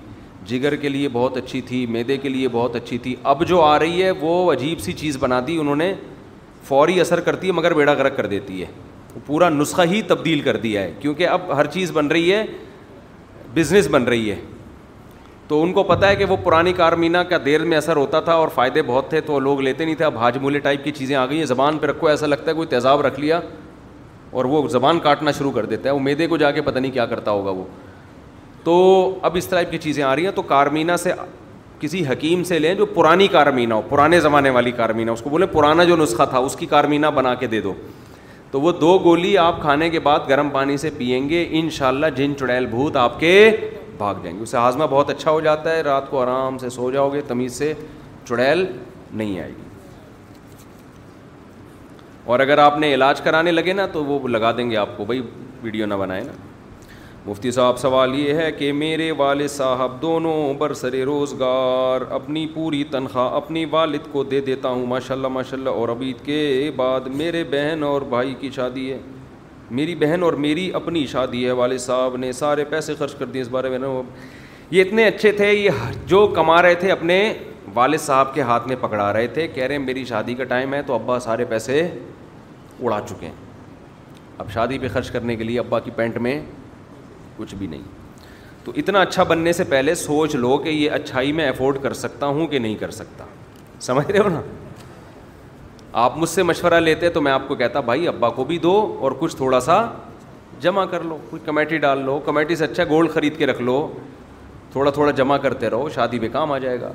[0.48, 3.78] جگر کے لیے بہت اچھی تھی میدے کے لیے بہت اچھی تھی اب جو آ
[3.78, 5.92] رہی ہے وہ عجیب سی چیز بنا دی انہوں نے
[6.68, 10.56] فوری اثر کرتی ہے مگر بیڑا گرک کر دیتی ہے پورا نسخہ ہی تبدیل کر
[10.68, 12.44] دیا ہے کیونکہ اب ہر چیز بن رہی ہے
[13.54, 14.40] بزنس بن رہی ہے
[15.48, 18.32] تو ان کو پتہ ہے کہ وہ پرانی کارمینا کا دیر میں اثر ہوتا تھا
[18.40, 21.14] اور فائدے بہت تھے تو لوگ لیتے نہیں تھے اب حاج مولے ٹائپ کی چیزیں
[21.16, 23.40] آ گئی ہیں زبان پہ رکھو ایسا لگتا ہے کوئی تیزاب رکھ لیا
[24.38, 26.92] اور وہ زبان کاٹنا شروع کر دیتا ہے وہ میدے کو جا کے پتہ نہیں
[26.92, 27.64] کیا کرتا ہوگا وہ
[28.64, 28.74] تو
[29.30, 31.12] اب اس ٹائپ کی چیزیں آ رہی ہیں تو کارمینا سے
[31.80, 35.46] کسی حکیم سے لیں جو پرانی کارمینا ہو پرانے زمانے والی کارمینا اس کو بولیں
[35.52, 37.72] پرانا جو نسخہ تھا اس کی کارمینا بنا کے دے دو
[38.50, 41.88] تو وہ دو گولی آپ کھانے کے بعد گرم پانی سے پئیں گے ان شاء
[41.88, 43.34] اللہ جن چڑیل بھوت آپ کے
[43.98, 46.70] بھاگ جائیں گے اس سے ہاضمہ بہت اچھا ہو جاتا ہے رات کو آرام سے
[46.70, 47.72] سو جاؤ گے تمیز سے
[48.28, 48.64] چڑیل
[49.12, 49.62] نہیں آئے گی
[52.32, 55.04] اور اگر آپ نے علاج کرانے لگے نا تو وہ لگا دیں گے آپ کو
[55.04, 55.22] بھائی
[55.62, 56.32] ویڈیو نہ بنائے نا
[57.26, 63.34] مفتی صاحب سوال یہ ہے کہ میرے والد صاحب دونوں برسر روزگار اپنی پوری تنخواہ
[63.36, 66.40] اپنی والد کو دے دیتا ہوں ماشاء اللہ ماشاء اللہ اور ابھی کے
[66.76, 68.98] بعد میرے بہن اور بھائی کی شادی ہے
[69.76, 73.42] میری بہن اور میری اپنی شادی ہے والد صاحب نے سارے پیسے خرچ کر دیے
[73.42, 74.02] اس بارے میں نا وہ
[74.70, 75.70] یہ اتنے اچھے تھے یہ
[76.06, 77.18] جو کما رہے تھے اپنے
[77.74, 80.74] والد صاحب کے ہاتھ میں پکڑا رہے تھے کہہ رہے ہیں میری شادی کا ٹائم
[80.74, 81.82] ہے تو ابا سارے پیسے
[82.82, 83.32] اڑا چکے ہیں
[84.38, 86.40] اب شادی پہ خرچ کرنے کے لیے ابا کی پینٹ میں
[87.36, 87.82] کچھ بھی نہیں
[88.64, 92.26] تو اتنا اچھا بننے سے پہلے سوچ لو کہ یہ اچھائی میں افورڈ کر سکتا
[92.26, 93.24] ہوں کہ نہیں کر سکتا
[93.80, 94.40] سمجھ رہے ہو نا
[95.92, 98.72] آپ مجھ سے مشورہ لیتے تو میں آپ کو کہتا بھائی ابا کو بھی دو
[99.02, 99.84] اور کچھ تھوڑا سا
[100.60, 103.76] جمع کر لو کچھ کمیٹی ڈال لو کمیٹی سے اچھا گولڈ خرید کے رکھ لو
[104.72, 106.90] تھوڑا تھوڑا جمع کرتے رہو شادی میں کام آ جائے گا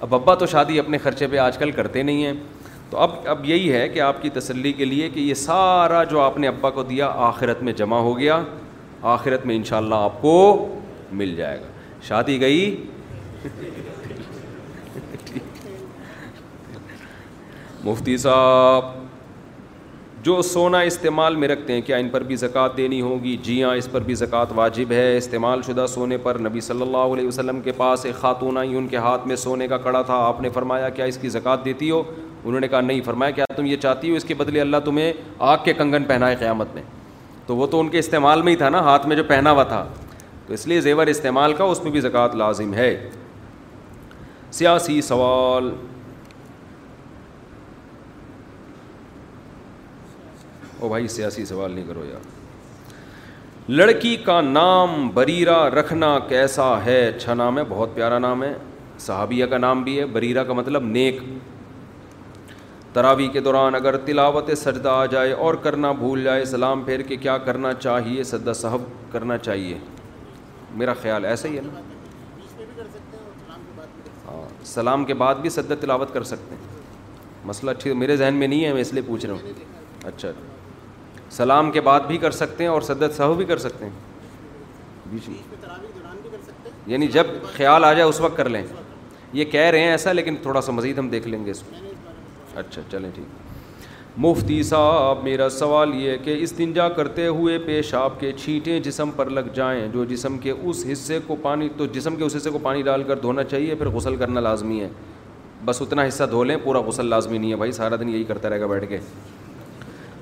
[0.00, 2.32] اب ابا تو شادی اپنے خرچے پہ آج کل کرتے نہیں ہیں
[2.90, 6.20] تو اب اب یہی ہے کہ آپ کی تسلی کے لیے کہ یہ سارا جو
[6.20, 8.40] آپ نے ابا کو دیا آخرت میں جمع ہو گیا
[9.14, 10.68] آخرت میں انشاءاللہ شاء آپ کو
[11.12, 12.74] مل جائے گا شادی گئی
[17.86, 18.84] مفتی صاحب
[20.22, 23.74] جو سونا استعمال میں رکھتے ہیں کیا ان پر بھی زکوٰۃ دینی ہوگی جی ہاں
[23.80, 27.60] اس پر بھی زکوٰۃ واجب ہے استعمال شدہ سونے پر نبی صلی اللہ علیہ وسلم
[27.66, 30.48] کے پاس ایک خاتون آئی ان کے ہاتھ میں سونے کا کڑا تھا آپ نے
[30.58, 32.02] فرمایا کیا اس کی زکوٰۃ دیتی ہو
[32.44, 35.12] انہوں نے کہا نہیں فرمایا کیا تم یہ چاہتی ہو اس کے بدلے اللہ تمہیں
[35.52, 36.82] آگ کے کنگن پہنائے قیامت میں
[37.46, 39.62] تو وہ تو ان کے استعمال میں ہی تھا نا ہاتھ میں جو پہنا ہوا
[39.74, 39.84] تھا
[40.46, 42.90] تو اس لیے زیور استعمال کا اس میں بھی زکوٰۃ لازم ہے
[44.60, 45.70] سیاسی سوال
[50.88, 52.28] بھائی سیاسی سوال نہیں کرو یار
[53.70, 58.52] لڑکی کا نام بریرا رکھنا کیسا ہے اچھا نام ہے بہت پیارا نام ہے
[59.06, 61.20] صحابیہ کا نام بھی ہے بریرا کا مطلب نیک
[62.92, 67.16] تراوی کے دوران اگر تلاوت سجدہ آ جائے اور کرنا بھول جائے سلام پھیر کے
[67.26, 68.82] کیا کرنا چاہیے سدا صاحب
[69.12, 69.78] کرنا چاہیے
[70.82, 71.80] میرا خیال ایسا ہی ہے نا
[74.28, 76.64] ہاں، سلام کے بعد بھی سدا تلاوت کر سکتے ہیں
[77.48, 80.28] مسئلہ ٹھیک میرے ذہن میں نہیں ہے میں اس لیے پوچھ رہا ہوں اچھا
[81.30, 85.38] سلام کے بعد بھی کر سکتے ہیں اور صدت صاحب بھی کر سکتے ہیں
[86.86, 88.62] یعنی جب خیال آ جائے اس وقت کر لیں
[89.32, 91.80] یہ کہہ رہے ہیں ایسا لیکن تھوڑا سا مزید ہم دیکھ لیں گے اس میں
[92.60, 93.34] اچھا چلیں ٹھیک
[94.24, 99.30] مفتی صاحب میرا سوال یہ ہے کہ استنجا کرتے ہوئے پیشاب کے چھینٹیں جسم پر
[99.30, 102.58] لگ جائیں جو جسم کے اس حصے کو پانی تو جسم کے اس حصے کو
[102.62, 104.88] پانی ڈال کر دھونا چاہیے پھر غسل کرنا لازمی ہے
[105.64, 108.50] بس اتنا حصہ دھو لیں پورا غسل لازمی نہیں ہے بھائی سارا دن یہی کرتا
[108.50, 108.98] رہے گا بیٹھ کے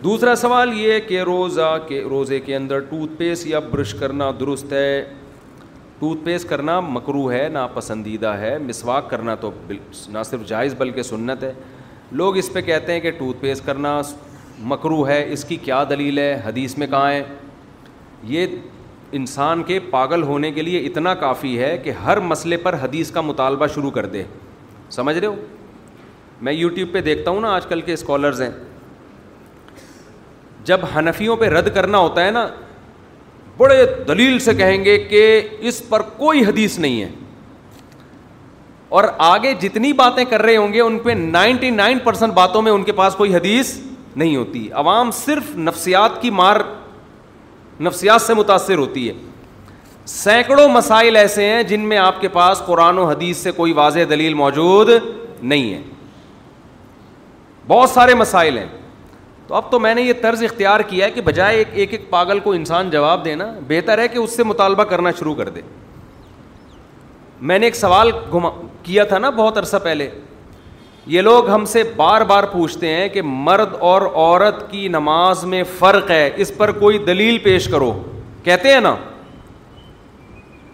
[0.05, 4.73] دوسرا سوال یہ کہ روزہ کے روزے کے اندر ٹوتھ پیسٹ یا برش کرنا درست
[4.73, 4.89] ہے
[5.99, 9.51] ٹوتھ پیسٹ کرنا مکرو ہے نا پسندیدہ ہے مسواک کرنا تو
[10.13, 11.53] نہ صرف جائز بلکہ سنت ہے
[12.21, 13.99] لوگ اس پہ کہتے ہیں کہ ٹوتھ پیسٹ کرنا
[14.75, 17.23] مکرو ہے اس کی کیا دلیل ہے حدیث میں کہاں ہے
[18.35, 18.47] یہ
[19.21, 23.21] انسان کے پاگل ہونے کے لیے اتنا کافی ہے کہ ہر مسئلے پر حدیث کا
[23.31, 24.25] مطالبہ شروع کر دے
[25.01, 25.35] سمجھ رہے ہو
[26.43, 28.51] میں یوٹیوب پہ دیکھتا ہوں نا آج کل کے اسکالرز ہیں
[30.67, 32.47] جب حنفیوں پہ رد کرنا ہوتا ہے نا
[33.59, 35.27] بڑے دلیل سے کہیں گے کہ
[35.71, 37.09] اس پر کوئی حدیث نہیں ہے
[38.99, 42.73] اور آگے جتنی باتیں کر رہے ہوں گے ان پہ نائنٹی نائن پرسینٹ باتوں میں
[42.73, 43.77] ان کے پاس کوئی حدیث
[44.17, 46.57] نہیں ہوتی عوام صرف نفسیات کی مار
[47.85, 49.13] نفسیات سے متاثر ہوتی ہے
[50.07, 54.01] سینکڑوں مسائل ایسے ہیں جن میں آپ کے پاس قرآن و حدیث سے کوئی واضح
[54.11, 54.89] دلیل موجود
[55.43, 55.83] نہیں ہے
[57.69, 58.67] بہت سارے مسائل ہیں
[59.49, 62.39] تو اب تو میں نے یہ طرز اختیار کیا ہے کہ بجائے ایک ایک پاگل
[62.45, 65.61] کو انسان جواب دینا بہتر ہے کہ اس سے مطالبہ کرنا شروع کر دے
[67.51, 68.51] میں نے ایک سوال گھما
[68.83, 70.09] کیا تھا نا بہت عرصہ پہلے
[71.15, 75.63] یہ لوگ ہم سے بار بار پوچھتے ہیں کہ مرد اور عورت کی نماز میں
[75.79, 77.93] فرق ہے اس پر کوئی دلیل پیش کرو
[78.45, 78.95] کہتے ہیں نا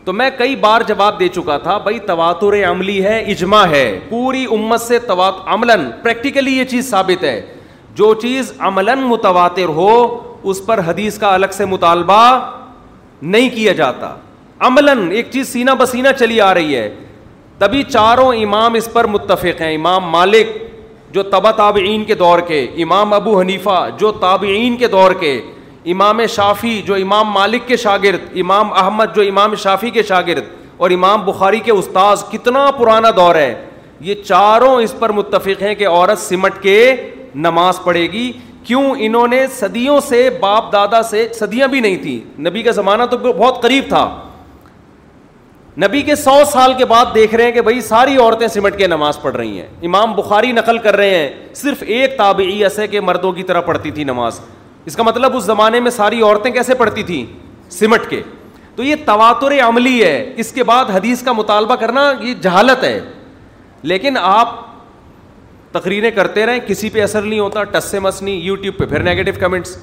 [0.05, 4.44] تو میں کئی بار جواب دے چکا تھا بھائی تواتر عملی ہے اجماع ہے پوری
[4.56, 4.98] امت سے
[5.55, 7.40] عملاً پریکٹیکلی یہ چیز ثابت ہے
[7.94, 9.92] جو چیز عملاً متواتر ہو
[10.50, 12.20] اس پر حدیث کا الگ سے مطالبہ
[13.22, 14.14] نہیں کیا جاتا
[14.66, 16.88] عملاً ایک چیز سینہ بسینہ چلی آ رہی ہے
[17.58, 20.56] تبھی چاروں امام اس پر متفق ہیں امام مالک
[21.14, 25.40] جو تبا تابعین کے دور کے امام ابو حنیفہ جو تابعین کے دور کے
[25.92, 30.44] امام شافی جو امام مالک کے شاگرد امام احمد جو امام شافی کے شاگرد
[30.76, 33.54] اور امام بخاری کے استاذ کتنا پرانا دور ہے
[34.08, 36.78] یہ چاروں اس پر متفق ہیں کہ عورت سمٹ کے
[37.35, 38.31] نماز پڑھے گی
[38.65, 43.02] کیوں انہوں نے صدیوں سے باپ دادا سے صدیاں بھی نہیں تھیں نبی کا زمانہ
[43.11, 44.07] تو بہت قریب تھا
[45.85, 48.86] نبی کے سو سال کے بعد دیکھ رہے ہیں کہ بھائی ساری عورتیں سمٹ کے
[48.86, 53.01] نماز پڑھ رہی ہیں امام بخاری نقل کر رہے ہیں صرف ایک تابعی ایسے کہ
[53.01, 54.40] مردوں کی طرح پڑھتی تھی نماز
[54.86, 57.24] اس کا مطلب اس زمانے میں ساری عورتیں کیسے پڑھتی تھیں
[57.73, 58.23] سمٹ کے
[58.77, 63.01] تو یہ تواتر عملی ہے اس کے بعد حدیث کا مطالبہ کرنا یہ جہالت ہے
[63.82, 64.55] لیکن آپ
[65.72, 69.02] تقریریں کرتے رہیں کسی پہ اثر نہیں ہوتا ٹس سے مس نہیں یوٹیوب پہ پھر
[69.12, 69.76] نگیٹو کمنٹس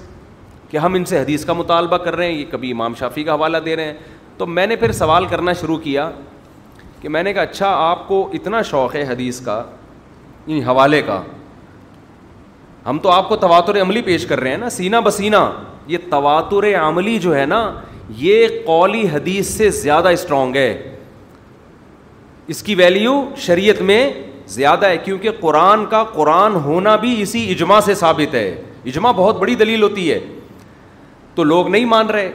[0.69, 3.33] کہ ہم ان سے حدیث کا مطالبہ کر رہے ہیں یہ کبھی امام شافی کا
[3.33, 3.93] حوالہ دے رہے ہیں
[4.37, 6.09] تو میں نے پھر سوال کرنا شروع کیا
[7.01, 9.61] کہ میں نے کہا اچھا آپ کو اتنا شوق ہے حدیث کا
[10.47, 11.21] یعنی حوالے کا
[12.85, 15.49] ہم تو آپ کو تواتر عملی پیش کر رہے ہیں نا سینہ بسینا
[15.87, 17.63] یہ تواتر عملی جو ہے نا
[18.17, 20.69] یہ قولی حدیث سے زیادہ اسٹرانگ ہے
[22.53, 24.03] اس کی ویلیو شریعت میں
[24.49, 28.49] زیادہ ہے کیونکہ قرآن کا قرآن ہونا بھی اسی اجماع سے ثابت ہے
[28.85, 30.19] اجماع بہت بڑی دلیل ہوتی ہے
[31.35, 32.31] تو لوگ نہیں مان رہے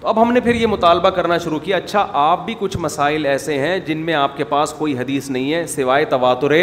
[0.00, 3.26] تو اب ہم نے پھر یہ مطالبہ کرنا شروع کیا اچھا آپ بھی کچھ مسائل
[3.26, 6.54] ایسے ہیں جن میں آپ کے پاس کوئی حدیث نہیں ہے سوائے تواتر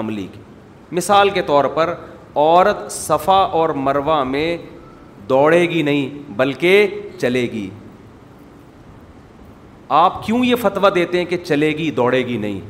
[0.00, 0.40] عملی کی
[0.96, 1.94] مثال کے طور پر
[2.34, 4.56] عورت صفا اور مروا میں
[5.28, 7.68] دوڑے گی نہیں بلکہ چلے گی
[10.02, 12.60] آپ کیوں یہ فتویٰ دیتے ہیں کہ چلے گی دوڑے گی نہیں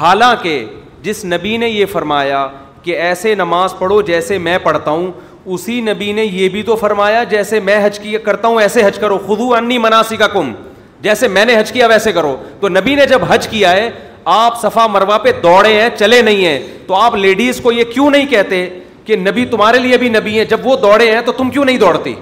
[0.00, 0.64] حالانکہ
[1.02, 2.46] جس نبی نے یہ فرمایا
[2.82, 5.10] کہ ایسے نماز پڑھو جیسے میں پڑھتا ہوں
[5.54, 8.98] اسی نبی نے یہ بھی تو فرمایا جیسے میں حج کیا کرتا ہوں ایسے حج
[8.98, 10.52] کرو خدو انی مناسی کا کم
[11.02, 13.90] جیسے میں نے حج کیا ویسے کرو تو نبی نے جب حج کیا ہے
[14.38, 18.10] آپ صفا مروا پہ دوڑے ہیں چلے نہیں ہیں تو آپ لیڈیز کو یہ کیوں
[18.10, 18.68] نہیں کہتے
[19.04, 21.78] کہ نبی تمہارے لیے بھی نبی ہیں جب وہ دوڑے ہیں تو تم کیوں نہیں
[21.78, 22.14] دوڑتی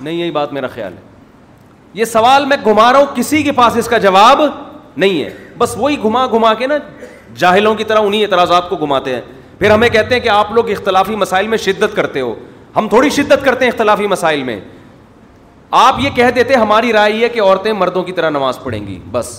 [0.00, 1.06] نہیں یہی بات میرا خیال ہے
[2.00, 4.40] یہ سوال میں گھما رہا ہوں کسی کے پاس اس کا جواب
[4.98, 6.74] نہیں ہے بس وہی گھما گھما کے نا
[7.38, 9.20] جاہلوں کی طرح انہیں اعتراضات کو گھماتے ہیں
[9.58, 12.34] پھر ہمیں کہتے ہیں کہ آپ لوگ اختلافی مسائل میں شدت کرتے ہو
[12.76, 14.58] ہم تھوڑی شدت کرتے ہیں اختلافی مسائل میں
[15.84, 18.98] آپ یہ کہہ دیتے ہماری رائے یہ کہ عورتیں مردوں کی طرح نماز پڑھیں گی
[19.12, 19.30] بس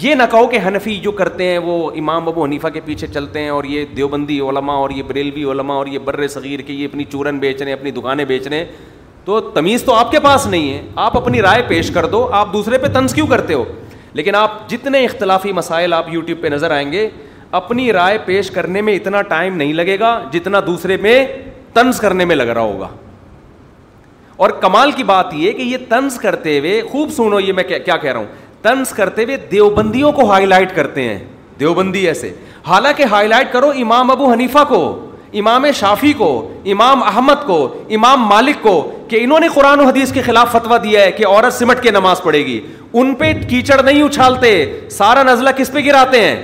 [0.00, 3.40] یہ نہ کہو کہ حنفی جو کرتے ہیں وہ امام ابو حنیفہ کے پیچھے چلتے
[3.40, 6.86] ہیں اور یہ دیوبندی علماء اور یہ بریلوی علماء اور یہ بر صغیر کے یہ
[6.88, 8.64] اپنی چورن بیچ رہے ہیں اپنی دکانیں بیچ رہے ہیں
[9.24, 12.52] تو تمیز تو آپ کے پاس نہیں ہے آپ اپنی رائے پیش کر دو آپ
[12.52, 13.64] دوسرے پہ تنز کیوں کرتے ہو
[14.14, 17.08] لیکن آپ جتنے اختلافی مسائل آپ یوٹیوب پہ نظر آئیں گے
[17.58, 21.24] اپنی رائے پیش کرنے میں اتنا ٹائم نہیں لگے گا جتنا دوسرے میں
[21.74, 22.88] تنز کرنے میں لگ رہا ہوگا
[24.44, 27.96] اور کمال کی بات یہ کہ یہ تنز کرتے ہوئے خوب سنو یہ میں کیا
[27.96, 28.26] کہہ رہا ہوں
[28.62, 31.18] تنز کرتے ہوئے دیوبندیوں کو ہائی لائٹ کرتے ہیں
[31.60, 32.32] دیوبندی ایسے
[32.66, 34.80] حالانکہ ہائی لائٹ کرو امام ابو حنیفہ کو
[35.40, 36.28] امام شافی کو
[36.72, 37.56] امام احمد کو
[37.94, 38.74] امام مالک کو
[39.08, 41.90] کہ انہوں نے قرآن و حدیث کے خلاف فتوا دیا ہے کہ عورت سمٹ کے
[41.90, 42.60] نماز پڑھے گی
[43.00, 44.50] ان پہ کیچڑ نہیں اچھالتے
[44.98, 46.36] سارا نزلہ کس پہ گراتے ہیں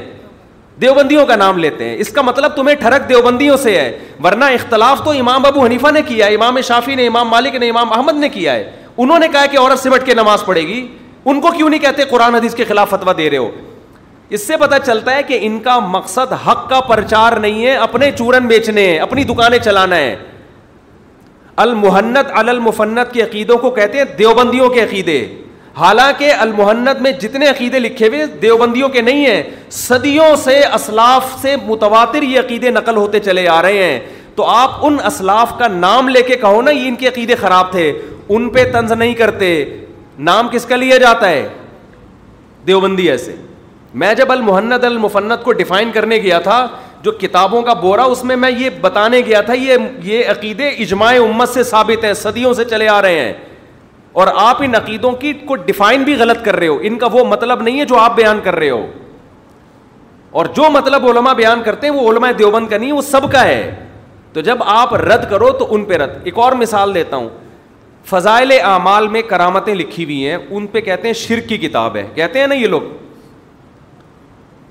[0.81, 3.91] دیوبندیوں کا نام لیتے ہیں اس کا مطلب تمہیں ٹھڑک دیوبندیوں سے ہے
[4.25, 7.69] ورنہ اختلاف تو امام ابو حنیفہ نے کیا ہے امام شافی نے امام مالک نے
[7.71, 10.87] امام احمد نے کیا ہے انہوں نے کہا کہ عورت سمٹ کے نماز پڑھے گی
[11.25, 13.51] ان کو کیوں نہیں کہتے قرآن حدیث کے خلاف فتویٰ دے رہے ہو
[14.35, 18.11] اس سے پتا چلتا ہے کہ ان کا مقصد حق کا پرچار نہیں ہے اپنے
[18.19, 20.15] چورن بیچنے ہیں اپنی دکانیں چلانا ہے
[21.65, 25.17] المحنت المفنت کے عقیدوں کو کہتے ہیں دیوبندیوں کے عقیدے
[25.79, 29.43] حالانکہ المحنت میں جتنے عقیدے لکھے ہوئے دیوبندیوں کے نہیں ہیں
[29.81, 33.99] صدیوں سے اسلاف سے متواتر یہ عقیدے نقل ہوتے چلے آ رہے ہیں
[34.37, 37.71] تو آپ ان اسلاف کا نام لے کے کہو نا یہ ان کے عقیدے خراب
[37.73, 37.91] تھے
[38.29, 39.53] ان پہ طنز نہیں کرتے
[40.31, 41.49] نام کس کا لیا جاتا ہے
[42.67, 43.35] دیوبندی ایسے
[43.99, 46.67] میں جب المحنت المفنت کو ڈیفائن کرنے گیا تھا
[47.03, 51.13] جو کتابوں کا بورا اس میں میں یہ بتانے گیا تھا یہ یہ عقیدے اجماع
[51.23, 53.33] امت سے ثابت ہیں صدیوں سے چلے آ رہے ہیں
[54.21, 57.25] اور آپ ان عقیدوں کی کو ڈیفائن بھی غلط کر رہے ہو ان کا وہ
[57.29, 58.87] مطلب نہیں ہے جو آپ بیان کر رہے ہو
[60.41, 63.45] اور جو مطلب علماء بیان کرتے ہیں وہ علماء دیوبند کا نہیں وہ سب کا
[63.45, 63.71] ہے
[64.33, 67.29] تو جب آپ رد کرو تو ان پہ رد ایک اور مثال دیتا ہوں
[68.11, 72.07] فضائل اعمال میں کرامتیں لکھی ہوئی ہیں ان پہ کہتے ہیں شرک کی کتاب ہے
[72.15, 72.83] کہتے ہیں نا یہ لوگ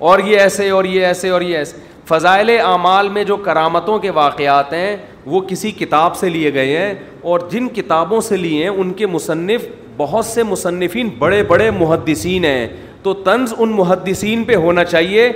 [0.07, 1.77] اور یہ ایسے اور یہ ایسے اور یہ ایسے
[2.07, 4.95] فضائل اعمال میں جو کرامتوں کے واقعات ہیں
[5.31, 6.93] وہ کسی کتاب سے لیے گئے ہیں
[7.31, 9.65] اور جن کتابوں سے لیے ہیں ان کے مصنف
[9.97, 12.67] بہت سے مصنفین بڑے بڑے محدثین ہیں
[13.03, 15.27] تو طنز ان محدثین پہ ہونا چاہیے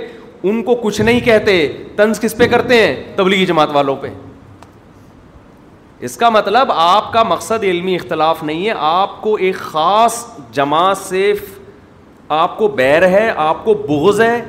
[0.42, 1.56] ان کو کچھ نہیں کہتے
[1.96, 4.08] طنز کس پہ کرتے ہیں تبلیغی جماعت والوں پہ
[6.06, 10.98] اس کا مطلب آپ کا مقصد علمی اختلاف نہیں ہے آپ کو ایک خاص جماعت
[10.98, 11.32] سے
[12.28, 14.40] آپ کو بیر ہے آپ کو بغض ہے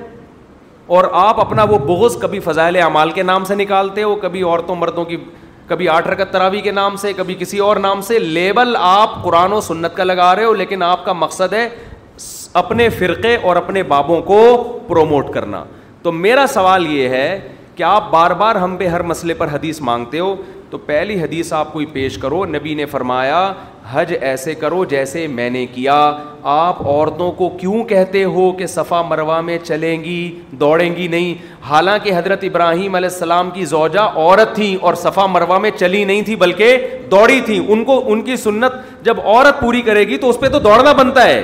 [0.96, 4.76] اور آپ اپنا وہ بغض کبھی فضائل اعمال کے نام سے نکالتے ہو کبھی عورتوں
[4.76, 5.18] مردوں کی
[5.68, 9.54] کبھی آٹھ رکت تراوی کے نام سے کبھی کسی اور نام سے لیبل آپ قرآن
[9.54, 11.68] و سنت کا لگا رہے ہو لیکن آپ کا مقصد ہے
[12.62, 14.40] اپنے فرقے اور اپنے بابوں کو
[14.88, 15.64] پروموٹ کرنا
[16.04, 17.40] تو میرا سوال یہ ہے
[17.76, 20.36] کہ آپ بار بار ہم پہ ہر مسئلے پر حدیث مانگتے ہو
[20.72, 23.52] تو پہلی حدیث آپ کوئی پیش کرو نبی نے فرمایا
[23.90, 25.98] حج ایسے کرو جیسے میں نے کیا
[26.54, 30.16] آپ عورتوں کو کیوں کہتے ہو کہ صفا مروا میں چلیں گی
[30.60, 31.34] دوڑیں گی نہیں
[31.70, 36.22] حالانکہ حضرت ابراہیم علیہ السلام کی زوجہ عورت تھی اور صفا مروا میں چلی نہیں
[36.26, 40.30] تھی بلکہ دوڑی تھی ان کو ان کی سنت جب عورت پوری کرے گی تو
[40.30, 41.44] اس پہ تو دوڑنا بنتا ہے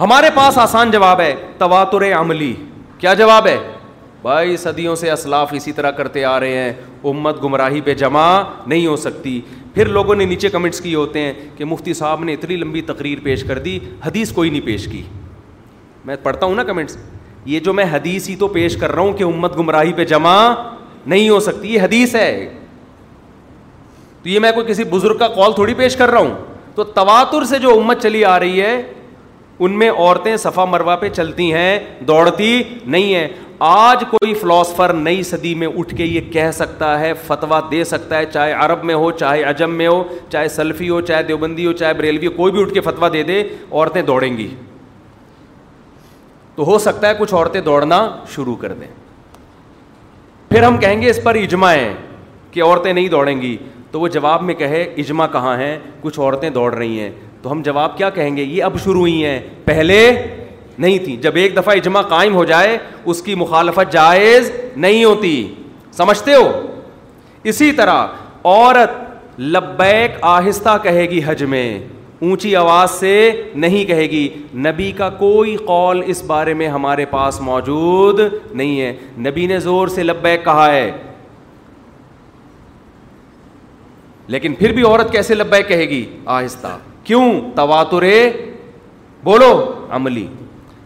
[0.00, 2.54] ہمارے پاس آسان جواب ہے تواتر عملی
[2.98, 3.56] کیا جواب ہے
[4.24, 6.72] بائی صدیوں سے اسلاف اسی طرح کرتے آ رہے ہیں
[7.10, 8.22] امت گمراہی پہ جمع
[8.66, 9.40] نہیں ہو سکتی
[9.74, 13.18] پھر لوگوں نے نیچے کمنٹس کیے ہوتے ہیں کہ مفتی صاحب نے اتنی لمبی تقریر
[13.24, 15.02] پیش کر دی حدیث کوئی نہیں پیش کی
[16.10, 16.96] میں پڑھتا ہوں نا کمنٹس
[17.52, 20.34] یہ جو میں حدیث ہی تو پیش کر رہا ہوں کہ امت گمراہی پہ جمع
[21.06, 22.30] نہیں ہو سکتی یہ حدیث ہے
[24.22, 26.34] تو یہ میں کوئی کسی بزرگ کا کال تھوڑی پیش کر رہا ہوں
[26.74, 28.76] تو تواتر سے جو امت چلی آ رہی ہے
[29.66, 32.62] ان میں عورتیں صفا مروا پہ چلتی ہیں دوڑتی
[32.94, 33.28] نہیں ہیں
[33.66, 38.18] آج کوئی فلاسفر نئی صدی میں اٹھ کے یہ کہہ سکتا ہے فتوا دے سکتا
[38.18, 41.72] ہے چاہے عرب میں ہو چاہے عجم میں ہو چاہے سلفی ہو چاہے دیوبندی ہو
[41.82, 43.38] چاہے بریلوی ہو کوئی بھی اٹھ کے فتوا دے دے
[43.70, 44.46] عورتیں دوڑیں گی
[46.56, 48.88] تو ہو سکتا ہے کچھ عورتیں دوڑنا شروع کر دیں
[50.50, 51.92] پھر ہم کہیں گے اس پر اجماع ہے
[52.50, 53.56] کہ عورتیں نہیں دوڑیں گی
[53.90, 57.10] تو وہ جواب میں کہے اجماع کہاں ہے کچھ عورتیں دوڑ رہی ہیں
[57.42, 59.98] تو ہم جواب کیا کہیں گے یہ اب شروع ہوئی ہیں پہلے
[60.78, 62.76] نہیں تھیں جب ایک دفعہ اجماع قائم ہو جائے
[63.12, 65.34] اس کی مخالفت جائز نہیں ہوتی
[65.96, 66.48] سمجھتے ہو
[67.52, 68.06] اسی طرح
[68.44, 71.68] عورت لبیک آہستہ کہے گی حج میں
[72.22, 73.10] اونچی آواز سے
[73.62, 74.28] نہیں کہے گی
[74.66, 78.20] نبی کا کوئی قول اس بارے میں ہمارے پاس موجود
[78.52, 78.92] نہیں ہے
[79.28, 80.90] نبی نے زور سے لبیک کہا ہے
[84.34, 86.04] لیکن پھر بھی عورت کیسے لبیک کہے گی
[86.36, 87.26] آہستہ کیوں
[87.56, 88.04] تواتر
[89.24, 89.52] بولو
[89.96, 90.26] عملی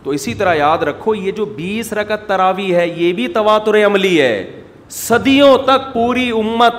[0.02, 4.20] تو اسی طرح یاد رکھو یہ جو بیس رکت تراوی ہے یہ بھی تواتر عملی
[4.20, 4.34] ہے
[4.90, 6.74] صدیوں تک پوری امت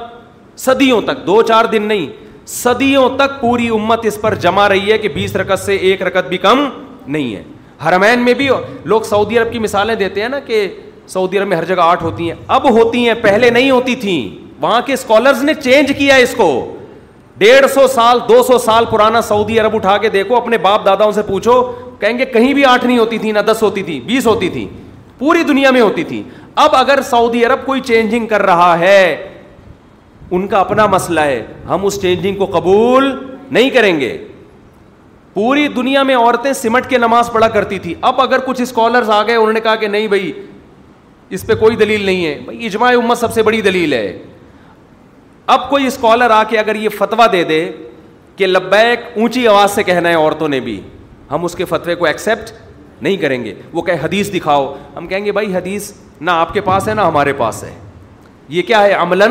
[0.59, 2.05] صدیوں تک دو چار دن نہیں
[2.47, 6.27] صدیوں تک پوری امت اس پر جمع رہی ہے کہ بیس رکت سے ایک رکت
[6.29, 6.67] بھی کم
[7.07, 7.43] نہیں ہے
[7.83, 8.49] ہرمین میں بھی
[8.93, 10.67] لوگ سعودی عرب کی مثالیں دیتے ہیں نا کہ
[11.07, 14.29] سعودی عرب میں ہر جگہ آٹھ ہوتی ہیں اب ہوتی ہیں پہلے نہیں ہوتی تھیں
[14.61, 16.49] وہاں کے اسکالرز نے چینج کیا اس کو
[17.37, 21.11] ڈیڑھ سو سال دو سو سال پرانا سعودی عرب اٹھا کے دیکھو اپنے باپ داداؤں
[21.11, 21.53] سے پوچھو
[21.99, 24.67] کہیں گے کہیں بھی آٹھ نہیں ہوتی تھی نہ دس ہوتی تھی بیس ہوتی تھی
[25.19, 26.21] پوری دنیا میں ہوتی تھی
[26.63, 29.01] اب اگر سعودی عرب کوئی چینجنگ کر رہا ہے
[30.38, 33.11] ان کا اپنا مسئلہ ہے ہم اس چینجنگ کو قبول
[33.51, 34.17] نہیں کریں گے
[35.34, 39.21] پوری دنیا میں عورتیں سمٹ کے نماز پڑھا کرتی تھی اب اگر کچھ اسکالرز آ
[39.27, 40.31] گئے انہوں نے کہا کہ نہیں بھائی
[41.38, 44.07] اس پہ کوئی دلیل نہیں ہے بھائی اجماع امت سب سے بڑی دلیل ہے
[45.55, 47.63] اب کوئی اسکالر آ کے اگر یہ فتویٰ دے دے
[48.35, 50.80] کہ لبیک اونچی آواز سے کہنا ہے عورتوں نے بھی
[51.31, 52.51] ہم اس کے فتوے کو ایکسیپٹ
[53.03, 55.91] نہیں کریں گے وہ کہ حدیث دکھاؤ ہم کہیں گے بھائی حدیث
[56.22, 57.72] نہ آپ کے پاس ہے نہ ہمارے پاس ہے
[58.49, 59.23] یہ کیا ہے عمل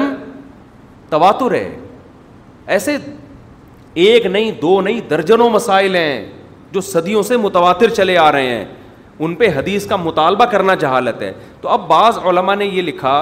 [1.10, 1.68] تواتر ہے
[2.74, 2.96] ایسے
[4.06, 6.24] ایک نہیں دو نہیں درجنوں مسائل ہیں
[6.72, 8.64] جو صدیوں سے متواتر چلے آ رہے ہیں
[9.18, 13.14] ان پہ حدیث کا مطالبہ کرنا جہالت ہے تو اب بعض علماء نے یہ لکھا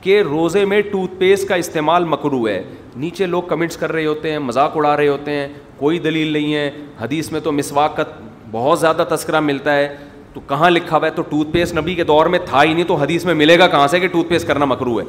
[0.00, 2.62] کہ روزے میں ٹوتھ پیسٹ کا استعمال مکرو ہے
[3.04, 5.46] نیچے لوگ کمنٹس کر رہے ہوتے ہیں مذاق اڑا رہے ہوتے ہیں
[5.78, 8.02] کوئی دلیل نہیں ہے حدیث میں تو مسواک کا
[8.50, 9.88] بہت زیادہ تذکرہ ملتا ہے
[10.32, 12.84] تو کہاں لکھا ہوا ہے تو ٹوتھ پیسٹ نبی کے دور میں تھا ہی نہیں
[12.88, 15.04] تو حدیث میں ملے گا کہاں سے کہ ٹوتھ پیسٹ کرنا مکرو ہے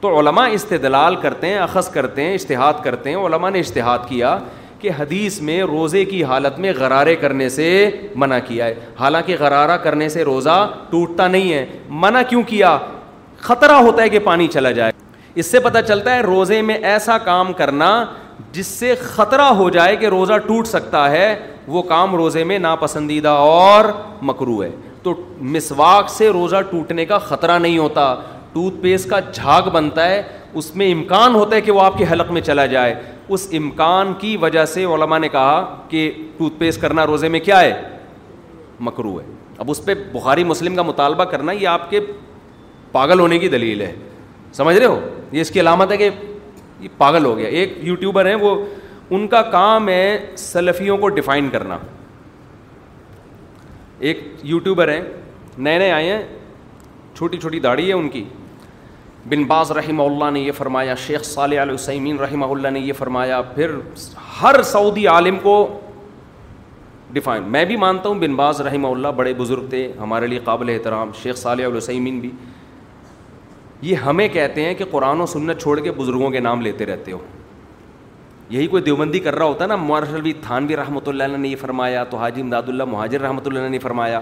[0.00, 4.36] تو علماء استدلال کرتے ہیں اخذ کرتے ہیں اشتہاد کرتے ہیں علماء نے اشتہاد کیا
[4.80, 7.66] کہ حدیث میں روزے کی حالت میں غرارے کرنے سے
[8.22, 11.64] منع کیا ہے حالانکہ غرارہ کرنے سے روزہ ٹوٹتا نہیں ہے
[12.04, 12.76] منع کیوں کیا
[13.40, 14.92] خطرہ ہوتا ہے کہ پانی چلا جائے
[15.42, 17.90] اس سے پتہ چلتا ہے روزے میں ایسا کام کرنا
[18.52, 21.34] جس سے خطرہ ہو جائے کہ روزہ ٹوٹ سکتا ہے
[21.74, 23.84] وہ کام روزے میں ناپسندیدہ اور
[24.30, 24.68] مکرو ہے
[25.02, 25.12] تو
[25.54, 28.14] مسواک سے روزہ ٹوٹنے کا خطرہ نہیں ہوتا
[28.52, 30.22] ٹوتھ پیسٹ کا جھاگ بنتا ہے
[30.60, 32.94] اس میں امکان ہوتا ہے کہ وہ آپ کے حلق میں چلا جائے
[33.36, 37.60] اس امکان کی وجہ سے علماء نے کہا کہ ٹوتھ پیسٹ کرنا روزے میں کیا
[37.60, 37.72] ہے
[38.88, 39.24] مکرو ہے
[39.58, 42.00] اب اس پہ بخاری مسلم کا مطالبہ کرنا یہ آپ کے
[42.92, 43.94] پاگل ہونے کی دلیل ہے
[44.52, 45.00] سمجھ رہے ہو
[45.32, 46.10] یہ اس کی علامت ہے کہ
[46.82, 48.54] یہ پاگل ہو گیا ایک یوٹیوبر ہیں وہ
[49.16, 50.04] ان کا کام ہے
[50.44, 51.78] سلفیوں کو ڈیفائن کرنا
[54.10, 55.00] ایک یوٹیوبر ہیں
[55.58, 56.22] نئے نئے آئے ہیں
[57.16, 58.24] چھوٹی چھوٹی داڑھی ہے ان کی
[59.30, 62.92] بن باز رحمہ اللہ نے یہ فرمایا شیخ صالح علیہ وسلمین رحمہ اللہ نے یہ
[62.98, 63.74] فرمایا پھر
[64.40, 65.54] ہر سعودی عالم کو
[67.18, 70.68] ڈیفائن میں بھی مانتا ہوں بن باز رحمہ اللہ بڑے بزرگ تھے ہمارے لیے قابل
[70.74, 72.30] احترام شیخ صالح علیہ وسلمین بھی
[73.82, 77.12] یہ ہمیں کہتے ہیں کہ قرآن و سنت چھوڑ کے بزرگوں کے نام لیتے رہتے
[77.12, 77.18] ہو
[78.50, 81.48] یہی کوئی دیوبندی کر رہا ہوتا ہے نا مارشر تھان تھانوی رحمۃ اللہ علیہ نے
[81.48, 84.20] یہ فرمایا تو حاجی امداد اللہ مہاجر رحمۃ اللہ نے فرمایا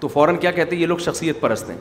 [0.00, 1.76] تو فوراً کیا کہتے ہیں یہ لوگ شخصیت پرست ہیں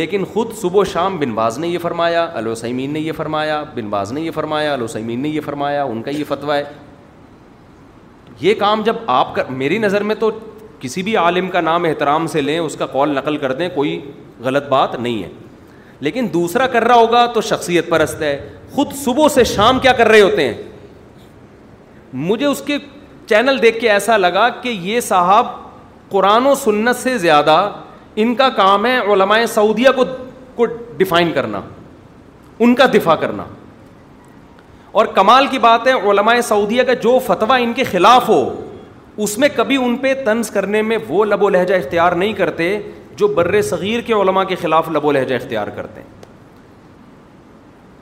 [0.00, 3.88] لیکن خود صبح و شام بن باز نے یہ فرمایا علوسمین نے یہ فرمایا بن
[3.90, 6.62] باز نے یہ فرمایا علوسمین نے یہ فرمایا ان کا یہ فتویٰ ہے
[8.40, 10.30] یہ کام جب آپ میری نظر میں تو
[10.80, 14.00] کسی بھی عالم کا نام احترام سے لیں اس کا قول نقل کر دیں کوئی
[14.44, 15.28] غلط بات نہیں ہے
[16.04, 18.36] لیکن دوسرا کر رہا ہوگا تو شخصیت پرست ہے
[18.74, 20.54] خود صبح سے شام کیا کر رہے ہوتے ہیں
[22.30, 22.78] مجھے اس کے
[23.28, 25.46] چینل دیکھ کے ایسا لگا کہ یہ صاحب
[26.10, 27.56] قرآن و سنت سے زیادہ
[28.24, 30.04] ان کا کام ہے علماء سعودیہ کو
[30.54, 30.66] کو
[30.96, 31.60] ڈیفائن کرنا
[32.64, 33.44] ان کا دفاع کرنا
[35.00, 38.42] اور کمال کی بات ہے علماء سعودیہ کا جو فتویٰ ان کے خلاف ہو
[39.24, 42.78] اس میں کبھی ان پہ طنز کرنے میں وہ لب و لہجہ اختیار نہیں کرتے
[43.18, 46.20] جو بر صغیر کے علماء کے خلاف لب و لہجہ اختیار کرتے ہیں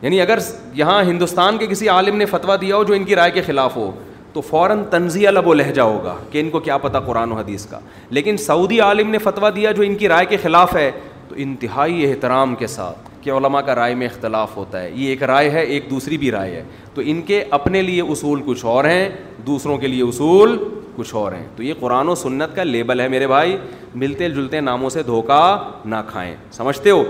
[0.02, 0.38] یعنی اگر
[0.74, 3.76] یہاں ہندوستان کے کسی عالم نے فتویٰ دیا ہو جو ان کی رائے کے خلاف
[3.76, 3.90] ہو
[4.32, 7.66] تو فوراً تنزیہ لب و لہجہ ہوگا کہ ان کو کیا پتہ قرآن و حدیث
[7.70, 7.78] کا
[8.18, 10.90] لیکن سعودی عالم نے فتویٰ دیا جو ان کی رائے کے خلاف ہے
[11.28, 15.22] تو انتہائی احترام کے ساتھ کہ علماء کا رائے میں اختلاف ہوتا ہے یہ ایک
[15.30, 16.62] رائے ہے ایک دوسری بھی رائے ہے
[16.94, 19.08] تو ان کے اپنے لیے اصول کچھ اور ہیں
[19.46, 20.56] دوسروں کے لیے اصول
[20.96, 23.56] کچھ اور ہیں تو یہ قرآن و سنت کا لیبل ہے میرے بھائی
[24.02, 25.40] ملتے جلتے ناموں سے دھوکہ
[25.88, 27.02] نہ کھائیں سمجھتے ہو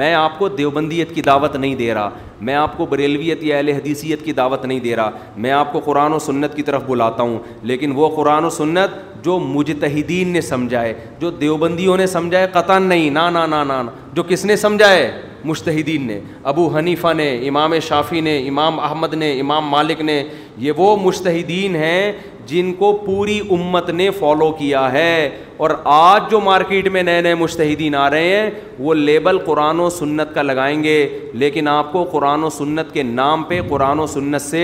[0.00, 2.08] میں آپ کو دیوبندیت کی دعوت نہیں دے رہا
[2.46, 5.10] میں آپ کو بریلویت یا اہل حدیثیت کی دعوت نہیں دے رہا
[5.44, 7.38] میں آپ کو قرآن و سنت کی طرف بلاتا ہوں
[7.70, 13.08] لیکن وہ قرآن و سنت جو مجتہدین نے سمجھائے جو دیوبندیوں نے سمجھائے قطن نہیں
[13.18, 13.82] نا نا نا نا
[14.14, 15.10] جو کس نے سمجھائے
[15.44, 16.18] مشتحدین نے
[16.52, 20.22] ابو حنیفہ نے امام شافی نے امام احمد نے امام مالک نے
[20.66, 22.12] یہ وہ مشتحدین ہیں
[22.46, 25.28] جن کو پوری امت نے فالو کیا ہے
[25.64, 28.50] اور آج جو مارکیٹ میں نئے نئے مشتحدین آ رہے ہیں
[28.86, 30.96] وہ لیبل قرآن و سنت کا لگائیں گے
[31.42, 34.62] لیکن آپ کو قرآن و سنت کے نام پہ قرآن و سنت سے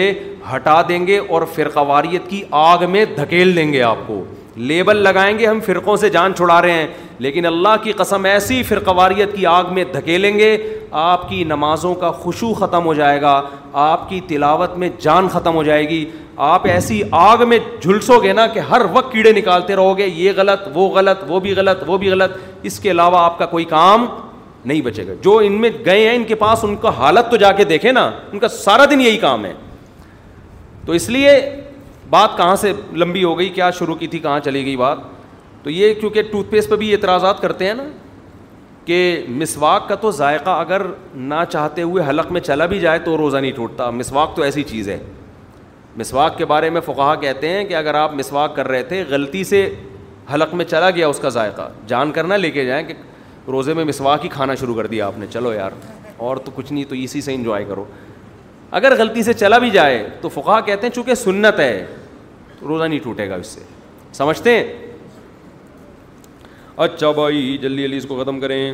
[0.54, 4.22] ہٹا دیں گے اور فرقواریت کی آگ میں دھکیل دیں گے آپ کو
[4.56, 6.86] لیبل لگائیں گے ہم فرقوں سے جان چھڑا رہے ہیں
[7.18, 10.56] لیکن اللہ کی قسم ایسی فرقواریت کی آگ میں دھکیلیں گے
[11.02, 13.40] آپ کی نمازوں کا خوشو ختم ہو جائے گا
[13.82, 16.04] آپ کی تلاوت میں جان ختم ہو جائے گی
[16.46, 20.32] آپ ایسی آگ میں جھلسو گے نا کہ ہر وقت کیڑے نکالتے رہو گے یہ
[20.36, 22.36] غلط وہ غلط وہ بھی غلط وہ بھی غلط
[22.70, 24.06] اس کے علاوہ آپ کا کوئی کام
[24.64, 27.36] نہیں بچے گا جو ان میں گئے ہیں ان کے پاس ان کا حالت تو
[27.42, 29.52] جا کے دیکھیں نا ان کا سارا دن یہی کام ہے
[30.86, 31.38] تو اس لیے
[32.10, 34.98] بات کہاں سے لمبی ہو گئی کیا شروع کی تھی کہاں چلی گئی بات
[35.62, 37.82] تو یہ کیونکہ ٹوتھ پیسٹ پہ بھی اعتراضات کرتے ہیں نا
[38.84, 38.94] کہ
[39.28, 40.82] مسواک کا تو ذائقہ اگر
[41.14, 44.62] نہ چاہتے ہوئے حلق میں چلا بھی جائے تو روزہ نہیں ٹوٹتا مسواک تو ایسی
[44.70, 44.98] چیز ہے
[45.96, 49.44] مسواک کے بارے میں فقہ کہتے ہیں کہ اگر آپ مسواک کر رہے تھے غلطی
[49.44, 49.64] سے
[50.34, 52.94] حلق میں چلا گیا اس کا ذائقہ جان کر نہ لے کے جائیں کہ
[53.50, 55.70] روزے میں مسواک ہی کھانا شروع کر دیا آپ نے چلو یار
[56.26, 57.84] اور تو کچھ نہیں تو اسی سے انجوائے کرو
[58.80, 61.84] اگر غلطی سے چلا بھی جائے تو فقہ کہتے ہیں چونکہ سنت ہے
[62.68, 63.60] روزہ نہیں ٹوٹے گا اس سے
[64.12, 64.64] سمجھتے ہیں
[66.86, 68.72] اچھا بھائی جلدی جلدی اس کو ختم کریں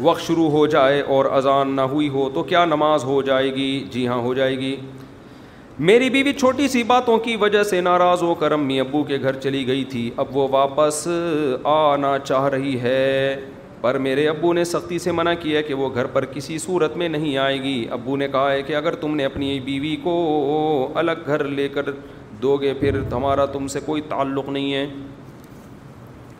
[0.00, 3.70] وقت شروع ہو جائے اور اذان نہ ہوئی ہو تو کیا نماز ہو جائے گی
[3.90, 4.74] جی ہاں ہو جائے گی
[5.90, 9.38] میری بیوی چھوٹی سی باتوں کی وجہ سے ناراض ہو کر امی ابو کے گھر
[9.40, 11.06] چلی گئی تھی اب وہ واپس
[11.74, 13.36] آنا چاہ رہی ہے
[13.80, 17.08] پر میرے ابو نے سختی سے منع کیا کہ وہ گھر پر کسی صورت میں
[17.08, 20.14] نہیں آئے گی ابو نے کہا ہے کہ اگر تم نے اپنی بیوی کو
[20.98, 21.90] الگ گھر لے کر
[22.44, 24.86] دو گے پھر ہمارا تم سے کوئی تعلق نہیں ہے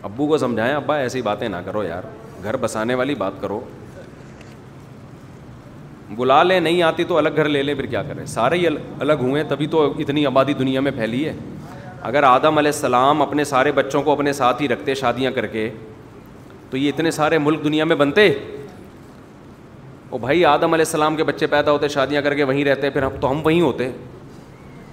[0.09, 2.03] ابو کو سمجھائیں ابا ایسی باتیں نہ کرو یار
[2.43, 3.59] گھر بسانے والی بات کرو
[6.17, 8.67] بلا لیں نہیں آتی تو الگ گھر لے لیں پھر کیا کریں سارے ہی
[9.05, 11.33] الگ ہوئے تبھی تو اتنی آبادی دنیا میں پھیلی ہے
[12.09, 15.69] اگر آدم علیہ السلام اپنے سارے بچوں کو اپنے ساتھ ہی رکھتے شادیاں کر کے
[16.69, 18.31] تو یہ اتنے سارے ملک دنیا میں بنتے
[20.09, 23.03] وہ بھائی آدم علیہ السلام کے بچے پیدا ہوتے شادیاں کر کے وہیں رہتے پھر
[23.03, 23.89] ہم تو ہم وہیں ہوتے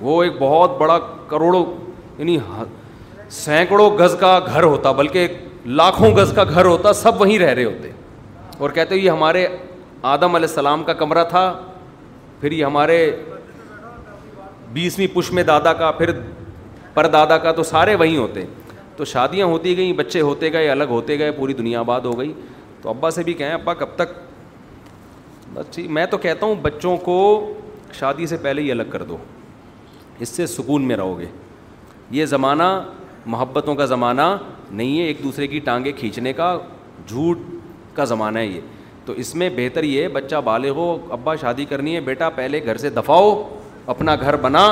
[0.03, 0.99] وہ ایک بہت بڑا
[1.29, 1.65] کروڑوں
[2.19, 2.37] یعنی
[3.41, 5.27] سینکڑوں گز کا گھر ہوتا بلکہ
[5.81, 7.91] لاکھوں گز کا گھر ہوتا سب وہیں رہ رہے ہوتے
[8.59, 9.47] اور کہتے یہ ہمارے
[10.15, 11.45] آدم علیہ السلام کا کمرہ تھا
[12.41, 12.97] پھر یہ ہمارے
[14.73, 16.11] بیسویں پش میں دادا کا پھر
[16.95, 18.49] پر دادا کا تو سارے وہیں ہوتے ہیں
[18.97, 22.33] تو شادیاں ہوتی گئیں بچے ہوتے گئے الگ ہوتے گئے پوری دنیا آباد ہو گئی
[22.83, 24.19] تو ابا سے بھی کہیں ابا کب تک
[25.55, 27.17] بس ٹھیک میں تو کہتا ہوں بچوں کو
[27.99, 29.17] شادی سے پہلے ہی الگ کر دو
[30.23, 31.27] اس سے سکون میں رہو گے
[32.17, 32.67] یہ زمانہ
[33.35, 34.23] محبتوں کا زمانہ
[34.81, 36.57] نہیں ہے ایک دوسرے کی ٹانگیں کھینچنے کا
[37.07, 37.39] جھوٹ
[37.95, 38.61] کا زمانہ ہے یہ
[39.07, 40.87] تو اس میں بہتر یہ بچہ بالغ ہو
[41.19, 43.33] ابا شادی کرنی ہے بیٹا پہلے گھر سے دفاؤ
[43.95, 44.65] اپنا گھر بنا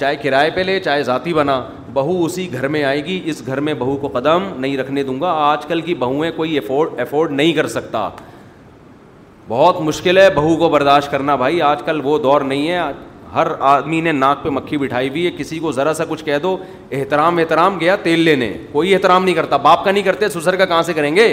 [0.00, 1.60] چاہے کرائے پہ لے چاہے ذاتی بنا
[1.92, 5.20] بہو اسی گھر میں آئے گی اس گھر میں بہو کو قدم نہیں رکھنے دوں
[5.20, 8.08] گا آج کل کی بہویں کوئی افورڈ افورڈ نہیں کر سکتا
[9.48, 12.78] بہت مشکل ہے بہو کو برداشت کرنا بھائی آج کل وہ دور نہیں ہے
[13.34, 16.38] ہر آدمی نے ناک پہ مکھی بٹھائی ہوئی ہے کسی کو ذرا سا کچھ کہہ
[16.42, 16.56] دو
[16.98, 20.64] احترام احترام گیا تیل لینے کوئی احترام نہیں کرتا باپ کا نہیں کرتے سسر کا
[20.64, 21.28] کہاں سے کریں گے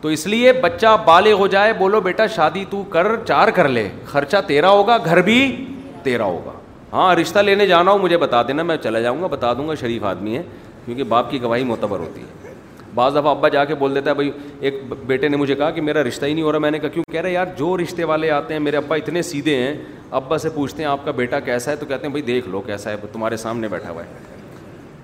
[0.00, 3.88] تو اس لیے بچہ بالغ ہو جائے بولو بیٹا شادی تو کر چار کر لے
[4.06, 5.38] خرچہ تیرا ہوگا گھر بھی
[6.02, 6.52] تیرا ہوگا
[6.92, 9.74] ہاں رشتہ لینے جانا ہو مجھے بتا دینا میں چلا جاؤں گا بتا دوں گا
[9.80, 10.42] شریف آدمی ہے
[10.84, 12.54] کیونکہ باپ کی گواہی معتبر ہوتی ہے
[12.94, 14.30] بعض دفعہ ابا جا کے بول دیتا ہے بھائی
[14.68, 14.74] ایک
[15.06, 17.04] بیٹے نے مجھے کہا کہ میرا رشتہ ہی نہیں ہو رہا میں نے کہا کیوں
[17.12, 19.74] کہہ رہا یار جو رشتے والے آتے ہیں میرے ابا اتنے سیدھے ہیں
[20.12, 22.60] ابا سے پوچھتے ہیں آپ کا بیٹا کیسا ہے تو کہتے ہیں بھائی دیکھ لو
[22.66, 24.08] کیسا ہے تمہارے سامنے بیٹھا ہوا ہے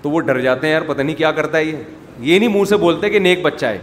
[0.02, 1.74] تو وہ ڈر جاتے ہیں یار پتہ نہیں کیا کرتا ہے یہ
[2.20, 3.78] یہ نہیں منہ سے بولتے کہ نیک بچہ ہے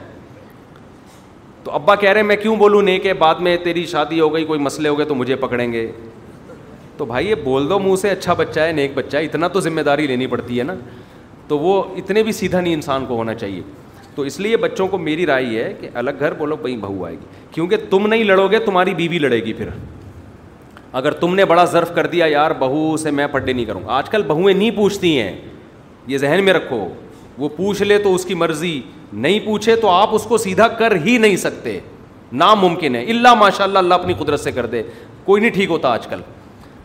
[1.63, 4.33] تو ابا کہہ رہے ہیں میں کیوں بولوں نیک ہے بعد میں تیری شادی ہو
[4.33, 5.91] گئی کوئی مسئلے ہو گئے تو مجھے پکڑیں گے
[6.97, 9.59] تو بھائی یہ بول دو منہ سے اچھا بچہ ہے نیک بچہ ہے اتنا تو
[9.61, 10.75] ذمہ داری لینی پڑتی ہے نا
[11.47, 13.61] تو وہ اتنے بھی سیدھا نہیں انسان کو ہونا چاہیے
[14.15, 17.15] تو اس لیے بچوں کو میری رائے ہے کہ الگ گھر بولو بھائی بہو آئے
[17.21, 19.67] گی کیونکہ تم نہیں لڑو گے تمہاری بیوی لڑے گی پھر
[20.97, 23.91] اگر تم نے بڑا ضرف کر دیا یار بہو سے میں پڈے نہیں کروں گا
[23.97, 25.33] آج کل بہوئیں نہیں پوچھتی ہیں
[26.07, 26.87] یہ ذہن میں رکھو
[27.37, 28.79] وہ پوچھ لے تو اس کی مرضی
[29.13, 31.79] نہیں پوچھے تو آپ اس کو سیدھا کر ہی نہیں سکتے
[32.41, 34.81] ناممکن ہے اللہ ماشاء اللہ اللہ اپنی قدرت سے کر دے
[35.25, 36.21] کوئی نہیں ٹھیک ہوتا آج کل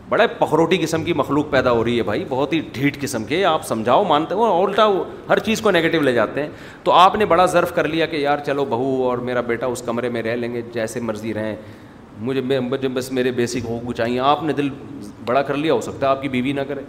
[0.09, 3.43] بڑے پخروٹی قسم کی مخلوق پیدا ہو رہی ہے بھائی بہت ہی ڈھیٹ قسم کے
[3.45, 4.87] آپ سمجھاؤ مانتے ہو الٹا
[5.29, 6.49] ہر چیز کو نگیٹو لے جاتے ہیں
[6.83, 9.81] تو آپ نے بڑا ضرف کر لیا کہ یار چلو بہو اور میرا بیٹا اس
[9.85, 11.55] کمرے میں رہ لیں گے جیسے مرضی رہیں
[12.21, 12.59] مجھے میں
[12.93, 14.69] بس میرے بیسک حقوق چاہیے آپ نے دل
[15.25, 16.81] بڑا کر لیا ہو سکتا ہے آپ کی بیوی نہ کرے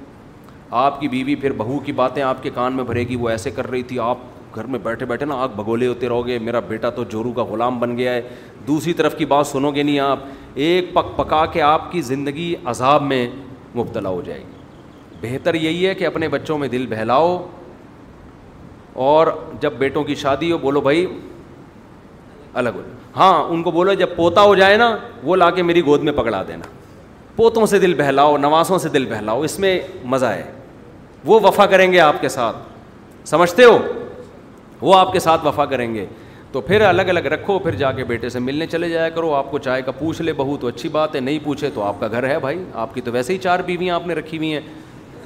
[0.83, 3.51] آپ کی بیوی پھر بہو کی باتیں آپ کے کان میں بھرے گی وہ ایسے
[3.55, 4.19] کر رہی تھی آپ
[4.57, 7.45] گھر میں بیٹھے بیٹھے نا آگ بھگولے ہوتے رہو گے میرا بیٹا تو جورو کا
[7.45, 8.21] غلام بن گیا ہے
[8.69, 10.19] دوسری طرف کی بات سنو گے نہیں آپ
[10.65, 13.27] ایک پک پکا کے آپ کی زندگی عذاب میں
[13.75, 14.55] مبتلا ہو جائے گی
[15.21, 17.37] بہتر یہی ہے کہ اپنے بچوں میں دل بہلاؤ
[19.11, 19.27] اور
[19.61, 21.07] جب بیٹوں کی شادی ہو بولو بھائی
[22.59, 25.63] الگ ہو جائے ہاں ان کو بولو جب پوتا ہو جائے نا وہ لا کے
[25.63, 26.65] میری گود میں پکڑا دینا
[27.37, 29.79] پوتوں سے دل بہلاؤ نوازوں سے دل بہلاؤ اس میں
[30.15, 30.43] مزہ ہے
[31.25, 32.57] وہ وفا کریں گے آپ کے ساتھ
[33.29, 33.79] سمجھتے ہو
[34.81, 36.07] وہ آپ کے ساتھ وفا کریں گے
[36.53, 39.51] تو پھر الگ الگ رکھو پھر جا کے بیٹے سے ملنے چلے جایا کرو آپ
[39.51, 42.09] کو چائے کا پوچھ لے بہو تو اچھی بات ہے نہیں پوچھے تو آپ کا
[42.13, 44.61] گھر ہے بھائی آپ کی تو ویسے ہی چار بیویاں آپ نے رکھی ہوئی ہیں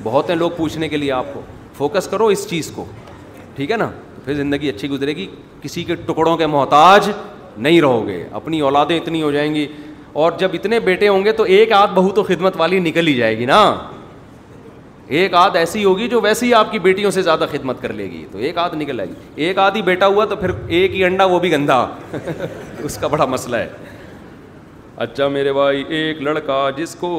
[0.03, 1.41] بہت ہیں لوگ پوچھنے کے لیے آپ کو
[1.77, 2.85] فوکس کرو اس چیز کو
[3.57, 3.91] ٹھیک ہے نا
[4.25, 5.27] پھر زندگی اچھی گزرے گی
[5.63, 7.11] کسی کے ٹکڑوں کے محتاج
[7.57, 9.67] نہیں رہو گے اپنی اولادیں اتنی ہو جائیں گی
[10.21, 13.15] اور جب اتنے بیٹے ہوں گے تو ایک آدھ بہو تو خدمت والی نکل ہی
[13.15, 13.59] جائے گی نا
[15.19, 18.05] ایک آدھ ایسی ہوگی جو ویسے ہی آپ کی بیٹیوں سے زیادہ خدمت کر لے
[18.11, 20.95] گی تو ایک آدھ نکل آئے گی ایک آدھ ہی بیٹا ہوا تو پھر ایک
[20.95, 21.85] ہی انڈا وہ بھی گندا
[22.83, 23.69] اس کا بڑا مسئلہ ہے
[25.05, 27.11] اچھا میرے بھائی ایک لڑکا جس کو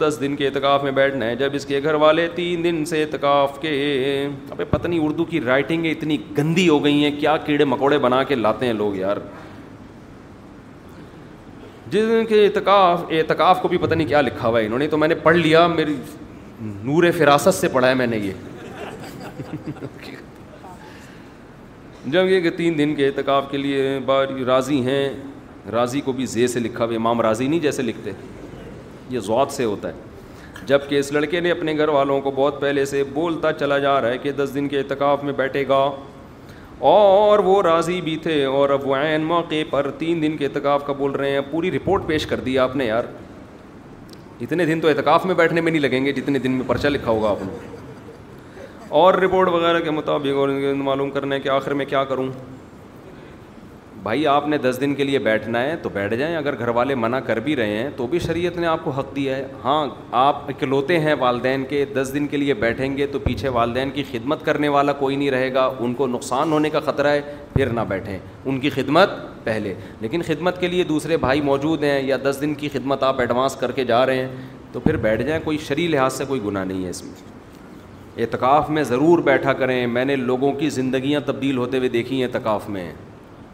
[0.00, 3.02] دس دن کے اعتکاف میں بیٹھنا ہے جب اس کے گھر والے تین دن سے
[3.02, 4.26] اعتکاف کے
[4.70, 8.34] پتہ نہیں اردو کی رائٹنگیں اتنی گندی ہو گئی ہیں کیا کیڑے مکوڑے بنا کے
[8.34, 9.16] لاتے ہیں لوگ یار
[11.92, 14.86] جس دن کے اعتکاف اعتکاف کو بھی پتہ نہیں کیا لکھا ہوا ہے انہوں نے
[14.88, 15.94] تو میں نے پڑھ لیا میری
[16.84, 19.90] نور فراست سے پڑھا ہے میں نے یہ
[22.14, 25.08] جب یہ کہ تین دن کے اعتکاف کے لیے بار راضی ہیں
[25.72, 28.10] راضی کو بھی زیر سے لکھا ہوا امام راضی نہیں جیسے لکھتے
[29.10, 32.60] یہ ذوات سے ہوتا ہے جب کہ اس لڑکے نے اپنے گھر والوں کو بہت
[32.60, 35.84] پہلے سے بولتا چلا جا رہا ہے کہ دس دن کے اعتکاف میں بیٹھے گا
[36.90, 40.84] اور وہ راضی بھی تھے اور اب وہ عین موقع پر تین دن کے اعتکاف
[40.86, 43.04] کا بول رہے ہیں پوری رپورٹ پیش کر دی آپ نے یار
[44.44, 47.10] اتنے دن تو اعتکاف میں بیٹھنے میں نہیں لگیں گے جتنے دن میں پرچہ لکھا
[47.10, 50.48] ہوگا آپ نے اور رپورٹ وغیرہ کے مطابق اور
[50.88, 52.26] معلوم کرنے کے آخر میں کیا کروں
[54.02, 56.94] بھائی آپ نے دس دن کے لیے بیٹھنا ہے تو بیٹھ جائیں اگر گھر والے
[56.94, 59.86] منع کر بھی رہے ہیں تو بھی شریعت نے آپ کو حق دیا ہے ہاں
[60.20, 64.02] آپ اکلوتے ہیں والدین کے دس دن کے لیے بیٹھیں گے تو پیچھے والدین کی
[64.10, 67.20] خدمت کرنے والا کوئی نہیں رہے گا ان کو نقصان ہونے کا خطرہ ہے
[67.52, 69.10] پھر نہ بیٹھیں ان کی خدمت
[69.44, 73.20] پہلے لیکن خدمت کے لیے دوسرے بھائی موجود ہیں یا دس دن کی خدمت آپ
[73.20, 74.28] ایڈوانس کر کے جا رہے ہیں
[74.72, 78.70] تو پھر بیٹھ جائیں کوئی شرعی لحاظ سے کوئی گناہ نہیں ہے اس میں اعتکاف
[78.70, 82.68] میں ضرور بیٹھا کریں میں نے لوگوں کی زندگیاں تبدیل ہوتے ہوئے دیکھی ہیں اعتکاف
[82.68, 82.90] میں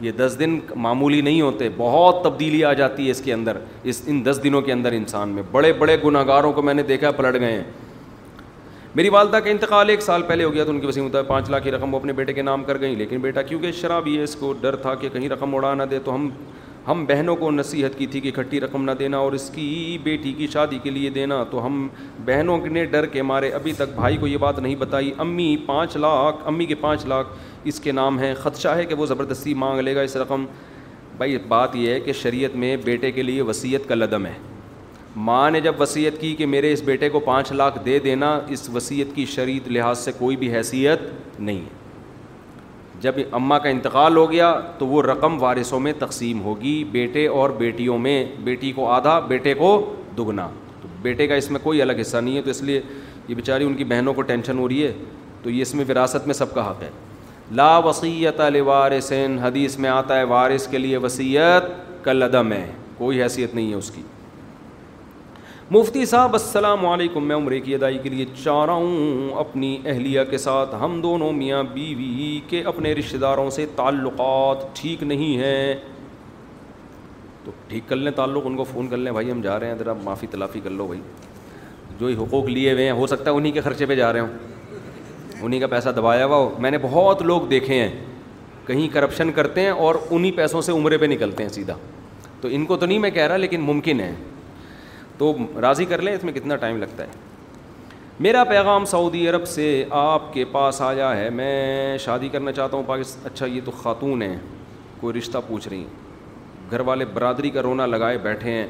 [0.00, 4.00] یہ دس دن معمولی نہیں ہوتے بہت تبدیلی آ جاتی ہے اس کے اندر اس
[4.06, 7.10] ان دس دنوں کے اندر انسان میں بڑے بڑے گناہ گاروں کو میں نے دیکھا
[7.16, 7.62] پلٹ گئے ہیں
[8.94, 11.22] میری والدہ کا انتقال ایک سال پہلے ہو گیا تو ان کی وسیع ہوتا ہے
[11.26, 14.06] پانچ لاکھ کی رقم وہ اپنے بیٹے کے نام کر گئیں لیکن بیٹا کیونکہ شراب
[14.08, 16.28] یہ اس کو ڈر تھا کہ کہیں رقم اڑا نہ دے تو ہم
[16.86, 20.32] ہم بہنوں کو نصیحت کی تھی کہ اکٹھی رقم نہ دینا اور اس کی بیٹی
[20.36, 21.86] کی شادی کے لیے دینا تو ہم
[22.24, 25.96] بہنوں نے ڈر کے مارے ابھی تک بھائی کو یہ بات نہیں بتائی امی پانچ
[25.96, 27.28] لاکھ امی کے پانچ لاکھ
[27.68, 30.44] اس کے نام ہیں خدشہ ہے کہ وہ زبردستی مانگ لے گا اس رقم
[31.16, 34.34] بھائی بات یہ ہے کہ شریعت میں بیٹے کے لیے وصیت کا لدم ہے
[35.28, 38.68] ماں نے جب وصیت کی کہ میرے اس بیٹے کو پانچ لاکھ دے دینا اس
[38.74, 41.00] وصیت کی شریعت لحاظ سے کوئی بھی حیثیت
[41.40, 41.77] نہیں ہے
[43.02, 47.50] جب اماں کا انتقال ہو گیا تو وہ رقم وارثوں میں تقسیم ہوگی بیٹے اور
[47.58, 49.68] بیٹیوں میں بیٹی کو آدھا بیٹے کو
[50.18, 50.48] دگنا
[50.82, 52.80] تو بیٹے کا اس میں کوئی الگ حصہ نہیں ہے تو اس لیے
[53.28, 54.92] یہ بیچاری ان کی بہنوں کو ٹینشن ہو رہی ہے
[55.42, 56.90] تو یہ اس میں وراثت میں سب کا حق ہے
[57.60, 61.70] لا وسیعت لوارثین وارثین حدیث میں آتا ہے وارث کے لیے وصیت
[62.04, 62.66] کل عدم ہے
[62.98, 64.02] کوئی حیثیت نہیں ہے اس کی
[65.70, 70.20] مفتی صاحب السلام علیکم میں عمرے کی ادائیگی کے لیے چاہ رہا ہوں اپنی اہلیہ
[70.30, 75.74] کے ساتھ ہم دونوں میاں بیوی کے اپنے رشتہ داروں سے تعلقات ٹھیک نہیں ہیں
[77.44, 79.74] تو ٹھیک کر لیں تعلق ان کو فون کر لیں بھائی ہم جا رہے ہیں
[79.78, 81.00] ذرا معافی تلافی کر لو بھائی
[82.00, 84.20] جو ہی حقوق لیے ہوئے ہیں ہو سکتا ہے انہیں کے خرچے پہ جا رہے
[84.20, 87.88] ہوں انہیں کا پیسہ دبایا ہوا ہو میں نے بہت لوگ دیکھے ہیں
[88.66, 91.74] کہیں کرپشن کرتے ہیں اور انہیں پیسوں سے عمرے پہ نکلتے ہیں سیدھا
[92.40, 94.12] تو ان کو تو نہیں میں کہہ رہا لیکن ممکن ہے
[95.18, 97.26] تو راضی کر لیں اس میں کتنا ٹائم لگتا ہے
[98.26, 99.64] میرا پیغام سعودی عرب سے
[99.98, 104.22] آپ کے پاس آیا ہے میں شادی کرنا چاہتا ہوں پاکستان اچھا یہ تو خاتون
[104.22, 104.36] ہیں
[105.00, 108.66] کوئی رشتہ پوچھ رہی ہیں گھر والے برادری کا رونا لگائے بیٹھے ہیں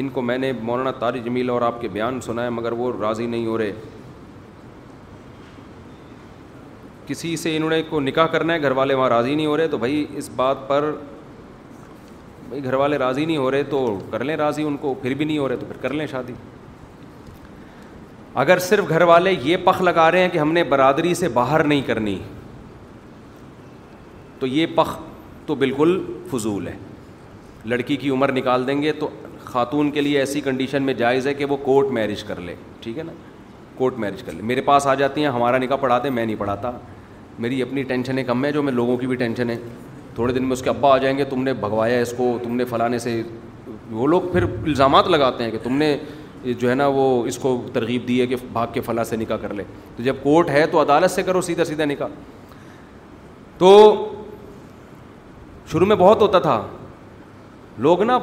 [0.00, 2.90] ان کو میں نے مولانا تاری جمیل اور آپ کے بیان سنا ہے مگر وہ
[3.00, 3.72] راضی نہیں ہو رہے
[7.06, 9.68] کسی سے انہوں نے کو نکاح کرنا ہے گھر والے وہاں راضی نہیں ہو رہے
[9.74, 10.92] تو بھائی اس بات پر
[12.48, 13.78] بھائی گھر والے راضی نہیں ہو رہے تو
[14.10, 16.32] کر لیں راضی ان کو پھر بھی نہیں ہو رہے تو پھر کر لیں شادی
[18.42, 21.62] اگر صرف گھر والے یہ پخ لگا رہے ہیں کہ ہم نے برادری سے باہر
[21.64, 22.18] نہیں کرنی
[24.38, 24.96] تو یہ پخ
[25.46, 26.00] تو بالکل
[26.30, 26.76] فضول ہے
[27.66, 29.08] لڑکی کی عمر نکال دیں گے تو
[29.44, 32.98] خاتون کے لیے ایسی کنڈیشن میں جائز ہے کہ وہ کورٹ میرج کر لے ٹھیک
[32.98, 33.12] ہے نا
[33.76, 36.70] کورٹ میرج کر لے میرے پاس آ جاتی ہیں ہمارا نکاح پڑھا میں نہیں پڑھاتا
[37.38, 39.56] میری اپنی ٹینشنیں کم ہیں جو میں لوگوں کی بھی ٹینشن ہے
[40.18, 42.54] تھوڑے دن میں اس کے ابا آ جائیں گے تم نے بھگوایا اس کو تم
[42.56, 43.10] نے فلانے سے
[43.98, 45.96] وہ لوگ پھر الزامات لگاتے ہیں کہ تم نے
[46.60, 49.36] جو ہے نا وہ اس کو ترغیب دی ہے کہ بھاگ کے فلاں سے نکاح
[49.42, 49.64] کر لے
[49.96, 52.08] تو جب کورٹ ہے تو عدالت سے کرو سیدھا سیدھا نکاح
[53.58, 53.70] تو
[55.72, 56.60] شروع میں بہت ہوتا تھا
[57.86, 58.18] لوگ نا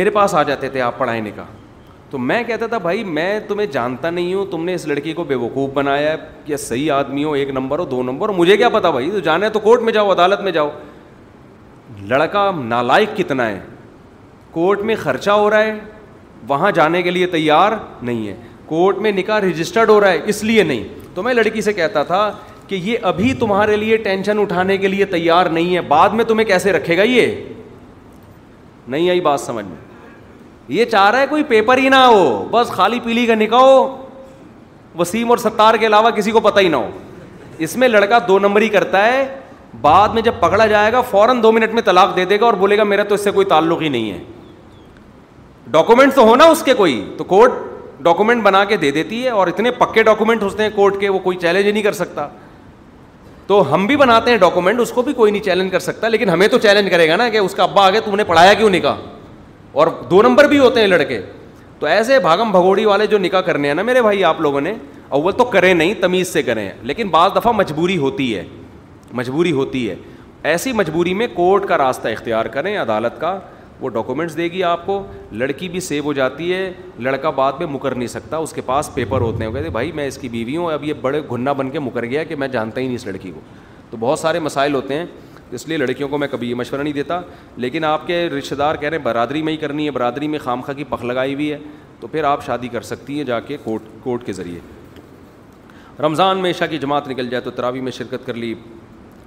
[0.00, 1.46] میرے پاس آ جاتے تھے آپ پڑھائیں نکاح
[2.14, 5.22] تو میں کہتا تھا بھائی میں تمہیں جانتا نہیں ہوں تم نے اس لڑکی کو
[5.28, 6.16] بے وقوف بنایا ہے
[6.46, 9.18] یا صحیح آدمی ہو ایک نمبر ہو دو نمبر ہو مجھے کیا پتا بھائی تو
[9.28, 10.68] جانا ہے تو کورٹ میں جاؤ عدالت میں جاؤ
[12.08, 13.58] لڑکا نالائق کتنا ہے
[14.52, 15.74] کورٹ میں خرچہ ہو رہا ہے
[16.48, 17.72] وہاں جانے کے لیے تیار
[18.02, 18.34] نہیں ہے
[18.66, 20.84] کورٹ میں نکاح رجسٹرڈ ہو رہا ہے اس لیے نہیں
[21.14, 22.30] تو میں لڑکی سے کہتا تھا
[22.66, 26.46] کہ یہ ابھی تمہارے لیے ٹینشن اٹھانے کے لیے تیار نہیں ہے بعد میں تمہیں
[26.48, 27.28] کیسے رکھے گا یہ
[28.88, 29.92] نہیں آئی بات سمجھ میں
[30.68, 33.86] یہ چاہ رہا ہے کوئی پیپر ہی نہ ہو بس خالی پیلی کا نکاح ہو
[34.98, 36.90] وسیم اور ستار کے علاوہ کسی کو پتہ ہی نہ ہو
[37.66, 39.24] اس میں لڑکا دو نمبر ہی کرتا ہے
[39.80, 42.54] بعد میں جب پکڑا جائے گا فوراً دو منٹ میں طلاق دے دے گا اور
[42.58, 44.18] بولے گا میرا تو اس سے کوئی تعلق ہی نہیں ہے
[45.70, 47.52] ڈاکومنٹ تو ہونا اس کے کوئی تو کورٹ
[48.02, 51.18] ڈاکومنٹ بنا کے دے دیتی ہے اور اتنے پکے ڈاکومنٹ ہوتے ہیں کورٹ کے وہ
[51.18, 52.28] کوئی چیلنج ہی نہیں کر سکتا
[53.46, 56.28] تو ہم بھی بناتے ہیں ڈاکومنٹ اس کو بھی کوئی نہیں چیلنج کر سکتا لیکن
[56.30, 58.70] ہمیں تو چیلنج کرے گا نا کہ اس کا ابا آگے تم نے پڑھایا کیوں
[58.70, 59.13] نہیں کہا
[59.74, 61.20] اور دو نمبر بھی ہوتے ہیں لڑکے
[61.78, 64.72] تو ایسے بھاگم بھگوڑی والے جو نکاح کرنے ہیں نا میرے بھائی آپ لوگوں نے
[65.20, 68.44] اول تو کریں نہیں تمیز سے کریں لیکن بعض دفعہ مجبوری ہوتی ہے
[69.14, 69.94] مجبوری ہوتی ہے
[70.52, 73.38] ایسی مجبوری میں کورٹ کا راستہ اختیار کریں عدالت کا
[73.80, 75.02] وہ ڈاکومنٹس دے گی آپ کو
[75.32, 76.70] لڑکی بھی سیو ہو جاتی ہے
[77.02, 79.92] لڑکا بعد میں مکر نہیں سکتا اس کے پاس پیپر ہوتے ہیں وہ کہتے بھائی
[79.92, 82.48] میں اس کی بیوی ہوں اب یہ بڑے گھننا بن کے مکر گیا کہ میں
[82.48, 83.40] جانتا ہی نہیں اس لڑکی کو
[83.90, 85.04] تو بہت سارے مسائل ہوتے ہیں
[85.54, 87.20] اس لیے لڑکیوں کو میں کبھی یہ مشورہ نہیں دیتا
[87.64, 90.38] لیکن آپ کے رشتہ دار کہہ رہے ہیں برادری میں ہی کرنی ہے برادری میں
[90.44, 91.58] خام خاں کی پخ لگائی ہوئی ہے
[92.00, 94.60] تو پھر آپ شادی کر سکتی ہیں جا کے کورٹ کورٹ کے ذریعے
[96.02, 98.54] رمضان میں عشا کی جماعت نکل جائے تو تراوی میں شرکت کر لی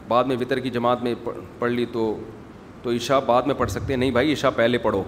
[0.08, 1.14] بعد میں وطر کی جماعت میں
[1.60, 2.14] پڑھ لی تو
[2.84, 5.04] تو عشا بعد میں پڑھ سکتے ہیں نہیں بھائی عشا پہلے پڑھو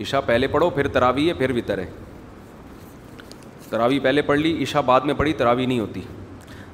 [0.00, 1.90] عشا پہلے پڑھو پھر تراوی ہے پھر وطر ہے
[3.70, 6.00] تراوی پہلے پڑھ لی عشا بعد میں پڑھی تراوی نہیں ہوتی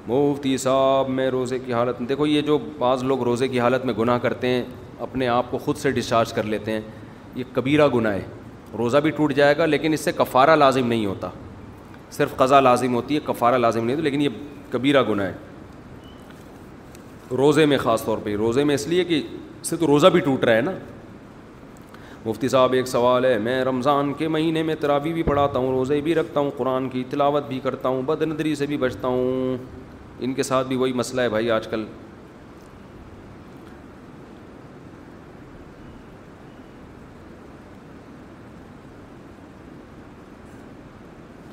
[0.08, 3.84] مفتی صاحب میں روزے کی حالت میں دیکھو یہ جو بعض لوگ روزے کی حالت
[3.86, 4.62] میں گناہ کرتے ہیں
[5.02, 6.80] اپنے آپ کو خود سے ڈسچارج کر لیتے ہیں
[7.34, 8.24] یہ کبیرہ گناہ ہے
[8.78, 11.28] روزہ بھی ٹوٹ جائے گا لیکن اس سے کفارہ لازم نہیں ہوتا
[12.10, 14.28] صرف قضا لازم ہوتی ہے کفارہ لازم نہیں ہوتا لیکن یہ
[14.70, 15.32] کبیرہ گناہ ہے
[17.38, 19.20] روزے میں خاص طور پہ روزے میں اس لیے کہ
[19.64, 20.72] صرف روزہ بھی ٹوٹ رہا ہے نا
[22.24, 26.00] مفتی صاحب ایک سوال ہے میں رمضان کے مہینے میں تراوی بھی پڑھاتا ہوں روزے
[26.04, 29.56] بھی رکھتا ہوں قرآن کی تلاوت بھی کرتا ہوں بد ندری سے بھی بچتا ہوں
[30.24, 31.84] ان کے ساتھ بھی وہی مسئلہ ہے بھائی آج کل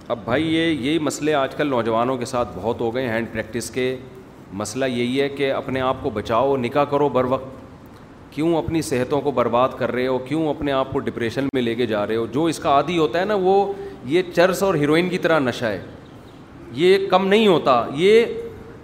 [0.08, 3.70] اب بھائی یہ یہ مسئلے آج کل نوجوانوں کے ساتھ بہت ہو گئے ہینڈ پریکٹس
[3.72, 3.96] کے
[4.62, 7.56] مسئلہ یہی ہے کہ اپنے آپ کو بچاؤ نکاح کرو بر وقت
[8.32, 11.76] کیوں اپنی صحتوں کو برباد کر رہے ہو کیوں اپنے آپ کو ڈپریشن میں لے
[11.76, 13.56] کے جا رہے ہو جو اس کا عادی ہوتا ہے نا وہ
[14.14, 15.82] یہ چرس اور ہیروئن کی طرح نشہ ہے
[16.82, 18.26] یہ کم نہیں ہوتا یہ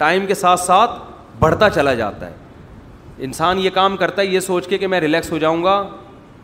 [0.03, 0.91] ٹائم کے ساتھ ساتھ
[1.39, 5.31] بڑھتا چلا جاتا ہے انسان یہ کام کرتا ہے یہ سوچ کے کہ میں ریلیکس
[5.31, 5.75] ہو جاؤں گا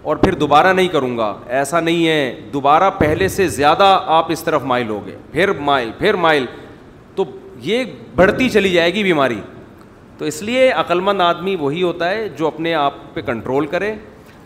[0.10, 1.28] اور پھر دوبارہ نہیں کروں گا
[1.62, 2.22] ایسا نہیں ہے
[2.54, 3.88] دوبارہ پہلے سے زیادہ
[4.18, 6.46] آپ اس طرف مائل ہو گئے پھر مائل پھر مائل
[7.16, 7.24] تو
[7.66, 7.84] یہ
[8.16, 9.40] بڑھتی چلی جائے گی بیماری
[10.18, 13.94] تو اس لیے عقلمند آدمی وہی ہوتا ہے جو اپنے آپ پہ کنٹرول کرے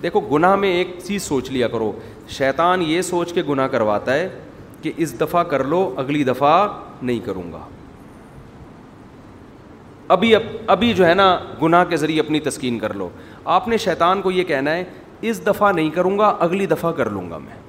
[0.04, 1.92] دیکھو گناہ میں ایک چیز سوچ لیا کرو
[2.40, 4.28] شیطان یہ سوچ کے گناہ کرواتا ہے
[4.82, 6.56] کہ اس دفعہ کر لو اگلی دفعہ
[7.02, 7.64] نہیں کروں گا
[10.08, 10.34] ابھی
[10.68, 13.10] ابھی جو ہے نا گناہ کے ذریعے اپنی تسکین کر لو
[13.56, 14.84] آپ نے شیطان کو یہ کہنا ہے
[15.30, 17.62] اس دفعہ نہیں کروں گا اگلی دفعہ کر لوں گا میں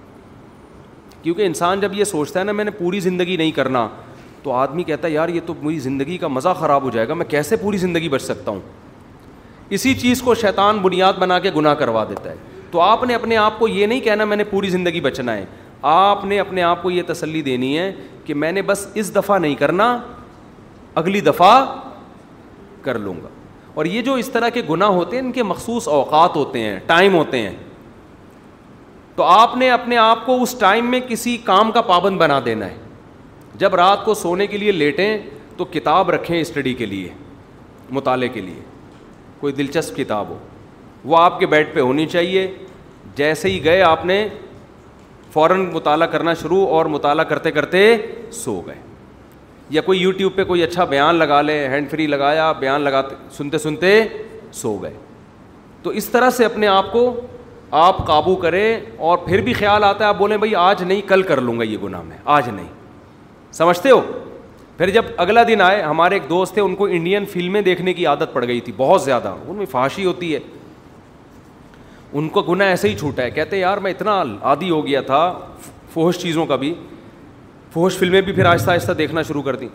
[1.22, 3.86] کیونکہ انسان جب یہ سوچتا ہے نا میں نے پوری زندگی نہیں کرنا
[4.42, 7.14] تو آدمی کہتا ہے یار یہ تو میری زندگی کا مزہ خراب ہو جائے گا
[7.14, 8.60] میں کیسے پوری زندگی بچ سکتا ہوں
[9.74, 12.34] اسی چیز کو شیطان بنیاد بنا کے گناہ کروا دیتا ہے
[12.70, 15.44] تو آپ نے اپنے آپ کو یہ نہیں کہنا میں نے پوری زندگی بچنا ہے
[15.90, 17.90] آپ نے اپنے آپ کو یہ تسلی دینی ہے
[18.24, 19.96] کہ میں نے بس اس دفعہ نہیں کرنا
[20.94, 21.50] اگلی دفعہ
[22.84, 23.28] کر لوں گا
[23.74, 26.78] اور یہ جو اس طرح کے گناہ ہوتے ہیں ان کے مخصوص اوقات ہوتے ہیں
[26.86, 27.54] ٹائم ہوتے ہیں
[29.16, 32.66] تو آپ نے اپنے آپ کو اس ٹائم میں کسی کام کا پابند بنا دینا
[32.66, 35.16] ہے جب رات کو سونے کے لیے لیٹیں
[35.56, 37.08] تو کتاب رکھیں اسٹڈی کے لیے
[37.98, 38.60] مطالعے کے لیے
[39.40, 40.38] کوئی دلچسپ کتاب ہو
[41.10, 42.46] وہ آپ کے بیڈ پہ ہونی چاہیے
[43.16, 44.26] جیسے ہی گئے آپ نے
[45.32, 47.84] فوراً مطالعہ کرنا شروع اور مطالعہ کرتے کرتے
[48.44, 48.80] سو گئے
[49.70, 53.58] یا کوئی یوٹیوب پہ کوئی اچھا بیان لگا لے ہینڈ فری لگایا بیان لگاتے سنتے
[53.58, 54.00] سنتے
[54.52, 54.92] سو گئے
[55.82, 57.12] تو اس طرح سے اپنے آپ کو
[57.84, 61.22] آپ قابو کریں اور پھر بھی خیال آتا ہے آپ بولیں بھائی آج نہیں کل
[61.28, 62.66] کر لوں گا یہ گناہ میں آج نہیں
[63.52, 64.00] سمجھتے ہو
[64.76, 68.06] پھر جب اگلا دن آئے ہمارے ایک دوست تھے ان کو انڈین فلمیں دیکھنے کی
[68.06, 70.40] عادت پڑ گئی تھی بہت زیادہ ان میں فحاشی ہوتی ہے
[72.18, 75.20] ان کو گناہ ایسے ہی چھوٹا ہے کہتے یار میں اتنا عادی ہو گیا تھا
[75.94, 76.74] فوہش چیزوں کا بھی
[77.74, 79.68] فوش فلمیں بھی پھر آہستہ آہستہ دیکھنا شروع کر دیں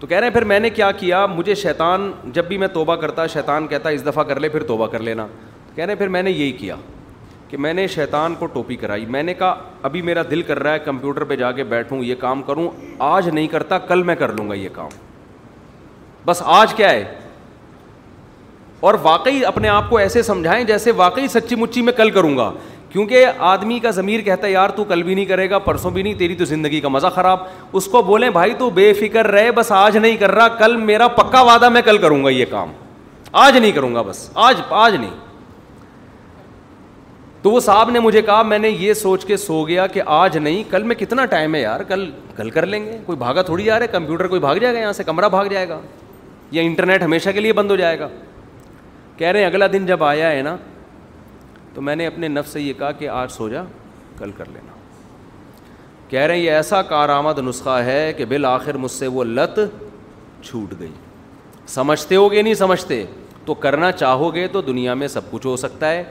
[0.00, 2.94] تو کہہ رہے ہیں پھر میں نے کیا کیا مجھے شیطان جب بھی میں توبہ
[2.96, 5.26] کرتا شیطان کہتا اس دفعہ کر لے پھر توبہ کر لینا
[5.66, 6.76] تو کہہ رہے ہیں پھر میں نے یہی کیا
[7.48, 9.54] کہ میں نے شیطان کو ٹوپی کرائی میں نے کہا
[9.88, 12.68] ابھی میرا دل کر رہا ہے کمپیوٹر پہ جا کے بیٹھوں یہ کام کروں
[13.10, 14.88] آج نہیں کرتا کل میں کر لوں گا یہ کام
[16.24, 17.04] بس آج کیا ہے
[18.88, 22.50] اور واقعی اپنے آپ کو ایسے سمجھائیں جیسے واقعی سچی مچی میں کل کروں گا
[22.92, 26.02] کیونکہ آدمی کا ضمیر کہتا ہے یار تو کل بھی نہیں کرے گا پرسوں بھی
[26.02, 27.40] نہیں تیری تو زندگی کا مزہ خراب
[27.76, 31.08] اس کو بولیں بھائی تو بے فکر رہے بس آج نہیں کر رہا کل میرا
[31.16, 32.72] پکا وعدہ میں کل کروں گا یہ کام
[33.42, 35.10] آج نہیں کروں گا بس آج آج نہیں
[37.42, 40.36] تو وہ صاحب نے مجھے کہا میں نے یہ سوچ کے سو گیا کہ آج
[40.36, 43.68] نہیں کل میں کتنا ٹائم ہے یار کل کل کر لیں گے کوئی بھاگا تھوڑی
[43.70, 45.78] آ رہا ہے کمپیوٹر کوئی بھاگ جائے گا یہاں سے کمرہ بھاگ جائے گا
[46.50, 48.08] یا انٹرنیٹ ہمیشہ کے لیے بند ہو جائے گا
[49.16, 50.56] کہہ رہے ہیں اگلا دن جب آیا ہے نا
[51.78, 53.62] تو میں نے اپنے نفس سے یہ کہا کہ آج سو جا
[54.18, 54.72] کل کر لینا
[56.08, 59.58] کہہ رہے ہیں یہ ایسا کار آمد نسخہ ہے کہ بالآخر مجھ سے وہ لت
[60.48, 60.88] چھوٹ گئی
[61.74, 63.04] سمجھتے ہو گے نہیں سمجھتے
[63.44, 66.02] تو کرنا چاہو گے تو دنیا میں سب کچھ ہو سکتا ہے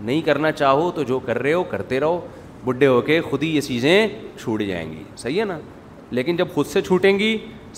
[0.00, 2.20] نہیں کرنا چاہو تو جو کر رہے ہو کرتے رہو
[2.64, 4.08] بڈھے ہو کے خود ہی یہ چیزیں
[4.40, 5.58] چھوٹ جائیں گی صحیح ہے نا
[6.10, 7.36] لیکن جب خود سے چھوٹیں گی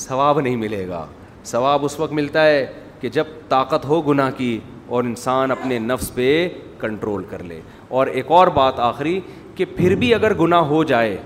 [0.09, 1.05] ثواب نہیں ملے گا
[1.47, 2.67] ثواب اس وقت ملتا ہے
[3.01, 4.59] کہ جب طاقت ہو گناہ کی
[4.89, 6.29] اور انسان اپنے نفس پہ
[6.79, 7.61] کنٹرول کر لے
[7.99, 9.19] اور ایک اور بات آخری
[9.57, 11.17] کہ پھر بھی اگر گناہ ہو جائے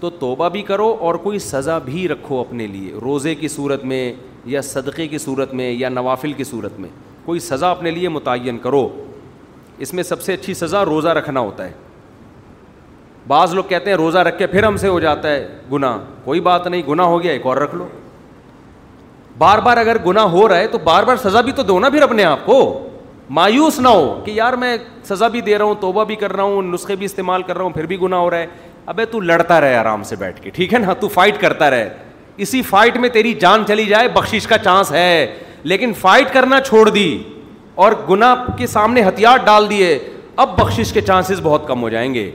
[0.00, 4.12] تو توبہ بھی کرو اور کوئی سزا بھی رکھو اپنے لیے روزے کی صورت میں
[4.54, 6.88] یا صدقے کی صورت میں یا نوافل کی صورت میں
[7.24, 8.88] کوئی سزا اپنے لیے متعین کرو
[9.86, 11.72] اس میں سب سے اچھی سزا روزہ رکھنا ہوتا ہے
[13.28, 16.40] بعض لوگ کہتے ہیں روزہ رکھ کے پھر ہم سے ہو جاتا ہے گناہ کوئی
[16.40, 17.86] بات نہیں گناہ ہو گیا ایک اور رکھ لو
[19.38, 21.88] بار بار اگر گناہ ہو رہا ہے تو بار بار سزا بھی تو دو نا
[21.90, 22.60] پھر اپنے آپ کو
[23.36, 26.42] مایوس نہ ہو کہ یار میں سزا بھی دے رہا ہوں توبہ بھی کر رہا
[26.42, 28.46] ہوں نسخے بھی استعمال کر رہا ہوں پھر بھی گناہ ہو رہا ہے
[28.92, 31.88] ابے تو لڑتا رہے آرام سے بیٹھ کے ٹھیک ہے نا تو فائٹ کرتا رہے
[32.46, 36.88] اسی فائٹ میں تیری جان چلی جائے بخشش کا چانس ہے لیکن فائٹ کرنا چھوڑ
[36.88, 37.22] دی
[37.84, 39.98] اور گنا کے سامنے ہتھیار ڈال دیے
[40.44, 42.30] اب بخشش کے چانسز بہت کم ہو جائیں گے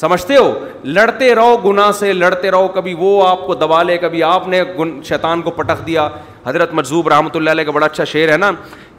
[0.00, 0.52] سمجھتے ہو
[0.84, 4.62] لڑتے رہو گنا سے لڑتے رہو کبھی وہ آپ کو دبا لے کبھی آپ نے
[5.08, 6.08] شیطان کو پٹخ دیا
[6.46, 8.50] حضرت مجذوب رحمۃ اللہ علیہ کا بڑا اچھا شعر ہے نا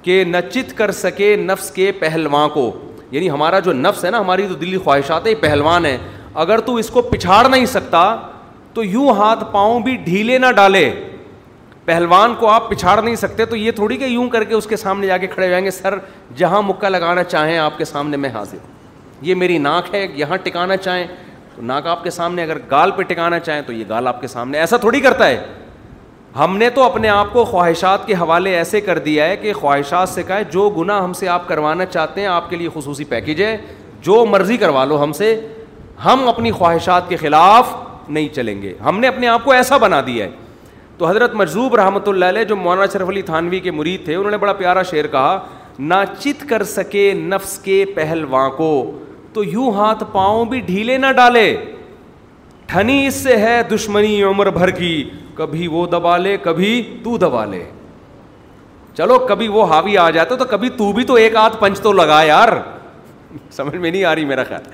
[0.03, 2.71] کہ نہ چت کر سکے نفس کے پہلواں کو
[3.11, 5.97] یعنی ہمارا جو نفس ہے نا ہماری جو دلی خواہشات ہے پہلوان ہے
[6.43, 8.03] اگر تو اس کو پچھاڑ نہیں سکتا
[8.73, 10.89] تو یوں ہاتھ پاؤں بھی ڈھیلے نہ ڈالے
[11.85, 14.77] پہلوان کو آپ پچھاڑ نہیں سکتے تو یہ تھوڑی کہ یوں کر کے اس کے
[14.77, 15.97] سامنے جا کے کھڑے ہو جائیں گے سر
[16.37, 18.71] جہاں مکہ لگانا چاہیں آپ کے سامنے میں حاضر ہوں
[19.27, 21.05] یہ میری ناک ہے یہاں ٹکانا چاہیں
[21.55, 24.27] تو ناک آپ کے سامنے اگر گال پہ ٹکانا چاہیں تو یہ گال آپ کے
[24.27, 25.41] سامنے ایسا تھوڑی کرتا ہے
[26.37, 30.09] ہم نے تو اپنے آپ کو خواہشات کے حوالے ایسے کر دیا ہے کہ خواہشات
[30.09, 33.03] سے کہا ہے جو گناہ ہم سے آپ کروانا چاہتے ہیں آپ کے لیے خصوصی
[33.09, 33.55] پیکج ہے
[34.05, 35.35] جو مرضی کروا لو ہم سے
[36.05, 37.73] ہم اپنی خواہشات کے خلاف
[38.07, 40.31] نہیں چلیں گے ہم نے اپنے آپ کو ایسا بنا دیا ہے
[40.97, 44.31] تو حضرت مجذوب رحمۃ اللہ علیہ جو مولانا شرف علی تھانوی کے مرید تھے انہوں
[44.31, 45.39] نے بڑا پیارا شعر کہا
[45.79, 48.69] نہ چت کر سکے نفس کے پہلواں کو
[49.33, 51.53] تو یوں ہاتھ پاؤں بھی ڈھیلے نہ ڈالے
[52.67, 54.93] ٹھنی اس سے ہے دشمنی عمر بھر کی
[55.35, 57.63] کبھی وہ دبا لے کبھی تو دبا لے
[58.97, 61.91] چلو کبھی وہ ہاوی آ جاتے تو کبھی تو بھی تو ایک آدھ پنچ تو
[61.93, 62.47] لگا یار
[63.51, 64.71] سمجھ میں نہیں آ رہی میرا خیال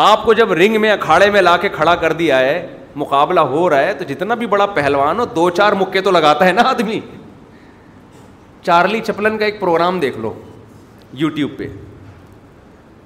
[0.00, 2.66] آپ کو جب رنگ میں اکھاڑے میں لا کے کھڑا کر دیا ہے
[3.00, 6.46] مقابلہ ہو رہا ہے تو جتنا بھی بڑا پہلوان ہو دو چار مکے تو لگاتا
[6.46, 6.98] ہے نا آدمی
[8.66, 10.32] چارلی چپلن کا ایک پروگرام دیکھ لو
[11.20, 11.68] یوٹیوب پہ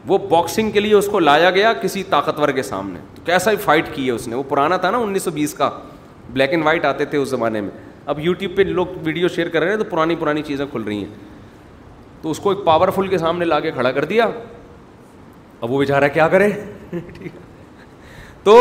[0.08, 3.56] وہ باکسنگ کے لیے اس کو لایا گیا کسی طاقتور کے سامنے تو کیسا ہی
[3.64, 5.70] فائٹ کی ہے اس نے وہ پرانا تھا نا انیس سو بیس کا
[6.32, 7.70] بلیک اینڈ وائٹ آتے تھے اس زمانے میں
[8.12, 10.98] اب یوٹیوب پہ لوگ ویڈیو شیئر کر رہے ہیں تو پرانی پرانی چیزیں کھل رہی
[10.98, 11.14] ہیں
[12.22, 14.26] تو اس کو ایک پاورفل کے سامنے لا کے کھڑا کر دیا
[15.60, 16.48] اب وہ بیچارا کیا کرے
[18.44, 18.58] تو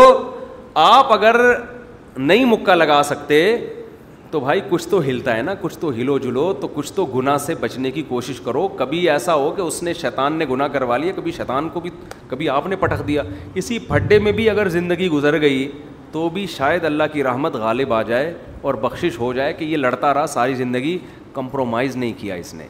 [0.87, 1.35] آپ اگر
[2.17, 3.41] نئی مکہ لگا سکتے
[4.31, 7.37] تو بھائی کچھ تو ہلتا ہے نا کچھ تو ہلو جلو تو کچھ تو گناہ
[7.45, 10.97] سے بچنے کی کوشش کرو کبھی ایسا ہو کہ اس نے شیطان نے گناہ کروا
[10.97, 11.89] لیا کبھی شیطان کو بھی
[12.29, 13.23] کبھی آپ نے پٹک دیا
[13.61, 15.67] اسی پھڈے میں بھی اگر زندگی گزر گئی
[16.11, 18.33] تو بھی شاید اللہ کی رحمت غالب آ جائے
[18.67, 20.97] اور بخشش ہو جائے کہ یہ لڑتا رہا ساری زندگی
[21.33, 22.67] کمپرومائز نہیں کیا اس نے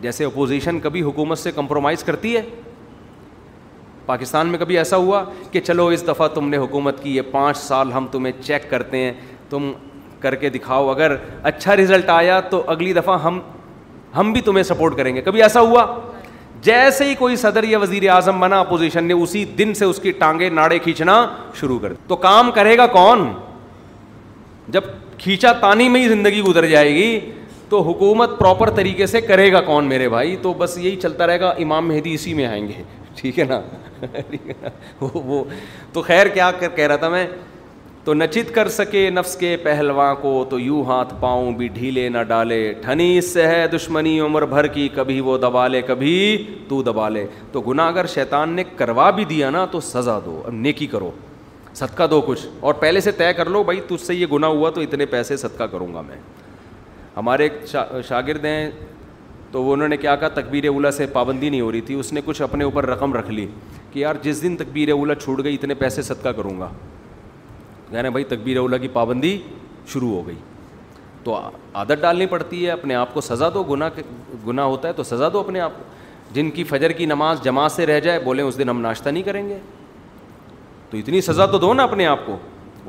[0.00, 2.42] جیسے اپوزیشن کبھی حکومت سے کمپرومائز کرتی ہے
[4.06, 5.22] پاکستان میں کبھی ایسا ہوا
[5.52, 8.96] کہ چلو اس دفعہ تم نے حکومت کی ہے پانچ سال ہم تمہیں چیک کرتے
[9.04, 9.12] ہیں
[9.50, 9.70] تم
[10.20, 11.14] کر کے دکھاؤ اگر
[11.50, 13.38] اچھا ریزلٹ آیا تو اگلی دفعہ ہم
[14.16, 15.84] ہم بھی تمہیں سپورٹ کریں گے کبھی ایسا ہوا
[16.62, 20.12] جیسے ہی کوئی صدر یا وزیر اعظم بنا اپوزیشن نے اسی دن سے اس کی
[20.20, 21.24] ٹانگے ناڑے کھینچنا
[21.60, 23.26] شروع کر تو کام کرے گا کون
[24.76, 24.84] جب
[25.18, 27.18] کھینچا تانی میں ہی زندگی گزر جائے گی
[27.68, 31.40] تو حکومت پراپر طریقے سے کرے گا کون میرے بھائی تو بس یہی چلتا رہے
[31.40, 32.82] گا امام مہدی اسی میں آئیں گے
[33.16, 33.60] ٹھیک ہے نا
[35.24, 35.42] وہ
[35.92, 37.26] تو خیر کیا کہہ رہا تھا میں
[38.06, 42.18] تو نچت کر سکے نفس کے پہلواں کو تو یوں ہاتھ پاؤں بھی ڈھیلے نہ
[42.28, 46.18] ڈالے ٹھنی اس سے ہے دشمنی عمر بھر کی کبھی وہ دبا لے کبھی
[46.68, 50.40] تو دبا لے تو گناہ اگر شیطان نے کروا بھی دیا نا تو سزا دو
[50.46, 51.10] اب نیکی کرو
[51.74, 54.70] صدقہ دو کچھ اور پہلے سے طے کر لو بھائی تجھ سے یہ گناہ ہوا
[54.74, 56.18] تو اتنے پیسے صدقہ کروں گا میں
[57.16, 57.66] ہمارے ایک
[58.08, 58.70] شاگرد ہیں
[59.52, 62.20] تو انہوں نے کیا کہا تقبیر اولا سے پابندی نہیں ہو رہی تھی اس نے
[62.24, 63.46] کچھ اپنے اوپر رقم رکھ لی
[63.92, 66.70] کہ یار جس دن تقبیر اولا چھوٹ گئی اتنے پیسے صدقہ کروں گا
[67.90, 69.36] کہہ رہے ہیں بھائی تقبیر اولا کی پابندی
[69.92, 70.34] شروع ہو گئی
[71.24, 74.00] تو عادت ڈالنی پڑتی ہے اپنے آپ کو سزا دو گناہ
[74.46, 77.72] گناہ ہوتا ہے تو سزا دو اپنے آپ کو جن کی فجر کی نماز جماعت
[77.72, 79.58] سے رہ جائے بولیں اس دن ہم ناشتہ نہیں کریں گے
[80.90, 82.36] تو اتنی سزا تو دو نا اپنے آپ کو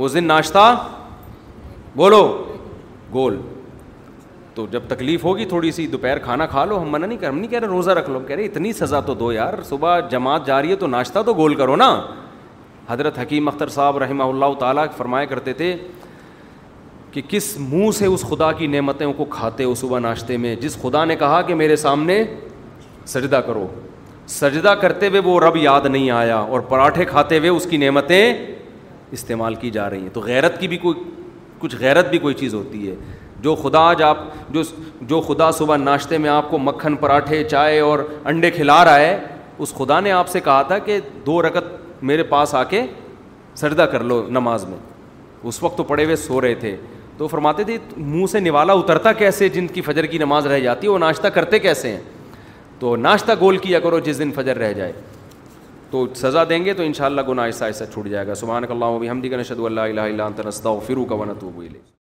[0.05, 0.65] اس دن ناشتہ
[1.95, 2.21] بولو
[3.13, 3.39] گول
[4.55, 7.37] تو جب تکلیف ہوگی تھوڑی سی دوپہر کھانا کھا لو ہم منع نہیں کر ہم
[7.39, 10.45] نہیں کہہ رہے روزہ رکھ لو کہہ رہے اتنی سزا تو دو یار صبح جماعت
[10.47, 11.91] جا رہی ہے تو ناشتہ تو گول کرو نا
[12.89, 15.75] حضرت حکیم اختر صاحب رحمہ اللہ تعالیٰ فرمایا کرتے تھے
[17.11, 20.77] کہ کس منہ سے اس خدا کی نعمتیں کو کھاتے ہو صبح ناشتے میں جس
[20.81, 22.23] خدا نے کہا کہ میرے سامنے
[23.13, 23.67] سجدہ کرو
[24.35, 28.33] سجدہ کرتے ہوئے وہ رب یاد نہیں آیا اور پراٹھے کھاتے ہوئے اس کی نعمتیں
[29.17, 30.99] استعمال کی جا رہی ہیں تو غیرت کی بھی کوئی
[31.59, 32.95] کچھ غیرت بھی کوئی چیز ہوتی ہے
[33.41, 34.17] جو خدا آج آپ
[34.53, 34.61] جو
[35.11, 37.99] جو خدا صبح ناشتے میں آپ کو مکھن پراٹھے چائے اور
[38.31, 39.17] انڈے کھلا رہا ہے
[39.65, 41.65] اس خدا نے آپ سے کہا تھا کہ دو رکت
[42.01, 42.85] میرے پاس آ کے
[43.55, 44.77] سردہ کر لو نماز میں
[45.47, 46.75] اس وقت تو پڑے ہوئے سو رہے تھے
[47.17, 50.87] تو فرماتے تھے منہ سے نوالا اترتا کیسے جن کی فجر کی نماز رہ جاتی
[50.87, 51.99] ہے وہ ناشتہ کرتے کیسے ہیں
[52.79, 54.93] تو ناشتہ گول کیا کرو جس دن فجر رہ جائے
[55.91, 59.09] تو سزا دیں گے تو شاء اللہ گناہ آہستہ آہستہ چھوٹ جائے گا سبحان اللہ
[59.11, 61.96] حمدی نشد اللہ اللہ انت نستغفرک و نتوب ونتو